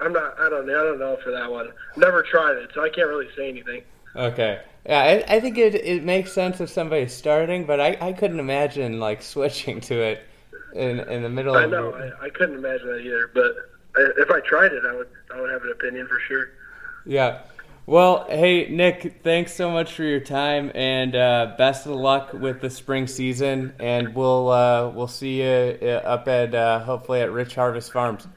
I'm 0.00 0.12
not. 0.12 0.38
I 0.38 0.48
don't. 0.48 0.70
I 0.70 0.72
don't 0.72 1.00
know 1.00 1.18
for 1.24 1.32
that 1.32 1.50
one. 1.50 1.72
Never 1.96 2.22
tried 2.22 2.56
it, 2.56 2.70
so 2.74 2.84
I 2.84 2.88
can't 2.88 3.08
really 3.08 3.28
say 3.36 3.48
anything. 3.48 3.82
Okay. 4.14 4.60
Yeah, 4.86 5.00
I, 5.00 5.36
I 5.36 5.40
think 5.40 5.58
it 5.58 5.74
it 5.74 6.04
makes 6.04 6.32
sense 6.32 6.60
if 6.60 6.70
somebody's 6.70 7.12
starting, 7.12 7.64
but 7.64 7.80
I, 7.80 7.98
I 8.00 8.12
couldn't 8.12 8.40
imagine 8.40 8.98
like 9.00 9.22
switching 9.22 9.80
to 9.82 10.00
it 10.00 10.22
in 10.74 11.00
in 11.00 11.22
the 11.22 11.28
middle. 11.28 11.56
Of 11.56 11.64
I 11.64 11.66
know. 11.66 11.92
I, 11.92 12.26
I 12.26 12.30
couldn't 12.30 12.56
imagine 12.56 12.86
that 12.88 13.00
either. 13.00 13.30
But 13.32 13.52
if 14.18 14.30
I 14.30 14.40
tried 14.40 14.72
it, 14.72 14.82
I 14.84 14.94
would 14.94 15.08
I 15.34 15.40
would 15.40 15.50
have 15.50 15.62
an 15.62 15.72
opinion 15.72 16.06
for 16.06 16.20
sure. 16.26 16.50
Yeah. 17.06 17.42
Well, 17.86 18.26
hey 18.28 18.68
Nick, 18.68 19.20
thanks 19.24 19.52
so 19.52 19.70
much 19.70 19.94
for 19.94 20.04
your 20.04 20.20
time, 20.20 20.70
and 20.74 21.16
uh, 21.16 21.54
best 21.58 21.86
of 21.86 21.96
luck 21.96 22.32
with 22.32 22.60
the 22.60 22.70
spring 22.70 23.06
season. 23.06 23.72
And 23.80 24.14
we'll 24.14 24.48
uh, 24.50 24.90
we'll 24.90 25.08
see 25.08 25.42
you 25.42 25.78
uh, 25.82 26.02
up 26.04 26.28
at 26.28 26.54
uh, 26.54 26.80
hopefully 26.80 27.20
at 27.20 27.32
Rich 27.32 27.56
Harvest 27.56 27.92
Farms. 27.92 28.28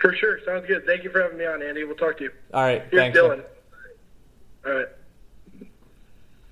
For 0.00 0.14
sure, 0.14 0.38
sounds 0.44 0.66
good. 0.66 0.86
Thank 0.86 1.04
you 1.04 1.10
for 1.10 1.22
having 1.22 1.38
me 1.38 1.46
on, 1.46 1.62
Andy. 1.62 1.84
We'll 1.84 1.96
talk 1.96 2.18
to 2.18 2.24
you. 2.24 2.30
All 2.52 2.62
right, 2.62 2.82
Here's 2.90 3.02
thanks. 3.02 3.18
Dylan. 3.18 3.42
All 4.64 4.72
right. 4.72 4.88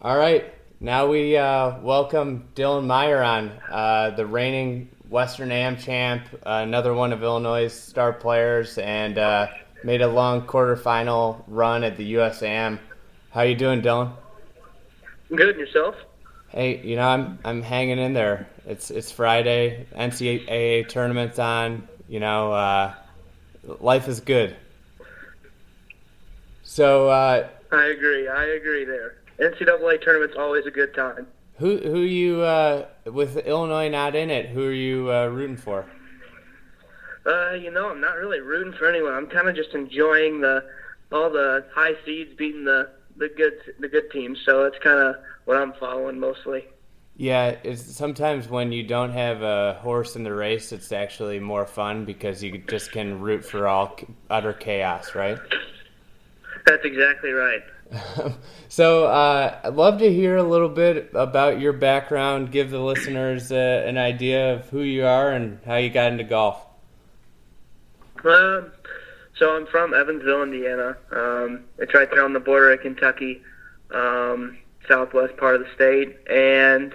All 0.03 0.17
right. 0.19 0.55
Now 0.83 1.07
we 1.07 1.37
uh, 1.37 1.79
welcome 1.79 2.49
Dylan 2.57 2.87
Meyer 2.87 3.23
on, 3.23 3.53
uh, 3.71 4.11
the 4.11 4.27
reigning 4.27 4.91
Western 5.09 5.53
Am 5.53 5.77
champ, 5.77 6.25
uh, 6.45 6.59
another 6.65 6.93
one 6.93 7.13
of 7.13 7.23
Illinois' 7.23 7.73
star 7.73 8.13
players, 8.13 8.79
and 8.79 9.17
uh, 9.17 9.47
made 9.85 10.03
a 10.03 10.09
long 10.09 10.45
quarterfinal 10.45 11.45
run 11.47 11.85
at 11.85 11.97
the 11.97 12.15
USAM. 12.15 12.81
How 13.31 13.43
you 13.43 13.55
doing, 13.55 13.81
Dylan? 13.81 14.11
I'm 15.31 15.37
Good, 15.37 15.51
and 15.51 15.61
yourself? 15.61 15.95
Hey, 16.49 16.81
you 16.83 16.97
know 16.97 17.07
I'm 17.07 17.39
I'm 17.45 17.63
hanging 17.63 18.01
in 18.01 18.13
there. 18.13 18.49
It's 18.67 18.91
it's 18.91 19.13
Friday. 19.13 19.87
NCAA 19.95 20.89
tournament's 20.89 21.39
on. 21.39 21.87
You 22.09 22.19
know, 22.19 22.53
uh, 22.53 22.93
life 23.79 24.09
is 24.09 24.19
good. 24.19 24.57
So 26.65 27.09
uh, 27.09 27.47
I 27.71 27.85
agree. 27.85 28.27
I 28.27 28.47
agree 28.47 28.85
there. 28.85 29.22
NCAA 29.39 30.03
tournament's 30.03 30.37
always 30.37 30.67
a 30.67 30.71
good 30.71 30.95
time. 30.95 31.27
who 31.59 31.79
who 31.79 32.01
you 32.01 32.43
uh, 32.43 32.87
with 33.07 33.37
Illinois 33.39 33.89
not 33.89 34.15
in 34.15 34.31
it? 34.31 34.47
Who 34.47 34.65
are 34.67 34.73
you 34.73 35.13
uh, 35.13 35.27
rooting 35.27 35.57
for? 35.57 35.87
Uh, 37.25 37.53
you 37.53 37.71
know, 37.71 37.91
I'm 37.91 38.01
not 38.01 38.17
really 38.17 38.41
rooting 38.41 38.73
for 38.73 38.89
anyone. 38.89 39.15
I'm 39.15 39.29
kind 39.29 39.49
of 39.49 39.55
just 39.55 39.75
enjoying 39.75 40.41
the 40.41 40.65
all 41.13 41.31
the 41.31 41.65
high 41.75 41.95
seeds 42.05 42.35
beating 42.37 42.65
the 42.65 42.91
the 43.17 43.29
good 43.29 43.75
the 43.79 43.89
good 43.89 44.11
teams. 44.11 44.39
So 44.45 44.65
it's 44.65 44.79
kind 44.79 44.99
of 44.99 45.17
what 45.45 45.57
I'm 45.57 45.73
following 45.75 46.19
mostly. 46.19 46.67
Yeah, 47.17 47.57
it's 47.63 47.83
sometimes 47.83 48.49
when 48.49 48.73
you 48.73 48.83
don't 48.83 49.13
have 49.13 49.43
a 49.43 49.75
horse 49.83 50.17
in 50.17 50.25
the 50.25 50.33
race, 50.33 50.73
it's 50.73 50.93
actually 50.93 51.39
more 51.39 51.67
fun 51.67 52.05
because 52.07 52.43
you 52.43 52.59
just 52.59 52.91
can 52.91 53.21
root 53.21 53.45
for 53.45 53.69
all 53.69 53.99
utter 54.31 54.55
chaos, 54.55 55.15
right? 55.15 55.39
That's 56.67 56.85
exactly 56.85 57.31
right. 57.31 57.61
so 58.69 59.07
uh, 59.07 59.61
I'd 59.65 59.75
love 59.75 59.99
to 59.99 60.13
hear 60.13 60.37
a 60.37 60.43
little 60.43 60.69
bit 60.69 61.11
about 61.15 61.61
your 61.61 61.73
background. 61.73 62.53
Give 62.53 62.71
the 62.71 62.81
listeners 62.81 63.53
uh, 63.53 63.85
an 63.87 63.99
idea 63.99 64.55
of 64.55 64.69
who 64.71 64.81
you 64.81 65.05
are 65.05 65.31
and 65.31 65.59
how 65.67 65.77
you 65.77 65.91
got 65.91 66.13
into 66.13 66.25
golf. 66.25 66.65
Um, 68.25 68.71
so 69.37 69.57
I'm 69.57 69.67
from 69.67 69.95
Evansville, 69.95 70.43
Indiana. 70.43 70.97
Um, 71.11 71.65
it's 71.79 71.95
right 71.95 72.09
there 72.11 72.25
on 72.25 72.33
the 72.33 72.41
border 72.41 72.73
of 72.73 72.81
Kentucky, 72.81 73.43
um, 73.91 74.59
southwest 74.89 75.37
part 75.37 75.57
of 75.57 75.63
the 75.63 75.75
state. 75.75 76.17
And 76.31 76.95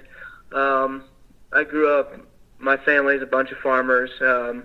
um, 0.54 1.04
I 1.52 1.64
grew 1.64 1.94
up. 1.94 2.14
My 2.60 2.78
family's 2.78 3.22
a 3.22 3.28
bunch 3.28 3.52
of 3.52 3.58
farmers. 3.60 4.10
Um, 4.22 4.64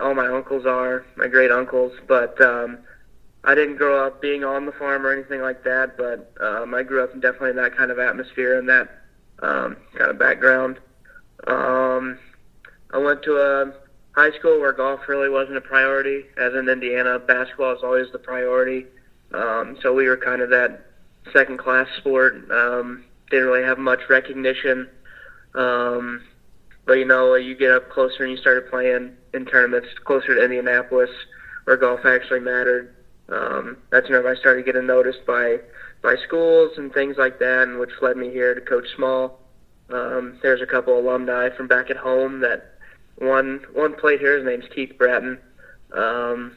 all 0.00 0.14
my 0.14 0.26
uncles 0.26 0.66
are 0.66 1.04
my 1.16 1.28
great 1.28 1.50
uncles, 1.50 1.92
but 2.08 2.40
um, 2.40 2.78
I 3.44 3.54
didn't 3.54 3.76
grow 3.76 4.06
up 4.06 4.22
being 4.22 4.44
on 4.44 4.66
the 4.66 4.72
farm 4.72 5.04
or 5.04 5.12
anything 5.12 5.40
like 5.40 5.64
that. 5.64 5.96
But 5.96 6.32
um, 6.40 6.74
I 6.74 6.82
grew 6.82 7.02
up 7.02 7.12
in 7.12 7.20
definitely 7.20 7.50
in 7.50 7.56
that 7.56 7.76
kind 7.76 7.90
of 7.90 7.98
atmosphere 7.98 8.58
and 8.58 8.68
that 8.68 8.88
um, 9.42 9.76
kind 9.96 10.10
of 10.10 10.18
background. 10.18 10.78
Um, 11.46 12.18
I 12.92 12.98
went 12.98 13.22
to 13.24 13.36
a 13.36 13.72
high 14.12 14.30
school 14.38 14.60
where 14.60 14.72
golf 14.72 15.00
really 15.08 15.28
wasn't 15.28 15.56
a 15.56 15.62
priority. 15.62 16.24
As 16.36 16.54
in 16.54 16.68
Indiana, 16.68 17.18
basketball 17.18 17.74
is 17.74 17.82
always 17.82 18.10
the 18.12 18.18
priority. 18.18 18.86
Um, 19.32 19.78
so 19.82 19.92
we 19.92 20.06
were 20.06 20.16
kind 20.16 20.42
of 20.42 20.50
that 20.50 20.86
second 21.32 21.58
class 21.58 21.88
sport. 21.96 22.50
Um, 22.50 23.04
didn't 23.30 23.46
really 23.46 23.64
have 23.64 23.78
much 23.78 24.00
recognition. 24.08 24.88
Um, 25.54 26.22
but 26.84 26.94
you 26.94 27.04
know, 27.04 27.34
you 27.34 27.54
get 27.54 27.70
up 27.70 27.90
closer 27.90 28.22
and 28.22 28.30
you 28.30 28.36
started 28.36 28.68
playing 28.68 29.16
in 29.34 29.46
tournaments 29.46 29.88
closer 30.04 30.34
to 30.34 30.44
Indianapolis, 30.44 31.10
where 31.64 31.76
golf 31.76 32.00
actually 32.04 32.40
mattered. 32.40 32.94
Um, 33.28 33.78
that's 33.90 34.08
whenever 34.08 34.28
I 34.28 34.36
started 34.36 34.64
getting 34.64 34.86
noticed 34.86 35.24
by 35.26 35.58
by 36.02 36.16
schools 36.26 36.72
and 36.76 36.92
things 36.92 37.16
like 37.16 37.38
that, 37.38 37.68
and 37.68 37.78
which 37.78 37.90
led 38.00 38.16
me 38.16 38.30
here 38.30 38.54
to 38.54 38.60
Coach 38.60 38.86
Small. 38.96 39.38
Um, 39.90 40.38
there's 40.42 40.60
a 40.60 40.66
couple 40.66 40.98
alumni 40.98 41.50
from 41.50 41.68
back 41.68 41.90
at 41.90 41.96
home 41.96 42.40
that 42.40 42.74
one 43.18 43.64
one 43.72 43.94
played 43.94 44.20
here. 44.20 44.36
His 44.36 44.44
name's 44.44 44.64
Keith 44.74 44.96
Bratton. 44.98 45.38
Um, 45.92 46.56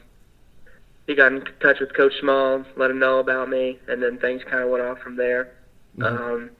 he 1.06 1.14
got 1.14 1.32
in 1.32 1.44
touch 1.60 1.78
with 1.78 1.94
Coach 1.94 2.14
Small, 2.20 2.64
let 2.76 2.90
him 2.90 2.98
know 2.98 3.18
about 3.18 3.48
me, 3.48 3.78
and 3.86 4.02
then 4.02 4.18
things 4.18 4.42
kind 4.44 4.64
of 4.64 4.70
went 4.70 4.84
off 4.84 4.98
from 4.98 5.16
there. 5.16 5.52
Mm-hmm. 5.96 6.04
Um, 6.04 6.50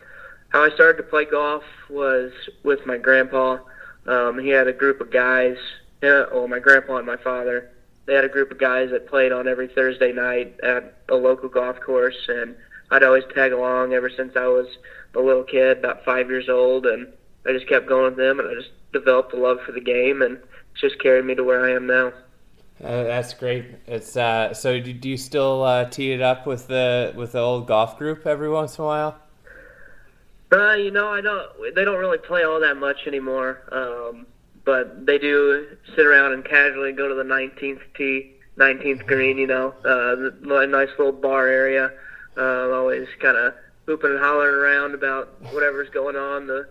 how 0.50 0.62
I 0.62 0.70
started 0.70 0.98
to 0.98 1.02
play 1.02 1.24
golf 1.24 1.64
was 1.90 2.32
with 2.62 2.86
my 2.86 2.96
grandpa. 2.96 3.58
Um, 4.06 4.38
he 4.38 4.50
had 4.50 4.68
a 4.68 4.72
group 4.72 5.00
of 5.00 5.10
guys. 5.10 5.56
Yeah, 6.02 6.26
well, 6.32 6.46
my 6.46 6.60
grandpa 6.60 6.98
and 6.98 7.06
my 7.06 7.16
father. 7.16 7.70
They 8.06 8.14
had 8.14 8.24
a 8.24 8.28
group 8.28 8.50
of 8.50 8.58
guys 8.58 8.90
that 8.90 9.08
played 9.08 9.32
on 9.32 9.48
every 9.48 9.68
Thursday 9.68 10.12
night 10.12 10.58
at 10.62 10.94
a 11.08 11.16
local 11.16 11.48
golf 11.48 11.80
course, 11.80 12.28
and 12.28 12.56
I'd 12.90 13.02
always 13.02 13.24
tag 13.34 13.52
along 13.52 13.92
ever 13.92 14.08
since 14.08 14.36
I 14.36 14.46
was 14.46 14.68
a 15.14 15.20
little 15.20 15.42
kid, 15.42 15.78
about 15.78 16.04
five 16.04 16.30
years 16.30 16.48
old, 16.48 16.86
and 16.86 17.08
I 17.46 17.52
just 17.52 17.68
kept 17.68 17.88
going 17.88 18.04
with 18.04 18.16
them, 18.16 18.38
and 18.38 18.48
I 18.48 18.54
just 18.54 18.70
developed 18.92 19.32
a 19.32 19.36
love 19.36 19.58
for 19.66 19.72
the 19.72 19.80
game, 19.80 20.22
and 20.22 20.38
it's 20.72 20.80
just 20.80 21.00
carried 21.00 21.24
me 21.24 21.34
to 21.34 21.44
where 21.44 21.64
I 21.64 21.72
am 21.72 21.86
now. 21.86 22.12
Uh, 22.82 23.04
that's 23.04 23.32
great. 23.34 23.64
It's 23.86 24.16
uh, 24.16 24.52
so. 24.52 24.78
Do, 24.78 24.92
do 24.92 25.08
you 25.08 25.16
still 25.16 25.62
uh, 25.62 25.86
tee 25.86 26.12
it 26.12 26.20
up 26.20 26.46
with 26.46 26.68
the 26.68 27.12
with 27.16 27.32
the 27.32 27.38
old 27.38 27.66
golf 27.66 27.98
group 27.98 28.26
every 28.26 28.50
once 28.50 28.76
in 28.76 28.84
a 28.84 28.86
while? 28.86 29.18
Uh, 30.52 30.74
you 30.74 30.90
know, 30.90 31.08
I 31.08 31.22
don't. 31.22 31.74
They 31.74 31.84
don't 31.86 31.98
really 31.98 32.18
play 32.18 32.44
all 32.44 32.60
that 32.60 32.76
much 32.76 33.06
anymore. 33.06 33.62
Um, 33.72 34.26
but 34.66 35.06
they 35.06 35.16
do 35.16 35.66
sit 35.94 36.04
around 36.04 36.34
and 36.34 36.44
casually 36.44 36.92
go 36.92 37.08
to 37.08 37.14
the 37.14 37.22
19th 37.22 37.80
tee, 37.96 38.34
19th 38.58 39.06
green. 39.06 39.38
You 39.38 39.46
know, 39.46 39.68
uh, 39.84 40.16
the 40.16 40.66
nice 40.68 40.90
little 40.98 41.12
bar 41.12 41.46
area. 41.46 41.92
Uh, 42.36 42.70
always 42.70 43.08
kind 43.20 43.38
of 43.38 43.54
hooping 43.86 44.10
and 44.10 44.18
hollering 44.18 44.56
around 44.56 44.94
about 44.94 45.40
whatever's 45.52 45.88
going 45.90 46.16
on. 46.16 46.48
The 46.48 46.68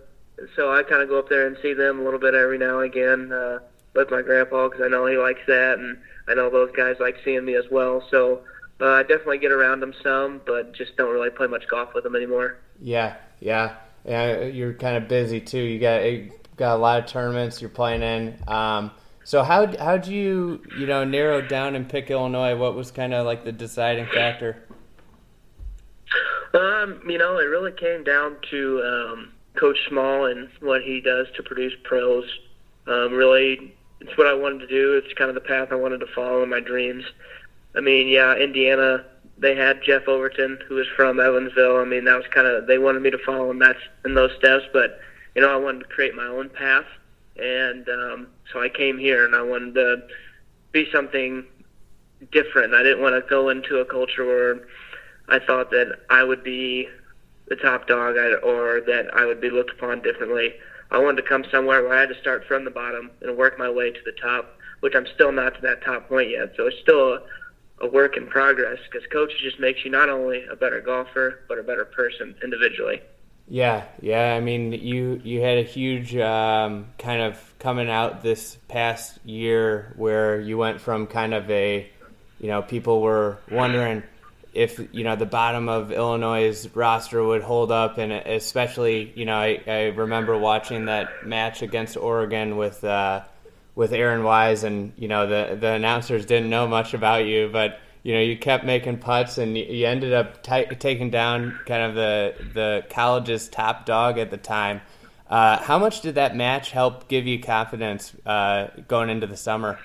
so 0.54 0.70
I 0.70 0.82
kind 0.82 1.02
of 1.02 1.08
go 1.08 1.18
up 1.18 1.28
there 1.28 1.46
and 1.46 1.56
see 1.62 1.72
them 1.72 1.98
a 1.98 2.04
little 2.04 2.20
bit 2.20 2.34
every 2.34 2.58
now 2.58 2.80
and 2.80 2.86
again 2.86 3.32
uh, 3.32 3.58
with 3.94 4.10
my 4.10 4.22
grandpa 4.22 4.68
because 4.68 4.84
I 4.84 4.88
know 4.88 5.06
he 5.06 5.16
likes 5.16 5.40
that, 5.48 5.78
and 5.78 5.98
I 6.28 6.34
know 6.34 6.50
those 6.50 6.70
guys 6.76 6.96
like 7.00 7.16
seeing 7.24 7.44
me 7.44 7.56
as 7.56 7.64
well. 7.70 8.06
So 8.10 8.42
uh, 8.80 8.88
I 8.88 9.02
definitely 9.02 9.38
get 9.38 9.52
around 9.52 9.80
them 9.80 9.94
some, 10.02 10.42
but 10.46 10.74
just 10.74 10.96
don't 10.98 11.12
really 11.12 11.30
play 11.30 11.46
much 11.46 11.66
golf 11.68 11.94
with 11.94 12.04
them 12.04 12.14
anymore. 12.14 12.58
Yeah, 12.78 13.16
yeah, 13.40 13.76
yeah. 14.04 14.42
You're 14.42 14.74
kind 14.74 14.98
of 14.98 15.08
busy 15.08 15.40
too. 15.40 15.62
You 15.62 15.80
got 15.80 16.02
got 16.56 16.76
a 16.76 16.78
lot 16.78 17.00
of 17.00 17.06
tournaments 17.06 17.60
you're 17.60 17.70
playing 17.70 18.02
in. 18.02 18.38
Um, 18.48 18.90
so 19.24 19.42
how 19.42 19.66
how'd 19.76 20.06
you 20.06 20.62
you 20.78 20.86
know 20.86 21.04
narrow 21.04 21.40
down 21.40 21.74
and 21.74 21.88
pick 21.88 22.10
Illinois? 22.10 22.56
What 22.56 22.74
was 22.74 22.90
kind 22.90 23.12
of 23.12 23.26
like 23.26 23.44
the 23.44 23.52
deciding 23.52 24.06
factor? 24.06 24.62
Um, 26.54 27.02
you 27.06 27.18
know, 27.18 27.38
it 27.38 27.44
really 27.44 27.72
came 27.72 28.04
down 28.04 28.36
to 28.50 28.82
um, 28.82 29.32
Coach 29.56 29.76
Small 29.88 30.26
and 30.26 30.48
what 30.60 30.82
he 30.82 31.00
does 31.00 31.26
to 31.36 31.42
produce 31.42 31.72
pros. 31.84 32.24
Um, 32.86 33.12
really, 33.12 33.74
it's 34.00 34.16
what 34.16 34.26
I 34.26 34.34
wanted 34.34 34.60
to 34.60 34.66
do. 34.68 34.96
It's 34.96 35.12
kind 35.14 35.28
of 35.28 35.34
the 35.34 35.40
path 35.40 35.68
I 35.70 35.74
wanted 35.74 35.98
to 35.98 36.06
follow 36.14 36.42
in 36.42 36.48
my 36.48 36.60
dreams. 36.60 37.04
I 37.74 37.80
mean, 37.80 38.08
yeah, 38.08 38.34
Indiana, 38.36 39.04
they 39.36 39.54
had 39.54 39.82
Jeff 39.82 40.08
Overton, 40.08 40.58
who 40.68 40.76
was 40.76 40.86
from 40.96 41.20
Evansville. 41.20 41.78
I 41.78 41.84
mean, 41.84 42.04
that 42.04 42.16
was 42.16 42.26
kind 42.30 42.46
of 42.46 42.66
they 42.66 42.78
wanted 42.78 43.02
me 43.02 43.10
to 43.10 43.18
follow 43.18 43.50
in 43.50 43.58
that 43.58 43.76
in 44.04 44.14
those 44.14 44.30
steps, 44.38 44.64
but 44.72 45.00
you 45.36 45.42
know, 45.42 45.50
I 45.50 45.56
wanted 45.56 45.80
to 45.80 45.84
create 45.84 46.14
my 46.14 46.26
own 46.26 46.48
path, 46.48 46.86
and 47.36 47.86
um, 47.90 48.28
so 48.50 48.62
I 48.62 48.70
came 48.70 48.96
here 48.96 49.26
and 49.26 49.36
I 49.36 49.42
wanted 49.42 49.74
to 49.74 50.02
be 50.72 50.88
something 50.90 51.44
different. 52.32 52.72
I 52.72 52.82
didn't 52.82 53.02
want 53.02 53.22
to 53.22 53.28
go 53.28 53.50
into 53.50 53.76
a 53.76 53.84
culture 53.84 54.24
where 54.24 54.66
I 55.28 55.38
thought 55.38 55.70
that 55.72 55.98
I 56.08 56.24
would 56.24 56.42
be 56.42 56.88
the 57.48 57.56
top 57.56 57.86
dog 57.86 58.16
or 58.42 58.80
that 58.86 59.10
I 59.12 59.26
would 59.26 59.42
be 59.42 59.50
looked 59.50 59.72
upon 59.72 60.00
differently. 60.00 60.54
I 60.90 60.98
wanted 60.98 61.20
to 61.20 61.28
come 61.28 61.44
somewhere 61.50 61.82
where 61.82 61.94
I 61.94 62.00
had 62.00 62.08
to 62.08 62.20
start 62.20 62.46
from 62.46 62.64
the 62.64 62.70
bottom 62.70 63.10
and 63.20 63.36
work 63.36 63.58
my 63.58 63.68
way 63.68 63.90
to 63.90 64.00
the 64.06 64.12
top, 64.12 64.58
which 64.80 64.94
I'm 64.94 65.06
still 65.14 65.32
not 65.32 65.56
to 65.56 65.60
that 65.62 65.84
top 65.84 66.08
point 66.08 66.30
yet. 66.30 66.54
So 66.56 66.66
it's 66.66 66.78
still 66.80 67.12
a, 67.14 67.20
a 67.82 67.88
work 67.88 68.16
in 68.16 68.26
progress 68.26 68.78
because 68.90 69.06
coaching 69.12 69.36
just 69.42 69.60
makes 69.60 69.84
you 69.84 69.90
not 69.90 70.08
only 70.08 70.46
a 70.50 70.56
better 70.56 70.80
golfer 70.80 71.40
but 71.46 71.58
a 71.58 71.62
better 71.62 71.84
person 71.84 72.34
individually. 72.42 73.02
Yeah, 73.48 73.84
yeah. 74.02 74.34
I 74.34 74.40
mean, 74.40 74.72
you 74.72 75.20
you 75.22 75.40
had 75.40 75.58
a 75.58 75.62
huge 75.62 76.16
um, 76.16 76.86
kind 76.98 77.22
of 77.22 77.54
coming 77.58 77.88
out 77.88 78.22
this 78.22 78.56
past 78.68 79.18
year 79.24 79.92
where 79.96 80.40
you 80.40 80.58
went 80.58 80.80
from 80.80 81.06
kind 81.06 81.32
of 81.32 81.48
a, 81.48 81.88
you 82.40 82.48
know, 82.48 82.62
people 82.62 83.00
were 83.00 83.38
wondering 83.50 84.02
if 84.52 84.80
you 84.92 85.04
know 85.04 85.14
the 85.14 85.26
bottom 85.26 85.68
of 85.68 85.92
Illinois' 85.92 86.66
roster 86.74 87.22
would 87.22 87.42
hold 87.42 87.70
up, 87.70 87.98
and 87.98 88.10
especially 88.10 89.12
you 89.14 89.26
know 89.26 89.36
I, 89.36 89.62
I 89.66 89.82
remember 89.88 90.36
watching 90.36 90.86
that 90.86 91.26
match 91.26 91.62
against 91.62 91.96
Oregon 91.96 92.56
with 92.56 92.82
uh, 92.82 93.22
with 93.76 93.92
Aaron 93.92 94.24
Wise, 94.24 94.64
and 94.64 94.92
you 94.96 95.06
know 95.06 95.26
the 95.28 95.56
the 95.56 95.72
announcers 95.72 96.26
didn't 96.26 96.50
know 96.50 96.66
much 96.66 96.94
about 96.94 97.26
you, 97.26 97.48
but 97.52 97.78
you 98.06 98.14
know 98.14 98.20
you 98.20 98.38
kept 98.38 98.64
making 98.64 98.98
putts, 98.98 99.36
and 99.36 99.58
you 99.58 99.84
ended 99.84 100.12
up 100.12 100.40
t- 100.40 100.66
taking 100.78 101.10
down 101.10 101.58
kind 101.66 101.82
of 101.82 101.96
the 101.96 102.34
the 102.54 102.84
college's 102.88 103.48
top 103.48 103.84
dog 103.84 104.16
at 104.16 104.30
the 104.30 104.36
time. 104.36 104.80
Uh, 105.28 105.58
how 105.58 105.76
much 105.76 106.02
did 106.02 106.14
that 106.14 106.36
match 106.36 106.70
help 106.70 107.08
give 107.08 107.26
you 107.26 107.40
confidence 107.40 108.14
uh, 108.24 108.68
going 108.86 109.10
into 109.10 109.26
the 109.26 109.36
summer? 109.36 109.80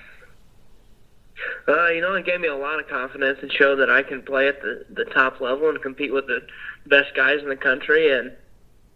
Uh, 1.66 1.88
you 1.88 2.00
know, 2.00 2.14
it 2.14 2.24
gave 2.24 2.40
me 2.40 2.46
a 2.46 2.54
lot 2.54 2.78
of 2.78 2.86
confidence 2.86 3.40
and 3.42 3.50
showed 3.50 3.74
that 3.80 3.90
I 3.90 4.04
can 4.04 4.22
play 4.22 4.46
at 4.46 4.62
the 4.62 4.86
the 4.88 5.04
top 5.06 5.40
level 5.40 5.68
and 5.68 5.82
compete 5.82 6.12
with 6.12 6.28
the 6.28 6.46
best 6.86 7.16
guys 7.16 7.40
in 7.42 7.48
the 7.48 7.56
country. 7.56 8.16
And 8.16 8.30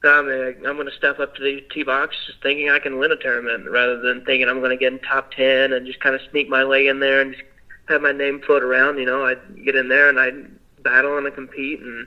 I'm 0.04 0.28
uh, 0.28 0.68
I'm 0.68 0.76
going 0.76 0.86
to 0.86 0.96
step 0.96 1.18
up 1.18 1.34
to 1.34 1.42
the 1.42 1.62
tee 1.74 1.82
box 1.82 2.14
just 2.28 2.40
thinking 2.44 2.70
I 2.70 2.78
can 2.78 3.00
win 3.00 3.10
a 3.10 3.16
tournament 3.16 3.68
rather 3.68 4.00
than 4.00 4.24
thinking 4.24 4.48
I'm 4.48 4.60
going 4.60 4.70
to 4.70 4.76
get 4.76 4.92
in 4.92 5.00
top 5.00 5.32
ten 5.32 5.72
and 5.72 5.84
just 5.84 5.98
kind 5.98 6.14
of 6.14 6.20
sneak 6.30 6.48
my 6.48 6.64
way 6.64 6.86
in 6.86 7.00
there 7.00 7.20
and 7.20 7.32
just 7.32 7.42
have 7.89 8.03
my 8.03 8.12
name 8.12 8.41
float 8.41 8.62
around. 8.62 8.99
You 8.99 9.07
know, 9.07 9.24
I'd 9.24 9.64
get 9.64 9.76
in 9.76 9.89
there 9.89 10.09
and 10.09 10.18
I'd 10.18 10.82
battle 10.82 11.18
and 11.18 11.26
I 11.26 11.30
compete, 11.30 11.80
and 11.80 12.07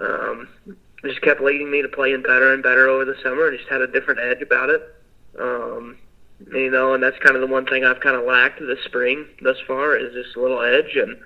um, 0.00 0.48
just 1.04 1.22
kept 1.22 1.40
leading 1.40 1.70
me 1.70 1.82
to 1.82 1.88
playing 1.88 2.22
better 2.22 2.52
and 2.52 2.62
better 2.62 2.88
over 2.88 3.04
the 3.04 3.16
summer. 3.22 3.48
and 3.48 3.56
just 3.56 3.70
had 3.70 3.80
a 3.80 3.86
different 3.86 4.20
edge 4.20 4.42
about 4.42 4.70
it. 4.70 4.82
Um, 5.38 5.96
you 6.52 6.70
know, 6.70 6.94
and 6.94 7.02
that's 7.02 7.18
kind 7.18 7.36
of 7.36 7.40
the 7.40 7.46
one 7.46 7.66
thing 7.66 7.84
I've 7.84 8.00
kind 8.00 8.16
of 8.16 8.24
lacked 8.24 8.60
this 8.60 8.84
spring 8.84 9.26
thus 9.42 9.58
far 9.66 9.96
is 9.96 10.12
just 10.12 10.36
a 10.36 10.40
little 10.40 10.60
edge, 10.60 10.96
and 10.96 11.16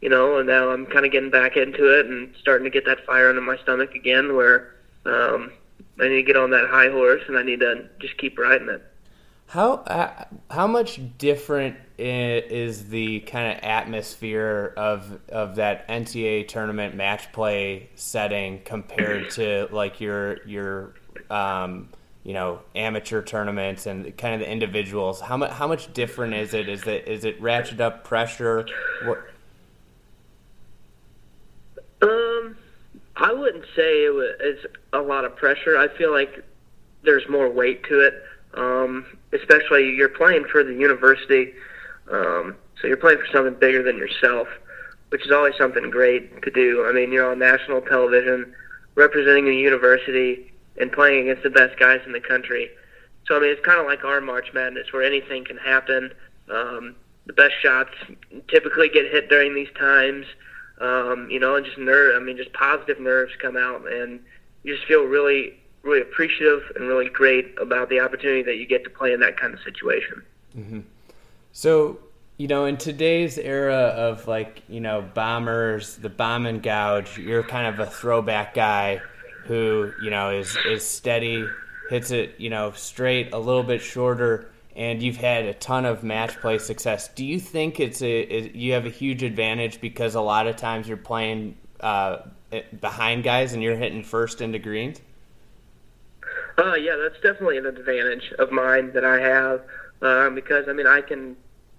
you 0.00 0.08
know, 0.08 0.38
and 0.38 0.46
now 0.46 0.70
I'm 0.70 0.86
kind 0.86 1.06
of 1.06 1.12
getting 1.12 1.30
back 1.30 1.56
into 1.56 1.98
it 1.98 2.06
and 2.06 2.34
starting 2.38 2.64
to 2.64 2.70
get 2.70 2.84
that 2.86 3.04
fire 3.06 3.28
under 3.28 3.40
my 3.40 3.56
stomach 3.58 3.94
again, 3.94 4.34
where 4.34 4.74
um, 5.06 5.52
I 6.00 6.08
need 6.08 6.16
to 6.16 6.22
get 6.22 6.36
on 6.36 6.50
that 6.50 6.68
high 6.68 6.90
horse 6.90 7.22
and 7.28 7.38
I 7.38 7.42
need 7.42 7.60
to 7.60 7.88
just 8.00 8.16
keep 8.18 8.38
riding 8.38 8.68
it. 8.68 8.82
How 9.46 9.74
uh, 9.74 10.24
how 10.50 10.66
much 10.66 11.00
different 11.18 11.76
is 11.96 12.88
the 12.88 13.20
kind 13.20 13.56
of 13.56 13.62
atmosphere 13.62 14.74
of 14.76 15.20
of 15.28 15.56
that 15.56 15.86
NCAA 15.88 16.48
tournament 16.48 16.96
match 16.96 17.30
play 17.32 17.88
setting 17.94 18.62
compared 18.64 19.30
to 19.30 19.68
like 19.70 20.00
your 20.00 20.44
your 20.46 20.94
um, 21.30 21.88
you 22.24 22.32
know 22.32 22.62
amateur 22.74 23.22
tournaments 23.22 23.86
and 23.86 24.16
kind 24.16 24.34
of 24.34 24.40
the 24.40 24.50
individuals? 24.50 25.20
How 25.20 25.36
much 25.36 25.52
how 25.52 25.68
much 25.68 25.92
different 25.92 26.34
is 26.34 26.52
it? 26.54 26.68
Is 26.68 26.86
it 26.86 27.06
is 27.06 27.24
it 27.24 27.40
ratchet 27.40 27.80
up 27.80 28.02
pressure? 28.02 28.66
What? 29.04 29.18
Um, 32.02 32.56
I 33.16 33.32
wouldn't 33.32 33.64
say 33.76 34.04
it 34.04 34.14
was, 34.14 34.34
it's 34.40 34.66
a 34.92 35.00
lot 35.00 35.24
of 35.24 35.36
pressure. 35.36 35.78
I 35.78 35.88
feel 35.96 36.12
like 36.12 36.44
there's 37.02 37.28
more 37.28 37.48
weight 37.48 37.84
to 37.84 38.00
it. 38.00 38.22
Um, 38.56 39.06
especially 39.32 39.94
you're 39.94 40.08
playing 40.08 40.44
for 40.50 40.62
the 40.62 40.74
university, 40.74 41.52
um, 42.10 42.56
so 42.80 42.86
you're 42.86 42.96
playing 42.96 43.18
for 43.18 43.26
something 43.32 43.54
bigger 43.54 43.82
than 43.82 43.96
yourself, 43.96 44.48
which 45.08 45.24
is 45.24 45.32
always 45.32 45.54
something 45.56 45.90
great 45.90 46.42
to 46.42 46.50
do. 46.50 46.86
I 46.86 46.92
mean, 46.92 47.12
you're 47.12 47.30
on 47.30 47.38
national 47.38 47.80
television, 47.82 48.54
representing 48.94 49.48
a 49.48 49.52
university, 49.52 50.52
and 50.80 50.92
playing 50.92 51.28
against 51.28 51.42
the 51.42 51.50
best 51.50 51.78
guys 51.78 52.00
in 52.06 52.12
the 52.12 52.20
country. 52.20 52.70
So 53.26 53.36
I 53.36 53.40
mean, 53.40 53.50
it's 53.50 53.64
kind 53.64 53.80
of 53.80 53.86
like 53.86 54.04
our 54.04 54.20
March 54.20 54.52
Madness, 54.52 54.92
where 54.92 55.02
anything 55.02 55.44
can 55.44 55.56
happen. 55.56 56.12
Um, 56.48 56.96
the 57.26 57.32
best 57.32 57.54
shots 57.62 57.94
typically 58.48 58.88
get 58.88 59.10
hit 59.10 59.28
during 59.28 59.54
these 59.54 59.72
times. 59.78 60.26
Um, 60.80 61.28
you 61.30 61.38
know, 61.38 61.56
and 61.56 61.64
just 61.64 61.78
nerve. 61.78 62.20
I 62.20 62.24
mean, 62.24 62.36
just 62.36 62.52
positive 62.52 63.00
nerves 63.00 63.32
come 63.40 63.56
out, 63.56 63.90
and 63.90 64.20
you 64.64 64.74
just 64.74 64.86
feel 64.86 65.04
really 65.04 65.58
really 65.84 66.00
appreciative 66.00 66.72
and 66.74 66.88
really 66.88 67.08
great 67.08 67.54
about 67.60 67.88
the 67.88 68.00
opportunity 68.00 68.42
that 68.42 68.56
you 68.56 68.66
get 68.66 68.84
to 68.84 68.90
play 68.90 69.12
in 69.12 69.20
that 69.20 69.36
kind 69.36 69.54
of 69.54 69.60
situation. 69.60 70.22
Mm-hmm. 70.56 70.80
So, 71.52 71.98
you 72.38 72.48
know, 72.48 72.64
in 72.64 72.76
today's 72.76 73.38
era 73.38 73.74
of 73.74 74.26
like, 74.26 74.62
you 74.68 74.80
know, 74.80 75.02
bombers, 75.14 75.96
the 75.96 76.08
bomb 76.08 76.46
and 76.46 76.62
gouge, 76.62 77.18
you're 77.18 77.42
kind 77.42 77.66
of 77.66 77.78
a 77.80 77.90
throwback 77.90 78.54
guy 78.54 79.00
who, 79.44 79.92
you 80.02 80.10
know, 80.10 80.30
is, 80.30 80.56
is 80.66 80.84
steady, 80.84 81.46
hits 81.90 82.10
it, 82.10 82.34
you 82.38 82.50
know, 82.50 82.72
straight, 82.72 83.32
a 83.32 83.38
little 83.38 83.62
bit 83.62 83.82
shorter, 83.82 84.50
and 84.74 85.02
you've 85.02 85.18
had 85.18 85.44
a 85.44 85.54
ton 85.54 85.84
of 85.84 86.02
match 86.02 86.40
play 86.40 86.58
success. 86.58 87.08
Do 87.08 87.24
you 87.24 87.38
think 87.38 87.78
it's 87.78 88.02
a, 88.02 88.50
you 88.56 88.72
have 88.72 88.86
a 88.86 88.90
huge 88.90 89.22
advantage 89.22 89.80
because 89.80 90.14
a 90.14 90.20
lot 90.20 90.46
of 90.46 90.56
times 90.56 90.88
you're 90.88 90.96
playing 90.96 91.56
uh, 91.80 92.18
behind 92.80 93.22
guys 93.22 93.52
and 93.52 93.62
you're 93.62 93.76
hitting 93.76 94.02
first 94.02 94.40
into 94.40 94.58
greens? 94.58 95.00
Uh, 96.56 96.74
yeah, 96.74 96.96
that's 96.96 97.20
definitely 97.20 97.58
an 97.58 97.66
advantage 97.66 98.32
of 98.38 98.52
mine 98.52 98.92
that 98.92 99.04
I 99.04 99.20
have 99.20 99.62
um, 100.02 100.34
because 100.34 100.66
I 100.68 100.72
mean 100.72 100.86
I 100.86 101.00
can 101.00 101.36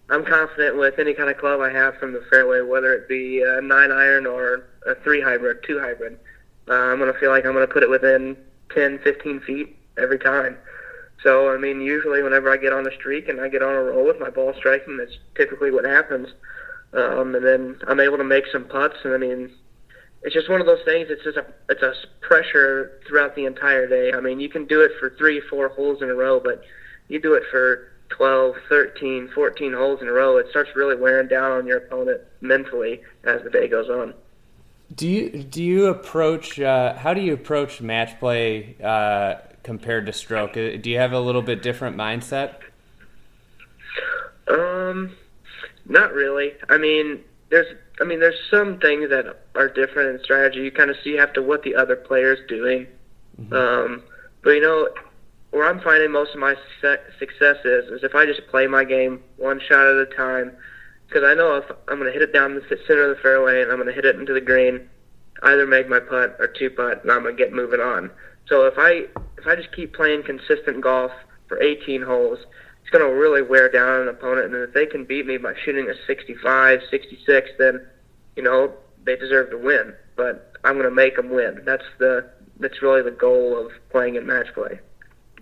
I'm 0.09 0.25
confident 0.25 0.77
with 0.77 0.99
any 0.99 1.13
kind 1.13 1.29
of 1.29 1.37
club 1.37 1.61
I 1.61 1.71
have 1.71 1.97
from 1.97 2.13
the 2.13 2.23
fairway, 2.29 2.61
whether 2.61 2.93
it 2.93 3.07
be 3.07 3.41
a 3.41 3.61
nine 3.61 3.91
iron 3.91 4.27
or 4.27 4.65
a 4.85 4.95
three 5.03 5.21
hybrid, 5.21 5.63
two 5.65 5.79
hybrid. 5.79 6.19
Uh, 6.67 6.73
I'm 6.73 6.99
to 6.99 7.13
feel 7.19 7.31
like 7.31 7.45
I'm 7.45 7.53
to 7.53 7.67
put 7.67 7.83
it 7.83 7.89
within 7.89 8.37
10, 8.73 8.99
15 8.99 9.39
feet 9.41 9.75
every 9.97 10.19
time. 10.19 10.57
So, 11.23 11.51
I 11.51 11.57
mean, 11.57 11.81
usually 11.81 12.21
whenever 12.21 12.51
I 12.51 12.57
get 12.57 12.73
on 12.73 12.85
a 12.87 12.93
streak 12.93 13.29
and 13.29 13.41
I 13.41 13.49
get 13.49 13.63
on 13.63 13.73
a 13.73 13.81
roll 13.81 14.05
with 14.05 14.19
my 14.19 14.29
ball 14.29 14.53
striking, 14.57 14.97
that's 14.97 15.17
typically 15.35 15.71
what 15.71 15.85
happens. 15.85 16.27
Um, 16.93 17.33
and 17.33 17.45
then 17.45 17.79
I'm 17.87 17.99
able 17.99 18.17
to 18.17 18.23
make 18.23 18.45
some 18.51 18.65
putts, 18.65 18.97
and 19.03 19.13
I 19.13 19.17
mean, 19.17 19.51
it's 20.25 20.33
just 20.33 20.49
one 20.49 20.59
of 20.59 20.65
those 20.65 20.83
things. 20.83 21.07
It's 21.09 21.23
just 21.23 21.37
a 21.37 21.45
it's 21.69 21.83
a 21.83 21.93
pressure 22.19 22.99
throughout 23.07 23.35
the 23.35 23.45
entire 23.45 23.87
day. 23.87 24.11
I 24.11 24.19
mean, 24.19 24.39
you 24.39 24.49
can 24.49 24.65
do 24.65 24.81
it 24.81 24.91
for 24.99 25.11
three, 25.11 25.39
four 25.39 25.69
holes 25.69 26.01
in 26.01 26.09
a 26.09 26.15
row, 26.15 26.39
but 26.39 26.63
you 27.07 27.21
do 27.21 27.35
it 27.35 27.43
for 27.51 27.91
12, 28.09 28.55
13, 28.69 29.29
14 29.33 29.73
holes 29.73 30.01
in 30.01 30.07
a 30.07 30.11
row, 30.11 30.37
it 30.37 30.47
starts 30.49 30.69
really 30.75 30.95
wearing 30.95 31.27
down 31.27 31.51
on 31.51 31.67
your 31.67 31.77
opponent 31.77 32.21
mentally 32.41 33.01
as 33.23 33.41
the 33.43 33.49
day 33.49 33.67
goes 33.67 33.89
on. 33.89 34.13
Do 34.93 35.07
you 35.07 35.43
do 35.43 35.63
you 35.63 35.87
approach 35.87 36.59
uh, 36.59 36.95
how 36.95 37.13
do 37.13 37.21
you 37.21 37.33
approach 37.33 37.81
match 37.81 38.19
play 38.19 38.75
uh, 38.83 39.35
compared 39.63 40.05
to 40.05 40.13
stroke? 40.13 40.51
Uh, 40.51 40.77
do 40.77 40.89
you 40.89 40.97
have 40.97 41.11
a 41.11 41.19
little 41.19 41.41
bit 41.41 41.63
different 41.63 41.97
mindset? 41.97 42.55
Um, 44.47 45.15
not 45.87 46.13
really. 46.13 46.53
I 46.69 46.77
mean, 46.77 47.23
there's 47.49 47.75
I 47.99 48.03
mean, 48.03 48.19
there's 48.19 48.39
some 48.51 48.79
things 48.79 49.09
that 49.09 49.25
are 49.55 49.69
different 49.69 50.15
in 50.15 50.23
strategy. 50.23 50.59
You 50.59 50.71
kind 50.71 50.89
of 50.89 50.97
see 51.03 51.17
after 51.17 51.41
what 51.41 51.63
the 51.63 51.75
other 51.75 51.95
player's 51.95 52.39
doing. 52.47 52.87
Mm-hmm. 53.39 53.53
Um, 53.53 54.03
but 54.43 54.51
you 54.51 54.61
know, 54.61 54.89
where 55.51 55.69
I'm 55.69 55.79
finding 55.79 56.11
most 56.11 56.33
of 56.33 56.39
my 56.39 56.55
success 57.19 57.57
is, 57.63 57.85
is 57.85 58.03
if 58.03 58.13
I 58.13 58.25
just 58.25 58.45
play 58.47 58.67
my 58.67 58.83
game 58.83 59.23
one 59.37 59.61
shot 59.61 59.87
at 59.87 59.95
a 59.95 60.05
time. 60.05 60.51
Because 61.07 61.23
I 61.23 61.33
know 61.33 61.55
if 61.55 61.65
I'm 61.87 61.99
going 61.99 62.11
to 62.11 62.11
hit 62.11 62.23
it 62.23 62.33
down 62.33 62.55
the 62.55 62.61
center 62.87 63.09
of 63.09 63.15
the 63.15 63.21
fairway 63.21 63.61
and 63.61 63.71
I'm 63.71 63.77
going 63.77 63.87
to 63.87 63.93
hit 63.93 64.05
it 64.05 64.15
into 64.15 64.33
the 64.33 64.41
green, 64.41 64.89
either 65.43 65.67
make 65.67 65.87
my 65.87 65.99
putt 65.99 66.35
or 66.39 66.47
two 66.47 66.71
putt, 66.71 67.03
and 67.03 67.11
I'm 67.11 67.21
going 67.21 67.37
to 67.37 67.41
get 67.41 67.53
moving 67.53 67.79
on. 67.79 68.09
So 68.47 68.65
if 68.65 68.73
I 68.77 69.05
if 69.37 69.47
I 69.47 69.55
just 69.55 69.71
keep 69.71 69.93
playing 69.93 70.23
consistent 70.23 70.81
golf 70.81 71.11
for 71.47 71.61
18 71.61 72.01
holes, 72.01 72.39
it's 72.85 72.91
going 72.91 73.03
to 73.03 73.19
really 73.19 73.41
wear 73.41 73.67
down 73.67 74.03
an 74.03 74.07
opponent. 74.09 74.53
And 74.53 74.63
if 74.63 74.73
they 74.75 74.85
can 74.85 75.05
beat 75.05 75.25
me 75.25 75.37
by 75.37 75.55
shooting 75.65 75.89
a 75.89 75.95
65, 76.05 76.81
66, 76.91 77.49
then 77.57 77.83
you 78.35 78.43
know 78.43 78.71
they 79.03 79.15
deserve 79.15 79.49
to 79.49 79.57
win. 79.57 79.95
But 80.15 80.53
I'm 80.63 80.73
going 80.73 80.85
to 80.85 80.91
make 80.91 81.15
them 81.15 81.31
win. 81.31 81.63
That's 81.65 81.83
the 81.97 82.29
that's 82.59 82.83
really 82.83 83.01
the 83.01 83.09
goal 83.09 83.57
of 83.57 83.71
playing 83.89 84.17
in 84.17 84.27
match 84.27 84.53
play. 84.53 84.79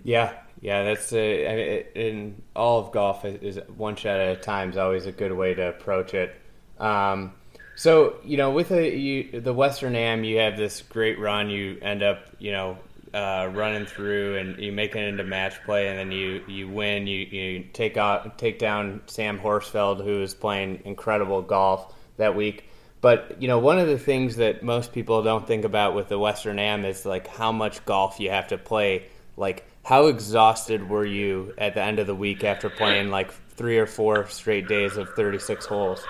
Yeah, 0.04 0.32
yeah, 0.62 0.84
that's 0.84 1.12
mean, 1.12 1.84
in 1.94 2.42
all 2.56 2.80
of 2.80 2.92
golf 2.92 3.26
is 3.26 3.60
one 3.76 3.96
shot 3.96 4.18
at 4.18 4.38
a 4.38 4.40
time 4.40 4.70
is 4.70 4.78
always 4.78 5.04
a 5.04 5.12
good 5.12 5.32
way 5.32 5.52
to 5.52 5.68
approach 5.68 6.14
it. 6.14 6.34
Um, 6.78 7.34
so 7.76 8.16
you 8.24 8.38
know, 8.38 8.52
with 8.52 8.70
a, 8.70 8.96
you, 8.96 9.38
the 9.38 9.52
Western 9.52 9.96
Am, 9.96 10.24
you 10.24 10.38
have 10.38 10.56
this 10.56 10.80
great 10.80 11.18
run. 11.18 11.50
You 11.50 11.78
end 11.82 12.02
up, 12.02 12.24
you 12.38 12.52
know, 12.52 12.78
uh, 13.14 13.48
running 13.52 13.86
through 13.86 14.38
and 14.38 14.58
you 14.58 14.72
make 14.72 14.96
it 14.96 15.04
into 15.06 15.22
match 15.22 15.62
play, 15.64 15.88
and 15.88 15.98
then 15.98 16.10
you, 16.10 16.42
you 16.48 16.68
win. 16.68 17.06
You, 17.06 17.18
you 17.18 17.64
take 17.72 17.96
out 17.96 18.36
take 18.38 18.58
down 18.58 19.02
Sam 19.06 19.38
Horsfield, 19.38 20.02
who 20.02 20.20
is 20.20 20.34
playing 20.34 20.82
incredible 20.84 21.40
golf 21.40 21.94
that 22.16 22.34
week. 22.34 22.68
But 23.00 23.40
you 23.40 23.48
know, 23.48 23.58
one 23.58 23.78
of 23.78 23.86
the 23.86 23.98
things 23.98 24.36
that 24.36 24.62
most 24.62 24.92
people 24.92 25.22
don't 25.22 25.46
think 25.46 25.64
about 25.64 25.94
with 25.94 26.08
the 26.08 26.18
Western 26.18 26.58
Am 26.58 26.84
is 26.84 27.06
like 27.06 27.28
how 27.28 27.52
much 27.52 27.84
golf 27.84 28.18
you 28.18 28.30
have 28.30 28.48
to 28.48 28.58
play. 28.58 29.04
Like, 29.36 29.64
how 29.84 30.06
exhausted 30.06 30.88
were 30.88 31.04
you 31.04 31.54
at 31.58 31.74
the 31.74 31.82
end 31.82 31.98
of 31.98 32.06
the 32.06 32.14
week 32.14 32.42
after 32.44 32.70
playing 32.70 33.10
like 33.10 33.30
three 33.50 33.78
or 33.78 33.86
four 33.86 34.26
straight 34.28 34.68
days 34.68 34.96
of 34.96 35.08
36 35.10 35.66
holes? 35.66 36.04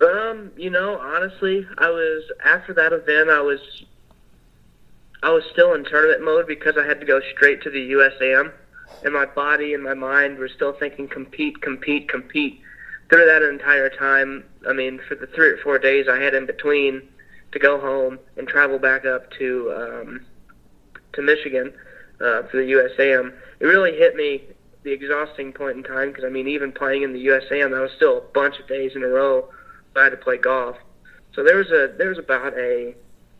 Um, 0.00 0.52
you 0.56 0.68
know, 0.68 0.98
honestly, 0.98 1.66
I 1.78 1.88
was 1.88 2.24
after 2.44 2.74
that 2.74 2.92
event. 2.92 3.30
I 3.30 3.40
was 3.40 3.60
I 5.26 5.30
was 5.30 5.42
still 5.50 5.74
in 5.74 5.82
tournament 5.84 6.24
mode 6.24 6.46
because 6.46 6.76
I 6.78 6.86
had 6.86 7.00
to 7.00 7.06
go 7.06 7.20
straight 7.34 7.60
to 7.62 7.70
the 7.70 7.90
USAM, 7.90 8.52
and 9.02 9.12
my 9.12 9.24
body 9.24 9.74
and 9.74 9.82
my 9.82 9.92
mind 9.92 10.38
were 10.38 10.48
still 10.48 10.72
thinking 10.72 11.08
compete, 11.08 11.60
compete, 11.60 12.08
compete. 12.08 12.60
Through 13.10 13.26
that 13.26 13.42
entire 13.42 13.90
time, 13.90 14.44
I 14.68 14.72
mean, 14.72 15.00
for 15.08 15.16
the 15.16 15.26
three 15.26 15.48
or 15.48 15.56
four 15.56 15.80
days 15.80 16.06
I 16.08 16.20
had 16.20 16.32
in 16.34 16.46
between 16.46 17.08
to 17.50 17.58
go 17.58 17.80
home 17.80 18.20
and 18.36 18.46
travel 18.46 18.78
back 18.78 19.04
up 19.04 19.28
to 19.32 19.72
um, 19.74 20.26
to 21.14 21.22
Michigan 21.22 21.72
uh, 22.20 22.44
for 22.44 22.58
the 22.58 22.70
USAM, 22.70 23.34
it 23.58 23.66
really 23.66 23.96
hit 23.96 24.14
me 24.14 24.44
the 24.84 24.92
exhausting 24.92 25.52
point 25.52 25.76
in 25.76 25.82
time 25.82 26.10
because 26.10 26.24
I 26.24 26.28
mean, 26.28 26.46
even 26.46 26.70
playing 26.70 27.02
in 27.02 27.12
the 27.12 27.26
USAM, 27.26 27.72
that 27.72 27.80
was 27.80 27.90
still 27.96 28.18
a 28.18 28.32
bunch 28.32 28.60
of 28.60 28.68
days 28.68 28.92
in 28.94 29.02
a 29.02 29.08
row 29.08 29.48
I 29.96 30.04
had 30.04 30.10
to 30.10 30.18
play 30.18 30.36
golf. 30.36 30.76
So 31.34 31.42
there 31.42 31.56
was 31.56 31.72
a 31.72 31.92
there 31.98 32.10
was 32.10 32.18
about 32.18 32.56
a 32.56 32.94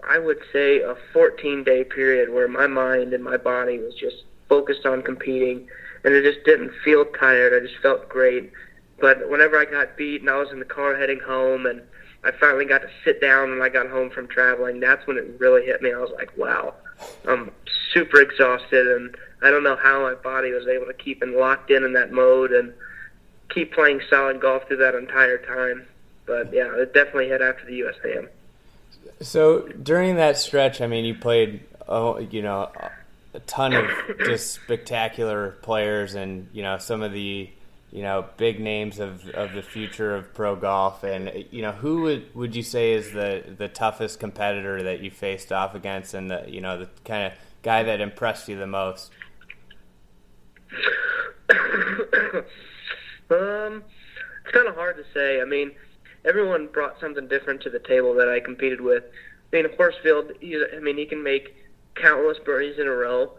I 0.09 0.19
would 0.19 0.39
say 0.53 0.81
a 0.81 0.97
14 1.13 1.65
day 1.65 1.85
period 1.85 2.33
where 2.33 2.49
my 2.49 2.67
mind 2.67 3.13
and 3.13 3.23
my 3.23 3.37
body 3.37 3.79
was 3.79 3.95
just 3.95 4.25
focused 4.49 4.87
on 4.87 5.03
competing 5.03 5.69
and 6.05 6.15
it 6.15 6.23
just 6.23 6.45
didn't 6.45 6.73
feel 6.85 7.05
tired. 7.05 7.53
I 7.53 7.67
just 7.67 7.81
felt 7.83 8.09
great. 8.09 8.53
But 9.01 9.29
whenever 9.29 9.59
I 9.59 9.65
got 9.65 9.97
beat 9.97 10.21
and 10.21 10.31
I 10.31 10.37
was 10.37 10.51
in 10.53 10.59
the 10.59 10.65
car 10.65 10.97
heading 10.97 11.21
home 11.21 11.67
and 11.67 11.83
I 12.25 12.31
finally 12.33 12.65
got 12.65 12.83
to 12.83 12.89
sit 13.05 13.21
down 13.21 13.51
when 13.51 13.63
I 13.63 13.69
got 13.69 13.89
home 13.89 14.11
from 14.11 14.29
traveling, 14.29 14.81
that's 14.81 15.07
when 15.07 15.17
it 15.17 15.37
really 15.39 15.65
hit 15.65 15.83
me. 15.83 15.93
I 15.93 15.99
was 15.99 16.13
like, 16.15 16.37
wow, 16.37 16.75
I'm 17.27 17.51
super 17.93 18.21
exhausted 18.21 18.87
and 18.87 19.17
I 19.43 19.51
don't 19.51 19.65
know 19.65 19.77
how 19.77 20.03
my 20.03 20.15
body 20.15 20.53
was 20.53 20.67
able 20.67 20.87
to 20.87 20.95
keep 20.95 21.23
and 21.23 21.35
locked 21.35 21.71
in 21.71 21.85
in 21.85 21.93
that 21.93 22.13
mode. 22.13 22.53
And 22.53 22.73
keep 23.49 23.73
playing 23.73 24.01
solid 24.11 24.41
golf 24.41 24.67
through 24.69 24.79
that 24.79 24.95
entire 24.95 25.39
time. 25.39 25.87
But 26.27 26.53
yeah, 26.53 26.75
it 26.77 26.93
definitely 26.93 27.29
hit 27.29 27.41
after 27.41 27.65
the 27.65 27.81
USAM. 27.81 28.29
So 29.21 29.69
during 29.69 30.17
that 30.17 30.37
stretch, 30.37 30.81
I 30.81 30.87
mean, 30.87 31.05
you 31.05 31.15
played, 31.15 31.65
oh, 31.89 32.19
you 32.19 32.43
know, 32.43 32.71
a 33.35 33.41
ton 33.41 33.75
of 33.75 33.91
just 34.25 34.55
spectacular 34.55 35.53
players, 35.63 36.15
and 36.15 36.49
you 36.53 36.63
know, 36.63 36.79
some 36.79 37.03
of 37.03 37.13
the, 37.13 37.51
you 37.91 38.03
know, 38.03 38.27
big 38.37 38.61
names 38.61 38.99
of, 38.99 39.29
of 39.31 39.53
the 39.53 39.63
future 39.63 40.15
of 40.15 40.33
pro 40.35 40.57
golf. 40.57 41.05
And 41.05 41.47
you 41.51 41.63
know, 41.63 41.73
who 41.73 42.03
would 42.03 42.35
would 42.35 42.57
you 42.57 42.63
say 42.63 42.93
is 42.93 43.13
the 43.13 43.45
the 43.57 43.69
toughest 43.69 44.21
competitor 44.21 44.83
that 44.85 45.01
you 45.01 45.11
faced 45.11 45.53
off 45.53 45.75
against, 45.75 46.15
and 46.15 46.31
the 46.31 46.45
you 46.49 46.61
know 46.61 46.79
the 46.79 46.89
kind 47.05 47.33
of 47.33 47.39
guy 47.63 47.83
that 47.83 48.01
impressed 48.01 48.49
you 48.49 48.57
the 48.57 48.67
most? 48.67 49.11
um, 53.31 53.85
it's 54.45 54.53
kind 54.53 54.69
of 54.69 54.75
hard 54.75 54.97
to 54.97 55.05
say. 55.15 55.41
I 55.41 55.45
mean, 55.45 55.73
everyone 56.27 56.67
brought 56.67 57.01
something 57.01 57.29
different 57.29 57.63
to 57.63 57.71
the 57.71 57.79
table 57.79 58.15
that 58.15 58.29
I 58.29 58.41
competed 58.41 58.81
with. 58.81 59.05
I 59.53 59.63
mean, 59.63 59.67
Horsfield, 59.77 60.33
I 60.43 60.81
mean, 60.81 60.99
he 60.99 61.07
can 61.07 61.23
make 61.23 61.55
countless 61.95 62.39
birdies 62.39 62.79
in 62.79 62.87
a 62.87 62.93
row. 62.93 63.33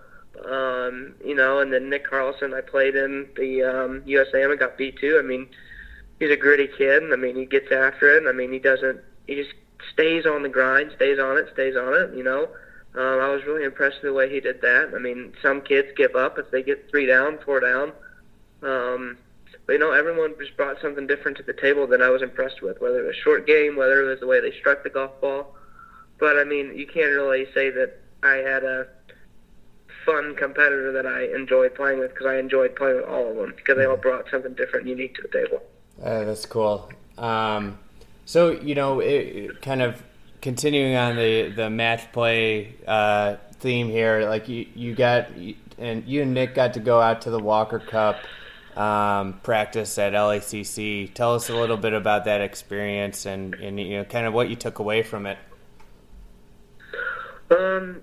Um, 0.45 1.15
you 1.25 1.35
know, 1.35 1.59
and 1.59 1.73
then 1.73 1.89
Nick 1.89 2.05
Carlson, 2.07 2.53
I 2.53 2.61
played 2.61 2.95
in 2.95 3.27
the 3.35 3.63
um, 3.63 4.01
USAM 4.01 4.51
and 4.51 4.59
got 4.59 4.77
beat 4.77 4.99
too. 4.99 5.17
I 5.17 5.23
mean, 5.23 5.47
he's 6.19 6.31
a 6.31 6.37
gritty 6.37 6.69
kid. 6.77 7.11
I 7.11 7.15
mean, 7.15 7.35
he 7.35 7.45
gets 7.45 7.71
after 7.71 8.15
it. 8.15 8.27
I 8.27 8.31
mean, 8.31 8.51
he 8.51 8.59
doesn't. 8.59 8.99
He 9.25 9.35
just 9.35 9.53
stays 9.93 10.25
on 10.25 10.43
the 10.43 10.49
grind, 10.49 10.91
stays 10.95 11.19
on 11.19 11.37
it, 11.37 11.49
stays 11.53 11.75
on 11.75 11.93
it. 11.93 12.15
You 12.15 12.23
know, 12.23 12.43
um, 12.95 13.19
I 13.19 13.29
was 13.29 13.43
really 13.45 13.63
impressed 13.63 14.01
with 14.01 14.11
the 14.11 14.13
way 14.13 14.29
he 14.31 14.39
did 14.39 14.61
that. 14.61 14.91
I 14.95 14.99
mean, 14.99 15.33
some 15.41 15.61
kids 15.61 15.89
give 15.95 16.15
up 16.15 16.37
if 16.37 16.51
they 16.51 16.61
get 16.61 16.89
three 16.89 17.07
down, 17.07 17.39
four 17.39 17.59
down. 17.59 17.91
Um, 18.61 19.17
you 19.73 19.79
know, 19.79 19.91
everyone 19.91 20.33
just 20.39 20.55
brought 20.55 20.81
something 20.81 21.07
different 21.07 21.37
to 21.37 21.43
the 21.43 21.53
table 21.53 21.87
that 21.87 22.01
I 22.01 22.09
was 22.09 22.21
impressed 22.21 22.61
with. 22.61 22.79
Whether 22.81 23.01
it 23.01 23.07
was 23.07 23.15
a 23.15 23.21
short 23.21 23.45
game, 23.45 23.75
whether 23.75 24.01
it 24.01 24.09
was 24.09 24.19
the 24.19 24.27
way 24.27 24.39
they 24.39 24.57
struck 24.57 24.83
the 24.83 24.89
golf 24.89 25.19
ball. 25.19 25.55
But 26.19 26.37
I 26.37 26.43
mean, 26.43 26.77
you 26.77 26.87
can't 26.87 27.11
really 27.11 27.45
say 27.53 27.69
that 27.71 27.99
I 28.23 28.35
had 28.35 28.63
a 28.63 28.87
fun 30.05 30.35
competitor 30.35 30.93
that 30.93 31.05
I 31.05 31.25
enjoyed 31.35 31.75
playing 31.75 31.99
with 31.99 32.11
because 32.11 32.25
I 32.25 32.37
enjoyed 32.37 32.75
playing 32.75 32.97
with 32.97 33.05
all 33.05 33.29
of 33.29 33.35
them 33.35 33.53
because 33.55 33.77
they 33.77 33.85
all 33.85 33.97
brought 33.97 34.29
something 34.31 34.53
different 34.53 34.87
and 34.87 34.97
unique 34.97 35.15
to 35.15 35.21
the 35.21 35.27
table. 35.27 35.61
Uh, 36.01 36.23
that's 36.23 36.45
cool. 36.45 36.89
Um, 37.17 37.77
so 38.25 38.51
you 38.51 38.73
know, 38.73 39.01
it, 39.01 39.61
kind 39.61 39.81
of 39.81 40.01
continuing 40.41 40.95
on 40.95 41.17
the 41.17 41.49
the 41.49 41.69
match 41.69 42.11
play 42.13 42.75
uh, 42.87 43.35
theme 43.59 43.89
here, 43.89 44.27
like 44.29 44.47
you 44.47 44.65
you 44.73 44.95
got 44.95 45.29
and 45.77 46.07
you 46.07 46.21
and 46.21 46.33
Nick 46.33 46.55
got 46.55 46.73
to 46.75 46.79
go 46.79 47.01
out 47.01 47.21
to 47.23 47.29
the 47.29 47.39
Walker 47.39 47.79
Cup 47.79 48.17
um, 48.77 49.39
practice 49.41 49.97
at 49.97 50.13
LACC. 50.13 51.13
Tell 51.13 51.33
us 51.35 51.49
a 51.49 51.55
little 51.55 51.77
bit 51.77 51.93
about 51.93 52.25
that 52.25 52.41
experience 52.41 53.25
and 53.25 53.55
and 53.55 53.79
you 53.79 53.97
know 53.97 54.03
kind 54.03 54.27
of 54.27 54.33
what 54.33 54.49
you 54.49 54.55
took 54.55 54.79
away 54.79 55.03
from 55.03 55.25
it. 55.25 55.37
Um, 57.49 58.01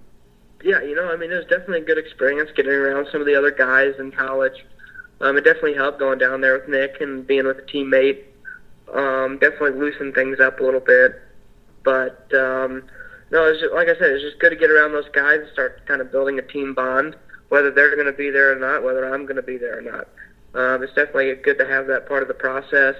yeah, 0.62 0.80
you 0.82 0.94
know, 0.94 1.12
I 1.12 1.16
mean, 1.16 1.30
it 1.30 1.36
was 1.36 1.44
definitely 1.44 1.82
a 1.82 1.84
good 1.84 1.98
experience 1.98 2.50
getting 2.56 2.72
around 2.72 3.08
some 3.12 3.20
of 3.20 3.26
the 3.26 3.36
other 3.36 3.50
guys 3.50 3.94
in 3.98 4.10
college. 4.10 4.64
Um, 5.20 5.36
it 5.36 5.44
definitely 5.44 5.74
helped 5.74 5.98
going 5.98 6.18
down 6.18 6.40
there 6.40 6.58
with 6.58 6.68
Nick 6.68 7.00
and 7.00 7.26
being 7.26 7.46
with 7.46 7.58
a 7.58 7.62
teammate. 7.62 8.24
Um, 8.92 9.38
definitely 9.38 9.78
loosened 9.78 10.14
things 10.14 10.40
up 10.40 10.60
a 10.60 10.62
little 10.62 10.80
bit. 10.80 11.20
But 11.84 12.32
um, 12.34 12.84
no, 13.30 13.44
it's 13.46 13.60
just, 13.60 13.74
like 13.74 13.88
I 13.88 13.98
said, 13.98 14.10
it's 14.10 14.24
just 14.24 14.38
good 14.38 14.50
to 14.50 14.56
get 14.56 14.70
around 14.70 14.92
those 14.92 15.08
guys 15.10 15.40
and 15.40 15.48
start 15.52 15.84
kind 15.86 16.00
of 16.00 16.10
building 16.10 16.38
a 16.38 16.42
team 16.42 16.74
bond, 16.74 17.14
whether 17.50 17.70
they're 17.70 17.94
going 17.94 18.06
to 18.06 18.12
be 18.12 18.30
there 18.30 18.52
or 18.52 18.58
not, 18.58 18.82
whether 18.82 19.12
I'm 19.12 19.24
going 19.24 19.36
to 19.36 19.42
be 19.42 19.58
there 19.58 19.78
or 19.78 19.82
not. 19.82 20.08
Um, 20.54 20.82
it's 20.82 20.94
definitely 20.94 21.34
good 21.34 21.58
to 21.58 21.66
have 21.66 21.86
that 21.88 22.06
part 22.06 22.22
of 22.22 22.28
the 22.28 22.34
process. 22.34 22.96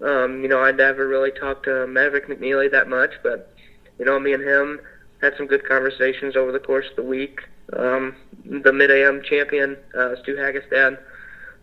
Um, 0.00 0.42
you 0.42 0.48
know, 0.48 0.60
I 0.60 0.72
never 0.72 1.06
really 1.06 1.30
talked 1.30 1.64
to 1.64 1.86
Maverick 1.86 2.28
McNealy 2.28 2.70
that 2.70 2.88
much, 2.88 3.10
but 3.22 3.54
you 3.98 4.04
know, 4.04 4.18
me 4.18 4.32
and 4.32 4.42
him 4.42 4.80
had 5.20 5.34
some 5.36 5.46
good 5.46 5.66
conversations 5.66 6.36
over 6.36 6.52
the 6.52 6.60
course 6.60 6.86
of 6.90 6.96
the 6.96 7.02
week. 7.02 7.40
Um, 7.76 8.14
the 8.44 8.72
Mid 8.72 8.90
AM 8.90 9.22
champion, 9.22 9.76
uh, 9.96 10.14
Stu 10.22 10.36
Hagestad, 10.36 10.98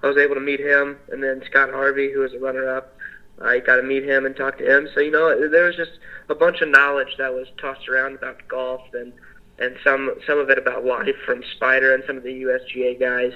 I 0.04 0.08
was 0.08 0.18
able 0.18 0.36
to 0.36 0.42
meet 0.42 0.60
him, 0.60 0.98
and 1.10 1.24
then 1.24 1.42
Scott 1.50 1.72
Harvey, 1.72 2.12
who 2.12 2.20
was 2.20 2.34
a 2.34 2.40
runner-up, 2.40 2.96
I 3.42 3.60
got 3.60 3.78
to 3.78 3.84
meet 3.84 4.04
him 4.04 4.26
and 4.26 4.36
talk 4.36 4.58
to 4.60 4.78
him. 4.78 4.88
So 4.94 5.00
you 5.00 5.12
know, 5.12 5.50
there 5.50 5.66
was 5.66 5.76
just 5.76 5.92
a 6.30 6.36
bunch 6.36 6.62
of 6.62 6.70
knowledge 6.70 7.16
that 7.18 7.34
was 7.34 7.48
tossed 7.60 7.90
around 7.90 8.16
about 8.16 8.48
golf, 8.48 8.82
and 8.94 9.14
and 9.60 9.76
some 9.84 10.14
some 10.28 10.38
of 10.38 10.50
it 10.50 10.58
about 10.58 10.86
life 10.86 11.16
from 11.26 11.44
Spider 11.56 11.94
and 11.94 12.04
some 12.06 12.18
of 12.18 12.24
the 12.24 12.44
USGA 12.44 13.00
guys. 13.00 13.34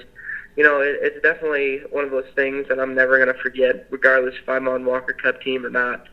You 0.56 0.64
know, 0.64 0.80
it, 0.80 0.98
it's 1.00 1.22
definitely 1.22 1.80
one 1.90 2.04
of 2.04 2.10
those 2.10 2.28
things 2.34 2.68
that 2.68 2.78
I'm 2.78 2.94
never 2.94 3.16
going 3.16 3.34
to 3.34 3.40
forget, 3.42 3.86
regardless 3.90 4.34
if 4.40 4.48
I'm 4.48 4.68
on 4.68 4.84
Walker 4.84 5.12
Cup 5.12 5.40
team 5.40 5.64
or 5.64 5.70
not. 5.70 6.06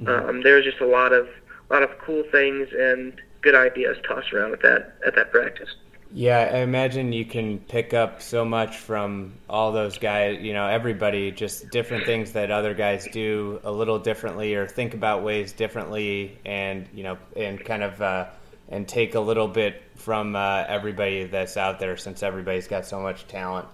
Mm-hmm. 0.00 0.28
Um, 0.28 0.42
there's 0.42 0.64
just 0.64 0.80
a 0.80 0.86
lot 0.86 1.12
of 1.12 1.28
a 1.70 1.72
lot 1.72 1.82
of 1.82 1.98
cool 1.98 2.24
things 2.30 2.68
and 2.76 3.20
good 3.40 3.54
ideas 3.54 3.96
tossed 4.06 4.32
around 4.32 4.52
at 4.52 4.62
that 4.62 4.96
at 5.06 5.14
that 5.14 5.30
practice. 5.30 5.74
Yeah, 6.16 6.48
I 6.52 6.58
imagine 6.58 7.12
you 7.12 7.24
can 7.24 7.58
pick 7.58 7.92
up 7.92 8.22
so 8.22 8.44
much 8.44 8.76
from 8.76 9.34
all 9.50 9.72
those 9.72 9.98
guys. 9.98 10.40
You 10.40 10.52
know, 10.52 10.68
everybody 10.68 11.32
just 11.32 11.70
different 11.70 12.06
things 12.06 12.32
that 12.32 12.52
other 12.52 12.72
guys 12.72 13.08
do 13.10 13.60
a 13.64 13.72
little 13.72 13.98
differently 13.98 14.54
or 14.54 14.68
think 14.68 14.94
about 14.94 15.24
ways 15.24 15.52
differently, 15.52 16.38
and 16.44 16.88
you 16.94 17.02
know, 17.02 17.18
and 17.36 17.62
kind 17.64 17.82
of 17.82 18.00
uh, 18.00 18.26
and 18.68 18.86
take 18.86 19.16
a 19.16 19.20
little 19.20 19.48
bit 19.48 19.82
from 19.96 20.36
uh, 20.36 20.64
everybody 20.68 21.24
that's 21.24 21.56
out 21.56 21.80
there 21.80 21.96
since 21.96 22.22
everybody's 22.22 22.68
got 22.68 22.86
so 22.86 23.00
much 23.00 23.26
talent. 23.26 23.66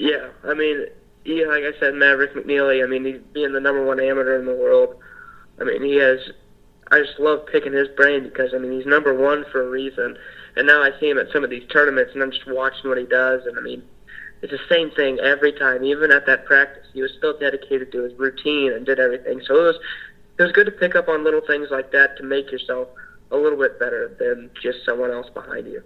Yeah, 0.00 0.30
I 0.44 0.54
mean, 0.54 0.86
yeah, 1.26 1.44
like 1.44 1.62
I 1.62 1.78
said, 1.78 1.92
Maverick 1.92 2.32
McNealy. 2.32 2.82
I 2.82 2.86
mean, 2.86 3.04
he's 3.04 3.20
being 3.34 3.52
the 3.52 3.60
number 3.60 3.84
one 3.84 4.00
amateur 4.00 4.38
in 4.38 4.46
the 4.46 4.54
world. 4.54 4.96
I 5.60 5.64
mean, 5.64 5.82
he 5.82 5.96
has 5.96 6.20
I 6.90 7.00
just 7.00 7.20
love 7.20 7.46
picking 7.46 7.74
his 7.74 7.88
brain 7.88 8.24
because 8.24 8.54
I 8.54 8.58
mean 8.58 8.72
he's 8.72 8.86
number 8.86 9.14
one 9.14 9.44
for 9.52 9.62
a 9.62 9.68
reason. 9.68 10.16
And 10.56 10.66
now 10.66 10.82
I 10.82 10.98
see 10.98 11.10
him 11.10 11.18
at 11.18 11.30
some 11.32 11.44
of 11.44 11.50
these 11.50 11.68
tournaments, 11.68 12.12
and 12.14 12.22
I'm 12.22 12.32
just 12.32 12.48
watching 12.48 12.88
what 12.88 12.96
he 12.96 13.04
does. 13.04 13.44
And 13.44 13.58
I 13.58 13.60
mean, 13.60 13.82
it's 14.40 14.50
the 14.50 14.58
same 14.70 14.90
thing 14.90 15.20
every 15.20 15.52
time. 15.52 15.84
Even 15.84 16.10
at 16.10 16.24
that 16.24 16.46
practice, 16.46 16.86
he 16.94 17.02
was 17.02 17.12
still 17.18 17.38
dedicated 17.38 17.92
to 17.92 18.02
his 18.02 18.14
routine 18.18 18.72
and 18.72 18.86
did 18.86 18.98
everything. 18.98 19.42
So 19.46 19.54
it 19.54 19.66
was 19.66 19.76
it 20.38 20.42
was 20.44 20.52
good 20.52 20.64
to 20.64 20.72
pick 20.72 20.96
up 20.96 21.08
on 21.08 21.24
little 21.24 21.42
things 21.46 21.68
like 21.70 21.92
that 21.92 22.16
to 22.16 22.22
make 22.22 22.50
yourself 22.50 22.88
a 23.30 23.36
little 23.36 23.58
bit 23.58 23.78
better 23.78 24.16
than 24.18 24.50
just 24.62 24.84
someone 24.86 25.10
else 25.10 25.28
behind 25.28 25.66
you. 25.66 25.82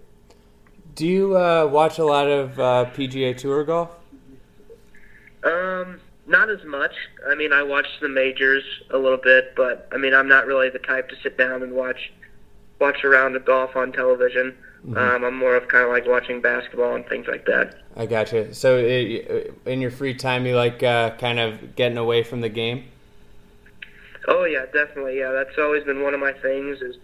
Do 0.95 1.05
you 1.05 1.37
uh, 1.37 1.67
watch 1.69 1.99
a 1.99 2.05
lot 2.05 2.29
of 2.29 2.57
uh, 2.57 2.85
PGA 2.95 3.37
Tour 3.37 3.65
golf? 3.65 3.89
Um, 5.45 5.99
not 6.27 6.49
as 6.49 6.63
much. 6.65 6.93
I 7.27 7.35
mean, 7.35 7.53
I 7.53 7.63
watch 7.63 7.87
the 8.01 8.09
majors 8.09 8.63
a 8.89 8.97
little 8.97 9.17
bit, 9.17 9.53
but 9.55 9.87
I 9.91 9.97
mean, 9.97 10.13
I'm 10.13 10.27
not 10.27 10.47
really 10.47 10.69
the 10.69 10.79
type 10.79 11.09
to 11.09 11.15
sit 11.21 11.37
down 11.37 11.63
and 11.63 11.73
watch 11.73 12.11
watch 12.79 13.03
a 13.03 13.07
round 13.07 13.35
of 13.35 13.45
golf 13.45 13.75
on 13.75 13.91
television. 13.91 14.55
Mm-hmm. 14.85 14.97
Um, 14.97 15.23
I'm 15.23 15.35
more 15.35 15.55
of 15.55 15.67
kind 15.67 15.83
of 15.83 15.89
like 15.89 16.07
watching 16.07 16.41
basketball 16.41 16.95
and 16.95 17.07
things 17.07 17.27
like 17.27 17.45
that. 17.45 17.75
I 17.95 18.05
gotcha. 18.05 18.53
So, 18.53 18.77
it, 18.77 19.53
in 19.65 19.81
your 19.81 19.91
free 19.91 20.13
time, 20.13 20.45
you 20.45 20.55
like 20.55 20.83
uh, 20.83 21.11
kind 21.17 21.39
of 21.39 21.75
getting 21.75 21.97
away 21.97 22.23
from 22.23 22.41
the 22.41 22.49
game? 22.49 22.85
Oh 24.27 24.45
yeah, 24.45 24.65
definitely. 24.65 25.19
Yeah, 25.19 25.31
that's 25.31 25.57
always 25.57 25.83
been 25.83 26.01
one 26.01 26.13
of 26.13 26.19
my 26.19 26.33
things. 26.33 26.81
Is 26.81 26.97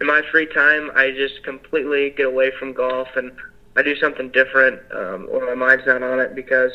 in 0.00 0.06
my 0.06 0.22
free 0.30 0.46
time, 0.46 0.90
I 0.94 1.10
just 1.10 1.42
completely 1.42 2.10
get 2.10 2.26
away 2.26 2.52
from 2.58 2.72
golf 2.72 3.08
and 3.16 3.32
I 3.76 3.82
do 3.82 3.96
something 3.96 4.30
different 4.30 4.80
um, 4.92 5.28
when 5.30 5.44
my 5.46 5.54
mind's 5.54 5.86
not 5.86 6.02
on 6.02 6.20
it 6.20 6.34
because 6.34 6.72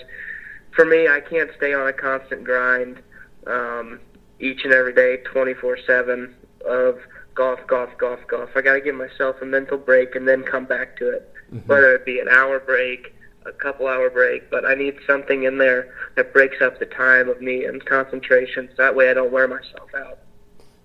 for 0.76 0.86
me, 0.86 1.08
I 1.08 1.20
can't 1.22 1.52
stay 1.58 1.74
on 1.74 1.88
a 1.88 1.94
constant 1.94 2.44
grind 2.44 3.02
um, 3.48 4.00
each 4.40 4.64
and 4.64 4.74
every 4.74 4.94
day, 4.94 5.20
24/7 5.34 6.34
of 6.66 7.00
golf, 7.36 7.60
golf, 7.68 7.90
golf, 7.98 8.20
golf. 8.28 8.50
I 8.56 8.62
got 8.62 8.74
to 8.74 8.82
give 8.82 8.96
myself 8.96 9.38
a 9.42 9.46
mental 9.46 9.78
break 9.78 10.16
and 10.16 10.28
then 10.28 10.44
come 10.44 10.66
back 10.66 10.98
to 10.98 11.10
it, 11.10 11.34
mm-hmm. 11.52 11.68
whether 11.68 11.96
it 11.96 12.06
be 12.06 12.20
an 12.20 12.30
hour 12.30 12.60
break, 12.60 13.14
a 13.46 13.52
couple 13.52 13.88
hour 13.88 14.10
break. 14.10 14.50
But 14.50 14.66
I 14.66 14.76
need 14.76 14.98
something 15.06 15.44
in 15.44 15.58
there 15.58 15.94
that 16.16 16.34
breaks 16.34 16.62
up 16.62 16.80
the 16.80 16.86
time 16.86 17.30
of 17.30 17.42
me 17.42 17.66
and 17.66 17.84
concentration, 17.86 18.70
so 18.70 18.84
that 18.84 18.96
way 18.96 19.10
I 19.10 19.14
don't 19.14 19.32
wear 19.32 19.48
myself 19.48 19.90
out. 19.96 20.20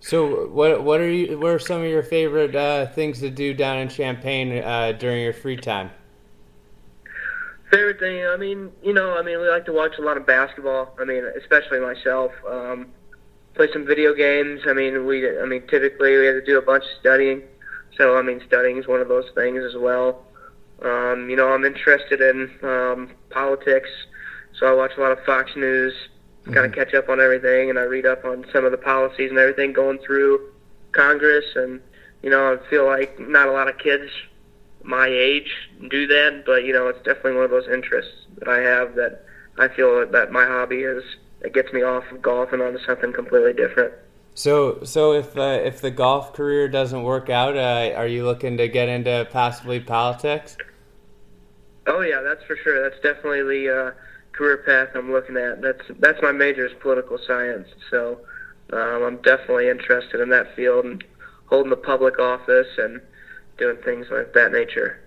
So, 0.01 0.47
what 0.49 0.85
what 0.85 1.01
are 1.01 1.11
you? 1.11 1.39
What 1.39 1.51
are 1.51 1.59
some 1.59 1.83
of 1.83 1.89
your 1.89 2.05
favorite 2.05 2.55
uh, 2.55 2.87
things 2.87 3.21
to 3.21 3.31
do 3.31 3.53
down 3.53 3.79
in 3.79 3.89
Champaign 3.89 4.63
uh, 4.63 4.93
during 4.93 5.23
your 5.23 5.33
free 5.33 5.57
time? 5.57 5.91
Favorite 7.71 7.99
thing, 7.99 8.25
I 8.25 8.37
mean, 8.37 8.73
you 8.83 8.95
know, 8.95 9.19
I 9.19 9.23
mean, 9.23 9.41
we 9.41 9.49
like 9.49 9.67
to 9.67 9.73
watch 9.73 9.99
a 9.99 10.03
lot 10.03 10.17
of 10.17 10.27
basketball. 10.27 10.95
I 10.99 11.05
mean, 11.05 11.25
especially 11.37 11.81
myself. 11.81 12.33
Um, 12.49 12.87
play 13.55 13.69
some 13.73 13.85
video 13.85 14.15
games. 14.15 14.63
I 14.67 14.73
mean, 14.73 15.05
we, 15.05 15.39
I 15.39 15.45
mean, 15.45 15.67
typically 15.67 16.17
we 16.17 16.27
have 16.27 16.37
to 16.37 16.45
do 16.45 16.59
a 16.59 16.63
bunch 16.63 16.85
of 16.85 16.91
studying. 17.01 17.43
So, 17.99 18.17
I 18.17 18.23
mean, 18.23 18.41
studying 18.47 18.79
is 18.79 18.87
one 18.87 19.01
of 19.01 19.09
those 19.09 19.27
things 19.35 19.63
as 19.65 19.77
well. 19.77 20.25
Um, 20.83 21.29
you 21.29 21.37
know, 21.37 21.53
I'm 21.53 21.65
interested 21.65 22.21
in 22.21 22.51
um, 22.63 23.11
politics, 23.31 23.91
so 24.59 24.67
I 24.67 24.75
watch 24.75 24.93
a 24.97 25.01
lot 25.01 25.11
of 25.11 25.25
Fox 25.25 25.51
News, 25.57 25.93
mm-hmm. 26.43 26.53
kind 26.53 26.67
of 26.67 26.73
catch 26.73 26.95
up 26.95 27.09
on 27.09 27.21
everything, 27.21 27.69
and 27.69 27.79
I 27.79 27.83
read 27.83 28.07
up 28.07 28.25
on 28.25 28.47
some 28.53 28.65
of 28.65 28.71
the 28.71 28.79
policies 28.79 29.31
and 29.31 29.39
everything 29.39 29.73
going 29.73 29.99
through 29.99 30.53
Congress. 30.93 31.45
And 31.57 31.81
you 32.23 32.31
know, 32.31 32.55
I 32.55 32.71
feel 32.71 32.87
like 32.87 33.19
not 33.19 33.49
a 33.49 33.53
lot 33.53 33.69
of 33.69 33.77
kids 33.79 34.11
my 34.89 35.07
age 35.07 35.53
do 35.91 36.07
that, 36.07 36.45
but 36.47 36.65
you 36.65 36.73
know, 36.73 36.89
it's 36.89 36.99
definitely 37.05 37.35
one 37.35 37.45
of 37.45 37.51
those 37.51 37.69
interests 37.69 38.13
that 38.39 38.49
I 38.49 38.59
have 38.61 38.95
that 38.95 39.23
I 39.59 39.69
feel 39.69 40.07
that 40.07 40.33
my 40.33 40.47
hobby 40.47 40.81
is 40.81 41.05
it 41.43 41.53
gets 41.53 41.73
me 41.73 41.83
off 41.83 42.11
of 42.11 42.23
golf 42.23 42.53
and 42.53 42.63
onto 42.63 42.79
something 42.85 43.13
completely 43.13 43.53
different. 43.53 43.93
So, 44.35 44.83
so 44.85 45.13
if 45.13 45.37
uh, 45.37 45.61
if 45.63 45.83
the 45.83 45.91
golf 45.91 46.33
career 46.33 46.69
doesn't 46.69 47.03
work 47.03 47.29
out, 47.29 47.57
uh, 47.57 47.93
are 47.97 48.07
you 48.07 48.25
looking 48.25 48.57
to 48.57 48.67
get 48.67 48.89
into 48.89 49.29
possibly 49.31 49.79
politics? 49.79 50.57
Oh 51.87 52.01
yeah, 52.01 52.23
that's 52.23 52.43
for 52.45 52.57
sure. 52.57 52.83
That's 52.83 53.01
definitely 53.03 53.43
the 53.43 53.77
uh, 53.77 53.91
career 54.33 54.59
path 54.59 54.95
I'm 54.95 55.13
looking 55.13 55.37
at. 55.37 55.61
That's 55.61 55.83
that's 55.99 56.23
my 56.23 56.33
major 56.33 56.65
is 56.65 56.73
political 56.81 57.19
science. 57.27 57.69
So 57.91 58.21
um, 58.73 59.03
I'm 59.03 59.17
definitely 59.19 59.69
interested 59.69 60.21
in 60.21 60.31
that 60.31 60.55
field 60.57 60.87
and 60.87 61.05
holding 61.47 61.71
the 61.71 61.77
public 61.77 62.19
office 62.19 62.69
and 62.79 63.03
doing 63.59 63.77
things 63.79 64.07
like 64.11 64.33
that 64.35 64.53
nature. 64.53 65.01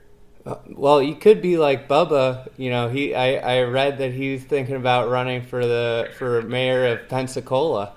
Uh, 0.45 0.55
well, 0.69 1.01
you 1.01 1.15
could 1.15 1.41
be 1.41 1.57
like 1.57 1.87
Bubba. 1.87 2.49
You 2.57 2.69
know, 2.71 2.89
he 2.89 3.13
I, 3.13 3.59
I 3.59 3.63
read 3.63 3.99
that 3.99 4.11
he's 4.11 4.43
thinking 4.43 4.75
about 4.75 5.09
running 5.09 5.43
for 5.43 5.65
the 5.65 6.09
for 6.17 6.41
mayor 6.41 6.87
of 6.87 7.07
Pensacola. 7.09 7.93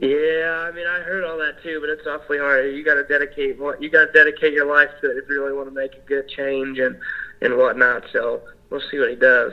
Yeah, 0.00 0.68
I 0.68 0.70
mean, 0.72 0.86
I 0.86 1.00
heard 1.00 1.24
all 1.24 1.38
that 1.38 1.62
too, 1.62 1.80
but 1.80 1.90
it's 1.90 2.06
awfully 2.06 2.38
hard. 2.38 2.72
You 2.72 2.84
got 2.84 2.94
to 2.94 3.04
dedicate 3.04 3.58
what 3.58 3.82
you 3.82 3.90
got 3.90 4.06
to 4.06 4.12
dedicate 4.12 4.52
your 4.52 4.66
life 4.66 4.90
to 5.00 5.10
it 5.10 5.16
if 5.16 5.28
you 5.28 5.42
really 5.42 5.56
want 5.56 5.68
to 5.68 5.74
make 5.74 5.94
a 5.94 6.00
good 6.06 6.28
change 6.28 6.78
and 6.78 6.96
and 7.40 7.56
whatnot. 7.56 8.04
So 8.12 8.42
we'll 8.70 8.82
see 8.90 8.98
what 8.98 9.10
he 9.10 9.16
does. 9.16 9.52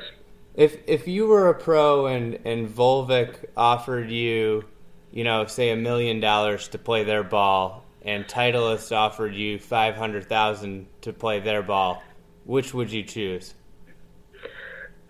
If 0.53 0.77
if 0.87 1.07
you 1.07 1.27
were 1.27 1.49
a 1.49 1.53
pro 1.53 2.07
and 2.07 2.39
and 2.45 2.69
Volvik 2.69 3.35
offered 3.57 4.11
you, 4.11 4.65
you 5.11 5.23
know, 5.23 5.45
say 5.47 5.71
a 5.71 5.75
million 5.75 6.19
dollars 6.19 6.67
to 6.69 6.77
play 6.77 7.03
their 7.03 7.23
ball, 7.23 7.84
and 8.05 8.25
Titleist 8.27 8.95
offered 8.95 9.35
you 9.35 9.59
five 9.59 9.95
hundred 9.95 10.29
thousand 10.29 10.87
to 11.01 11.11
play 11.11 11.39
their 11.39 11.63
ball, 11.63 12.01
which 12.45 12.73
would 12.73 12.91
you 12.91 13.03
choose? 13.03 13.55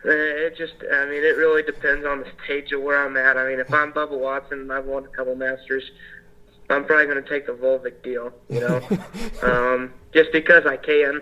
Uh, 0.06 0.12
it 0.12 0.56
just, 0.56 0.76
I 0.94 1.06
mean, 1.06 1.24
it 1.24 1.36
really 1.36 1.64
depends 1.64 2.06
on 2.06 2.20
the 2.20 2.28
stage 2.46 2.72
of 2.72 2.82
where 2.84 3.04
I'm 3.04 3.18
at. 3.18 3.38
I 3.38 3.48
mean, 3.50 3.60
if 3.60 3.74
I'm 3.74 3.92
Bubba 3.92 4.18
Watson 4.18 4.62
and 4.62 4.72
I've 4.72 4.86
won 4.86 5.04
a 5.04 5.08
couple 5.08 5.36
Masters, 5.36 5.84
I'm 6.70 6.86
probably 6.86 7.06
going 7.06 7.24
to 7.24 7.28
take 7.28 7.48
the 7.48 7.54
Volvik 7.54 8.04
deal, 8.04 8.32
you 8.48 8.60
know, 8.60 8.82
um, 9.44 9.94
just 10.14 10.32
because 10.32 10.68
I 10.68 10.78
can. 10.78 11.22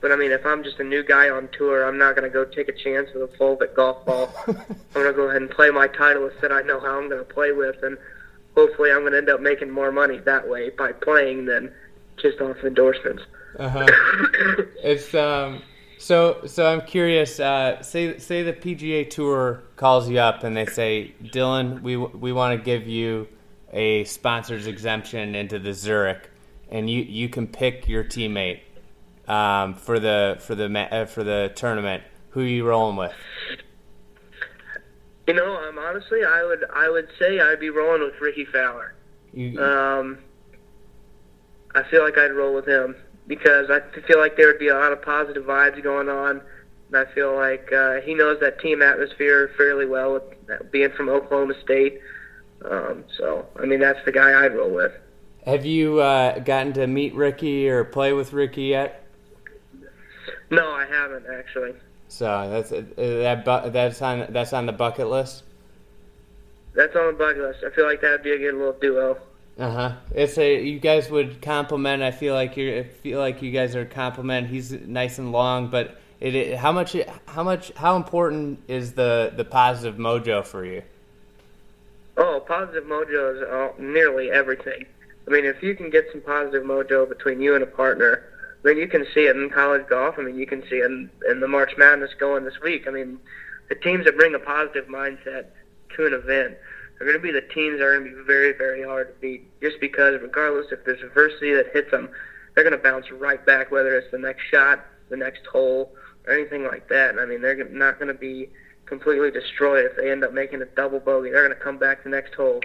But 0.00 0.12
I 0.12 0.16
mean, 0.16 0.30
if 0.30 0.46
I'm 0.46 0.62
just 0.62 0.78
a 0.78 0.84
new 0.84 1.02
guy 1.02 1.30
on 1.30 1.48
tour, 1.56 1.84
I'm 1.84 1.98
not 1.98 2.14
going 2.14 2.28
to 2.28 2.32
go 2.32 2.44
take 2.44 2.68
a 2.68 2.72
chance 2.72 3.08
with 3.12 3.22
a 3.22 3.36
Volvik 3.38 3.74
golf 3.74 4.04
ball. 4.06 4.32
I'm 4.46 4.54
going 4.94 5.06
to 5.06 5.12
go 5.12 5.28
ahead 5.28 5.42
and 5.42 5.50
play 5.50 5.70
my 5.70 5.88
Titleist 5.88 6.40
that 6.42 6.52
I 6.52 6.62
know 6.62 6.78
how 6.78 6.98
I'm 6.98 7.08
going 7.08 7.24
to 7.24 7.34
play 7.34 7.50
with, 7.50 7.82
and 7.82 7.98
hopefully, 8.54 8.90
I'm 8.90 9.00
going 9.00 9.12
to 9.12 9.18
end 9.18 9.30
up 9.30 9.40
making 9.40 9.70
more 9.70 9.92
money 9.92 10.18
that 10.18 10.48
way 10.48 10.70
by 10.70 10.92
playing 10.92 11.46
than 11.46 11.72
just 12.16 12.40
off 12.40 12.58
endorsements. 12.64 13.22
Uh-huh. 13.58 13.86
it's 14.82 15.14
um 15.14 15.62
so, 16.02 16.40
so 16.46 16.66
I'm 16.66 16.80
curious. 16.80 17.38
Uh, 17.38 17.80
say, 17.80 18.18
say 18.18 18.42
the 18.42 18.52
PGA 18.52 19.08
Tour 19.08 19.62
calls 19.76 20.08
you 20.08 20.18
up 20.18 20.42
and 20.42 20.56
they 20.56 20.66
say, 20.66 21.14
"Dylan, 21.22 21.80
we 21.80 21.96
we 21.96 22.32
want 22.32 22.58
to 22.58 22.64
give 22.64 22.88
you 22.88 23.28
a 23.72 24.02
sponsors 24.02 24.66
exemption 24.66 25.36
into 25.36 25.60
the 25.60 25.72
Zurich, 25.72 26.28
and 26.68 26.90
you 26.90 27.02
you 27.02 27.28
can 27.28 27.46
pick 27.46 27.86
your 27.86 28.02
teammate 28.02 28.62
um, 29.28 29.74
for 29.74 30.00
the 30.00 30.38
for 30.40 30.56
the 30.56 30.66
uh, 30.66 31.06
for 31.06 31.22
the 31.22 31.52
tournament. 31.54 32.02
Who 32.30 32.40
are 32.40 32.46
you 32.46 32.66
rolling 32.66 32.96
with?" 32.96 33.12
You 35.26 35.34
know, 35.34 35.56
um, 35.56 35.78
honestly, 35.78 36.24
I 36.24 36.44
would 36.44 36.64
I 36.74 36.88
would 36.88 37.08
say 37.18 37.40
I'd 37.40 37.60
be 37.60 37.70
rolling 37.70 38.02
with 38.02 38.20
Rickie 38.20 38.44
Fowler. 38.46 38.94
You, 39.32 39.62
Um, 39.62 40.18
I 41.74 41.82
feel 41.84 42.02
like 42.02 42.18
I'd 42.18 42.32
roll 42.32 42.54
with 42.54 42.66
him 42.66 42.96
because 43.26 43.70
I 43.70 43.80
feel 44.06 44.18
like 44.18 44.36
there 44.36 44.48
would 44.48 44.58
be 44.58 44.68
a 44.68 44.74
lot 44.74 44.92
of 44.92 45.00
positive 45.00 45.44
vibes 45.44 45.82
going 45.82 46.08
on. 46.08 46.42
And 46.88 46.96
I 46.96 47.10
feel 47.14 47.34
like 47.34 47.72
uh, 47.72 48.00
he 48.02 48.14
knows 48.14 48.40
that 48.40 48.60
team 48.60 48.82
atmosphere 48.82 49.50
fairly 49.56 49.86
well, 49.86 50.12
with 50.14 50.70
being 50.70 50.90
from 50.90 51.08
Oklahoma 51.08 51.54
State. 51.62 52.00
Um, 52.68 53.04
so, 53.16 53.46
I 53.58 53.64
mean, 53.64 53.80
that's 53.80 54.04
the 54.04 54.12
guy 54.12 54.44
I'd 54.44 54.54
roll 54.54 54.70
with. 54.70 54.92
have 55.46 55.64
you 55.64 56.00
uh, 56.00 56.40
gotten 56.40 56.72
to 56.74 56.86
meet 56.86 57.14
Rickie 57.14 57.68
or 57.68 57.84
play 57.84 58.12
with 58.12 58.32
Rickie 58.32 58.64
yet? 58.64 59.06
No, 60.50 60.70
I 60.70 60.84
haven't 60.84 61.24
actually. 61.32 61.72
So 62.12 62.26
that's 62.50 62.70
uh, 62.70 62.82
that 62.98 63.42
bu- 63.42 63.70
that's 63.70 64.02
on 64.02 64.26
that's 64.28 64.52
on 64.52 64.66
the 64.66 64.72
bucket 64.72 65.08
list. 65.08 65.44
That's 66.74 66.94
on 66.94 67.06
the 67.06 67.12
bucket 67.14 67.40
list. 67.40 67.64
I 67.64 67.70
feel 67.70 67.86
like 67.86 68.02
that'd 68.02 68.22
be 68.22 68.32
a 68.32 68.38
good 68.38 68.54
little 68.54 68.74
duo. 68.74 69.18
Uh 69.58 69.70
huh. 69.70 69.92
It's 70.14 70.36
a 70.36 70.62
you 70.62 70.78
guys 70.78 71.10
would 71.10 71.40
compliment. 71.40 72.02
I 72.02 72.10
feel 72.10 72.34
like 72.34 72.58
you 72.58 72.80
I 72.80 72.82
feel 72.82 73.18
like 73.18 73.40
you 73.40 73.50
guys 73.50 73.74
are 73.74 73.86
compliment. 73.86 74.48
He's 74.48 74.72
nice 74.72 75.18
and 75.18 75.32
long, 75.32 75.68
but 75.68 75.96
it, 76.20 76.34
it 76.34 76.58
how 76.58 76.70
much 76.70 76.94
how 77.24 77.44
much 77.44 77.72
how 77.76 77.96
important 77.96 78.62
is 78.68 78.92
the 78.92 79.32
the 79.34 79.46
positive 79.46 79.98
mojo 79.98 80.44
for 80.44 80.66
you? 80.66 80.82
Oh, 82.18 82.44
positive 82.46 82.84
mojo 82.84 83.36
is 83.36 83.42
uh, 83.42 83.72
nearly 83.82 84.30
everything. 84.30 84.84
I 85.26 85.30
mean, 85.30 85.46
if 85.46 85.62
you 85.62 85.74
can 85.74 85.88
get 85.88 86.04
some 86.12 86.20
positive 86.20 86.64
mojo 86.64 87.08
between 87.08 87.40
you 87.40 87.54
and 87.54 87.62
a 87.62 87.66
partner, 87.66 88.22
I 88.64 88.68
mean, 88.68 88.78
you 88.78 88.88
can 88.88 89.06
see 89.14 89.26
it 89.26 89.36
in 89.36 89.50
college 89.50 89.88
golf. 89.88 90.16
I 90.18 90.22
mean, 90.22 90.36
you 90.36 90.46
can 90.46 90.62
see 90.68 90.76
it 90.76 90.86
in, 90.86 91.10
in 91.28 91.40
the 91.40 91.48
March 91.48 91.72
Madness 91.76 92.10
going 92.18 92.44
this 92.44 92.60
week. 92.62 92.86
I 92.86 92.90
mean, 92.90 93.18
the 93.68 93.74
teams 93.74 94.04
that 94.04 94.16
bring 94.16 94.34
a 94.34 94.38
positive 94.38 94.86
mindset 94.86 95.46
to 95.96 96.06
an 96.06 96.12
event 96.12 96.56
are 97.00 97.06
going 97.06 97.16
to 97.16 97.22
be 97.22 97.32
the 97.32 97.40
teams 97.40 97.78
that 97.78 97.84
are 97.84 97.98
going 97.98 98.10
to 98.10 98.16
be 98.16 98.22
very, 98.24 98.52
very 98.52 98.84
hard 98.84 99.14
to 99.14 99.20
beat. 99.20 99.60
Just 99.60 99.80
because, 99.80 100.20
regardless 100.20 100.66
if 100.70 100.84
there's 100.84 101.02
adversity 101.02 101.52
that 101.54 101.72
hits 101.72 101.90
them, 101.90 102.10
they're 102.54 102.64
going 102.64 102.76
to 102.76 102.82
bounce 102.82 103.10
right 103.10 103.44
back, 103.44 103.72
whether 103.72 103.96
it's 103.96 104.10
the 104.12 104.18
next 104.18 104.42
shot, 104.50 104.84
the 105.08 105.16
next 105.16 105.44
hole, 105.46 105.92
or 106.26 106.34
anything 106.34 106.64
like 106.64 106.88
that. 106.88 107.18
I 107.18 107.26
mean, 107.26 107.42
they're 107.42 107.68
not 107.68 107.98
going 107.98 108.08
to 108.08 108.14
be 108.14 108.50
completely 108.86 109.30
destroyed 109.30 109.86
if 109.86 109.96
they 109.96 110.10
end 110.10 110.22
up 110.22 110.32
making 110.32 110.62
a 110.62 110.66
double 110.66 111.00
bogey. 111.00 111.30
They're 111.30 111.46
going 111.46 111.58
to 111.58 111.64
come 111.64 111.78
back 111.78 112.04
the 112.04 112.10
next 112.10 112.34
hole, 112.34 112.60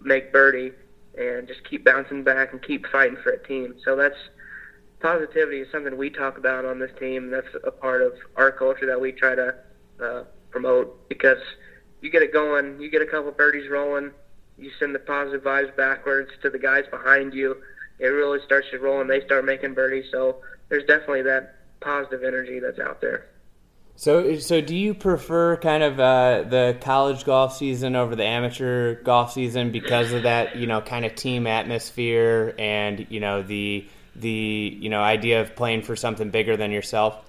make 0.00 0.32
birdie, 0.32 0.72
and 1.18 1.48
just 1.48 1.64
keep 1.68 1.84
bouncing 1.84 2.22
back 2.22 2.52
and 2.52 2.62
keep 2.62 2.86
fighting 2.86 3.16
for 3.22 3.30
a 3.30 3.42
team. 3.46 3.74
So 3.84 3.96
that's 3.96 4.16
positivity 5.00 5.60
is 5.60 5.68
something 5.72 5.96
we 5.96 6.10
talk 6.10 6.38
about 6.38 6.64
on 6.64 6.78
this 6.78 6.90
team. 6.98 7.30
That's 7.30 7.48
a 7.64 7.70
part 7.70 8.02
of 8.02 8.12
our 8.36 8.52
culture 8.52 8.86
that 8.86 9.00
we 9.00 9.12
try 9.12 9.34
to 9.34 9.54
uh, 10.02 10.24
promote 10.50 11.08
because 11.08 11.38
you 12.00 12.10
get 12.10 12.22
it 12.22 12.32
going, 12.32 12.80
you 12.80 12.90
get 12.90 13.02
a 13.02 13.06
couple 13.06 13.30
birdies 13.32 13.70
rolling, 13.70 14.12
you 14.58 14.70
send 14.78 14.94
the 14.94 14.98
positive 14.98 15.42
vibes 15.42 15.74
backwards 15.76 16.30
to 16.42 16.50
the 16.50 16.58
guys 16.58 16.84
behind 16.90 17.34
you. 17.34 17.56
It 17.98 18.06
really 18.06 18.38
starts 18.44 18.68
to 18.70 18.78
roll, 18.78 19.00
and 19.00 19.10
they 19.10 19.20
start 19.24 19.44
making 19.44 19.74
birdies. 19.74 20.06
So 20.10 20.38
there's 20.68 20.84
definitely 20.84 21.22
that 21.22 21.56
positive 21.80 22.24
energy 22.24 22.60
that's 22.60 22.78
out 22.78 23.00
there. 23.00 23.26
So 23.96 24.38
so 24.38 24.62
do 24.62 24.74
you 24.74 24.94
prefer 24.94 25.58
kind 25.58 25.82
of 25.82 26.00
uh, 26.00 26.44
the 26.48 26.78
college 26.80 27.24
golf 27.24 27.56
season 27.56 27.96
over 27.96 28.16
the 28.16 28.24
amateur 28.24 29.02
golf 29.02 29.32
season 29.34 29.72
because 29.72 30.12
of 30.12 30.22
that 30.22 30.56
you 30.56 30.66
know 30.66 30.80
kind 30.80 31.04
of 31.04 31.14
team 31.14 31.46
atmosphere 31.46 32.54
and 32.58 33.06
you 33.10 33.20
know 33.20 33.42
the 33.42 33.86
the 34.16 34.76
you 34.80 34.88
know 34.88 35.00
idea 35.00 35.40
of 35.40 35.54
playing 35.56 35.82
for 35.82 35.96
something 35.96 36.30
bigger 36.30 36.56
than 36.56 36.70
yourself? 36.70 37.24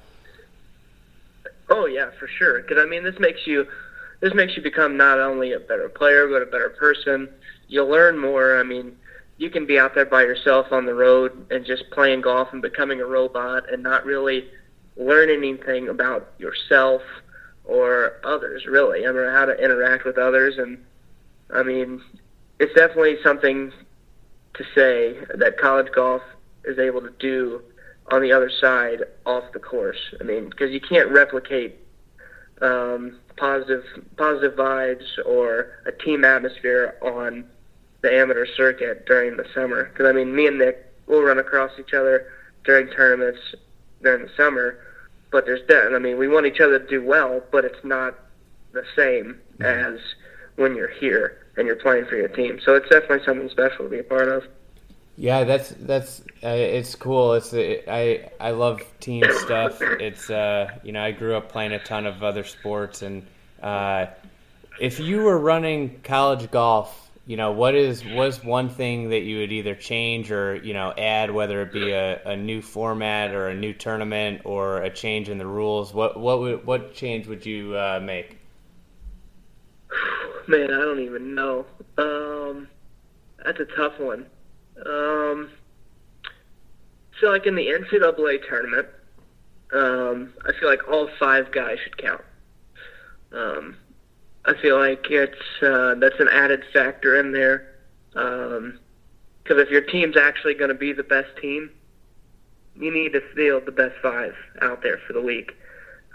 Oh 1.70 1.86
yeah, 1.86 2.12
for 2.20 2.28
sure. 2.28 2.62
Because 2.62 2.78
I 2.80 2.86
mean, 2.86 3.04
this 3.04 3.18
makes 3.20 3.48
you 3.48 3.68
this 4.20 4.34
makes 4.34 4.56
you 4.56 4.62
become 4.62 4.98
not 4.98 5.20
only 5.20 5.54
a 5.54 5.60
better 5.60 5.90
player 5.90 6.28
but 6.28 6.42
a 6.42 6.46
better 6.46 6.70
person. 6.70 7.30
You'll 7.68 7.88
learn 7.88 8.18
more. 8.18 8.60
I 8.60 8.64
mean, 8.64 8.98
you 9.38 9.50
can 9.50 9.66
be 9.66 9.80
out 9.80 9.96
there 9.96 10.06
by 10.06 10.24
yourself 10.24 10.72
on 10.72 10.86
the 10.86 10.94
road 10.94 11.48
and 11.50 11.66
just 11.66 11.90
playing 11.92 12.22
golf 12.22 12.50
and 12.52 12.62
becoming 12.62 13.00
a 13.02 13.06
robot 13.06 13.72
and 13.72 13.82
not 13.82 14.06
really 14.06 14.50
learn 14.98 15.30
anything 15.30 15.88
about 15.88 16.34
yourself 16.38 17.02
or 17.64 18.20
others. 18.24 18.66
Really, 18.66 19.08
I 19.08 19.12
mean, 19.12 19.26
how 19.26 19.46
to 19.46 19.58
interact 19.58 20.06
with 20.06 20.18
others, 20.18 20.58
and 20.58 20.84
I 21.50 21.64
mean, 21.64 22.02
it's 22.60 22.74
definitely 22.74 23.18
something 23.24 23.72
to 24.56 24.66
say 24.76 25.18
that 25.34 25.58
college 25.58 25.92
golf 25.94 26.22
is 26.66 26.80
able 26.80 27.02
to 27.02 27.12
do 27.20 27.62
on 28.12 28.22
the 28.22 28.32
other 28.32 28.50
side 28.50 29.04
off 29.26 29.44
the 29.54 29.60
course. 29.60 30.14
I 30.20 30.24
mean, 30.24 30.50
because 30.50 30.72
you 30.72 30.82
can't 30.82 31.10
replicate 31.10 31.76
um, 32.62 33.20
positive 33.38 33.84
positive 34.18 34.54
vibes 34.54 35.06
or 35.26 35.72
a 35.86 35.92
team 35.92 36.24
atmosphere 36.24 36.96
on 37.02 37.46
the 38.02 38.14
amateur 38.14 38.46
circuit 38.56 39.06
during 39.06 39.38
the 39.38 39.46
summer. 39.54 39.86
Because 39.86 40.08
I 40.08 40.12
mean, 40.12 40.36
me 40.36 40.48
and 40.48 40.58
Nick 40.58 40.86
will 41.08 41.22
run 41.22 41.40
across 41.40 41.72
each 41.80 41.94
other 41.94 42.32
during 42.64 42.88
tournaments 42.88 43.40
during 44.02 44.26
the 44.26 44.32
summer, 44.36 44.80
but 45.32 45.46
there's 45.46 45.66
that. 45.68 45.94
I 45.94 46.00
mean, 46.00 46.18
we 46.18 46.28
want 46.28 46.46
each 46.46 46.60
other 46.60 46.80
to 46.80 46.88
do 46.88 47.04
well, 47.04 47.42
but 47.52 47.66
it's 47.66 47.84
not 47.84 48.16
the 48.74 48.84
same 48.96 49.40
as 49.60 50.00
when 50.56 50.76
you're 50.76 50.88
here 50.88 51.46
and 51.58 51.68
you're 51.68 51.76
playing 51.76 52.06
for 52.06 52.16
your 52.16 52.28
team. 52.30 52.60
So 52.64 52.76
it's 52.76 52.90
definitely 52.90 53.26
something 53.26 53.50
special 53.50 53.86
to 53.86 53.90
be 53.90 54.00
a 54.00 54.04
part 54.04 54.28
of. 54.28 54.44
Yeah, 55.22 55.44
that's 55.44 55.70
that's 55.82 56.22
uh, 56.44 56.48
it's 56.48 56.96
cool. 56.96 57.34
It's 57.34 57.54
uh, 57.54 57.76
I 57.88 58.32
I 58.40 58.50
love 58.50 58.82
team 59.00 59.24
stuff. 59.46 59.80
It's 59.80 60.32
uh 60.32 60.72
you 60.82 60.94
know 60.94 61.04
I 61.04 61.12
grew 61.12 61.36
up 61.36 61.48
playing 61.48 61.74
a 61.74 61.80
ton 61.84 62.08
of 62.08 62.24
other 62.24 62.44
sports, 62.44 63.04
and 63.04 63.28
uh, 63.62 64.08
if 64.80 65.00
you 65.00 65.22
were 65.22 65.38
running 65.38 66.00
college 66.02 66.50
golf, 66.50 67.12
you 67.28 67.38
know, 67.38 67.52
what 67.52 67.76
is 67.76 68.04
was 68.04 68.44
one 68.44 68.68
thing 68.68 69.12
that 69.12 69.20
you 69.20 69.42
would 69.42 69.52
either 69.52 69.76
change 69.76 70.32
or 70.32 70.56
you 70.56 70.74
know 70.74 70.92
add, 70.98 71.30
whether 71.30 71.62
it 71.62 71.72
be 71.72 71.92
a, 71.92 72.20
a 72.24 72.36
new 72.36 72.60
format 72.60 73.30
or 73.30 73.50
a 73.50 73.54
new 73.54 73.74
tournament 73.74 74.42
or 74.44 74.78
a 74.82 74.90
change 74.90 75.30
in 75.30 75.38
the 75.38 75.46
rules? 75.46 75.94
What 75.94 76.20
what 76.20 76.40
would 76.40 76.66
what 76.66 76.96
change 76.96 77.28
would 77.28 77.46
you 77.46 77.78
uh, 77.78 78.00
make? 78.02 78.40
Man, 80.48 80.74
I 80.74 80.80
don't 80.80 81.00
even 81.00 81.36
know. 81.36 81.68
Um, 82.00 82.68
that's 83.46 83.60
a 83.60 83.66
tough 83.66 84.00
one. 84.00 84.26
Um, 84.86 85.50
so 87.20 87.28
like 87.28 87.46
in 87.46 87.56
the 87.56 87.68
NCAA 87.68 88.48
tournament, 88.48 88.88
um, 89.74 90.34
I 90.46 90.52
feel 90.60 90.70
like 90.70 90.88
all 90.90 91.10
five 91.20 91.52
guys 91.52 91.78
should 91.84 91.98
count. 91.98 92.24
Um, 93.32 93.78
I 94.46 94.54
feel 94.62 94.78
like 94.78 95.06
it's 95.10 95.62
uh, 95.62 95.96
that's 95.96 96.20
an 96.20 96.30
added 96.32 96.64
factor 96.74 97.20
in 97.20 97.32
there. 97.32 97.68
Because 98.14 98.58
um, 98.58 98.80
if 99.60 99.70
your 99.70 99.82
team's 99.82 100.18
actually 100.18 100.56
going 100.56 100.70
to 100.70 100.76
be 100.76 100.92
the 100.92 101.04
best 101.04 101.30
team, 101.42 101.72
you 102.76 102.92
need 102.92 103.14
to 103.14 103.22
field 103.36 103.66
the 103.66 103.72
best 103.72 103.96
five 104.02 104.34
out 104.62 104.82
there 104.82 105.00
for 105.08 105.14
the 105.14 105.22
week. 105.22 105.52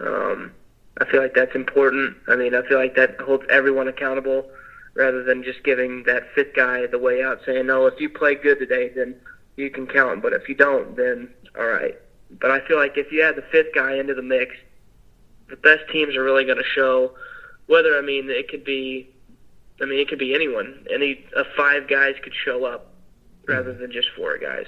Um, 0.00 0.52
I 0.98 1.04
feel 1.10 1.22
like 1.22 1.34
that's 1.34 1.54
important. 1.54 2.16
I 2.28 2.36
mean, 2.36 2.54
I 2.54 2.66
feel 2.66 2.78
like 2.78 2.96
that 2.96 3.20
holds 3.20 3.44
everyone 3.50 3.88
accountable 3.88 4.50
rather 4.96 5.22
than 5.22 5.44
just 5.44 5.62
giving 5.62 6.02
that 6.04 6.32
fifth 6.34 6.56
guy 6.56 6.86
the 6.86 6.98
way 6.98 7.22
out 7.22 7.40
saying, 7.44 7.66
no, 7.66 7.86
if 7.86 8.00
you 8.00 8.08
play 8.08 8.34
good 8.34 8.58
today, 8.58 8.88
then 8.88 9.14
you 9.56 9.70
can 9.70 9.86
count. 9.86 10.22
But 10.22 10.32
if 10.32 10.48
you 10.48 10.54
don't, 10.54 10.96
then 10.96 11.28
all 11.56 11.66
right. 11.66 11.96
But 12.40 12.50
I 12.50 12.66
feel 12.66 12.78
like 12.78 12.96
if 12.96 13.12
you 13.12 13.22
add 13.22 13.36
the 13.36 13.44
fifth 13.52 13.74
guy 13.74 13.96
into 13.96 14.14
the 14.14 14.22
mix, 14.22 14.56
the 15.48 15.56
best 15.56 15.82
teams 15.92 16.16
are 16.16 16.24
really 16.24 16.44
going 16.44 16.58
to 16.58 16.64
show 16.64 17.12
whether, 17.66 17.96
I 17.96 18.00
mean, 18.00 18.30
it 18.30 18.48
could 18.48 18.64
be, 18.64 19.08
I 19.80 19.84
mean, 19.84 20.00
it 20.00 20.08
could 20.08 20.18
be 20.18 20.34
anyone. 20.34 20.86
Any 20.92 21.24
of 21.36 21.46
five 21.56 21.88
guys 21.88 22.14
could 22.22 22.34
show 22.34 22.64
up 22.64 22.92
rather 23.46 23.74
than 23.74 23.92
just 23.92 24.08
four 24.16 24.38
guys. 24.38 24.66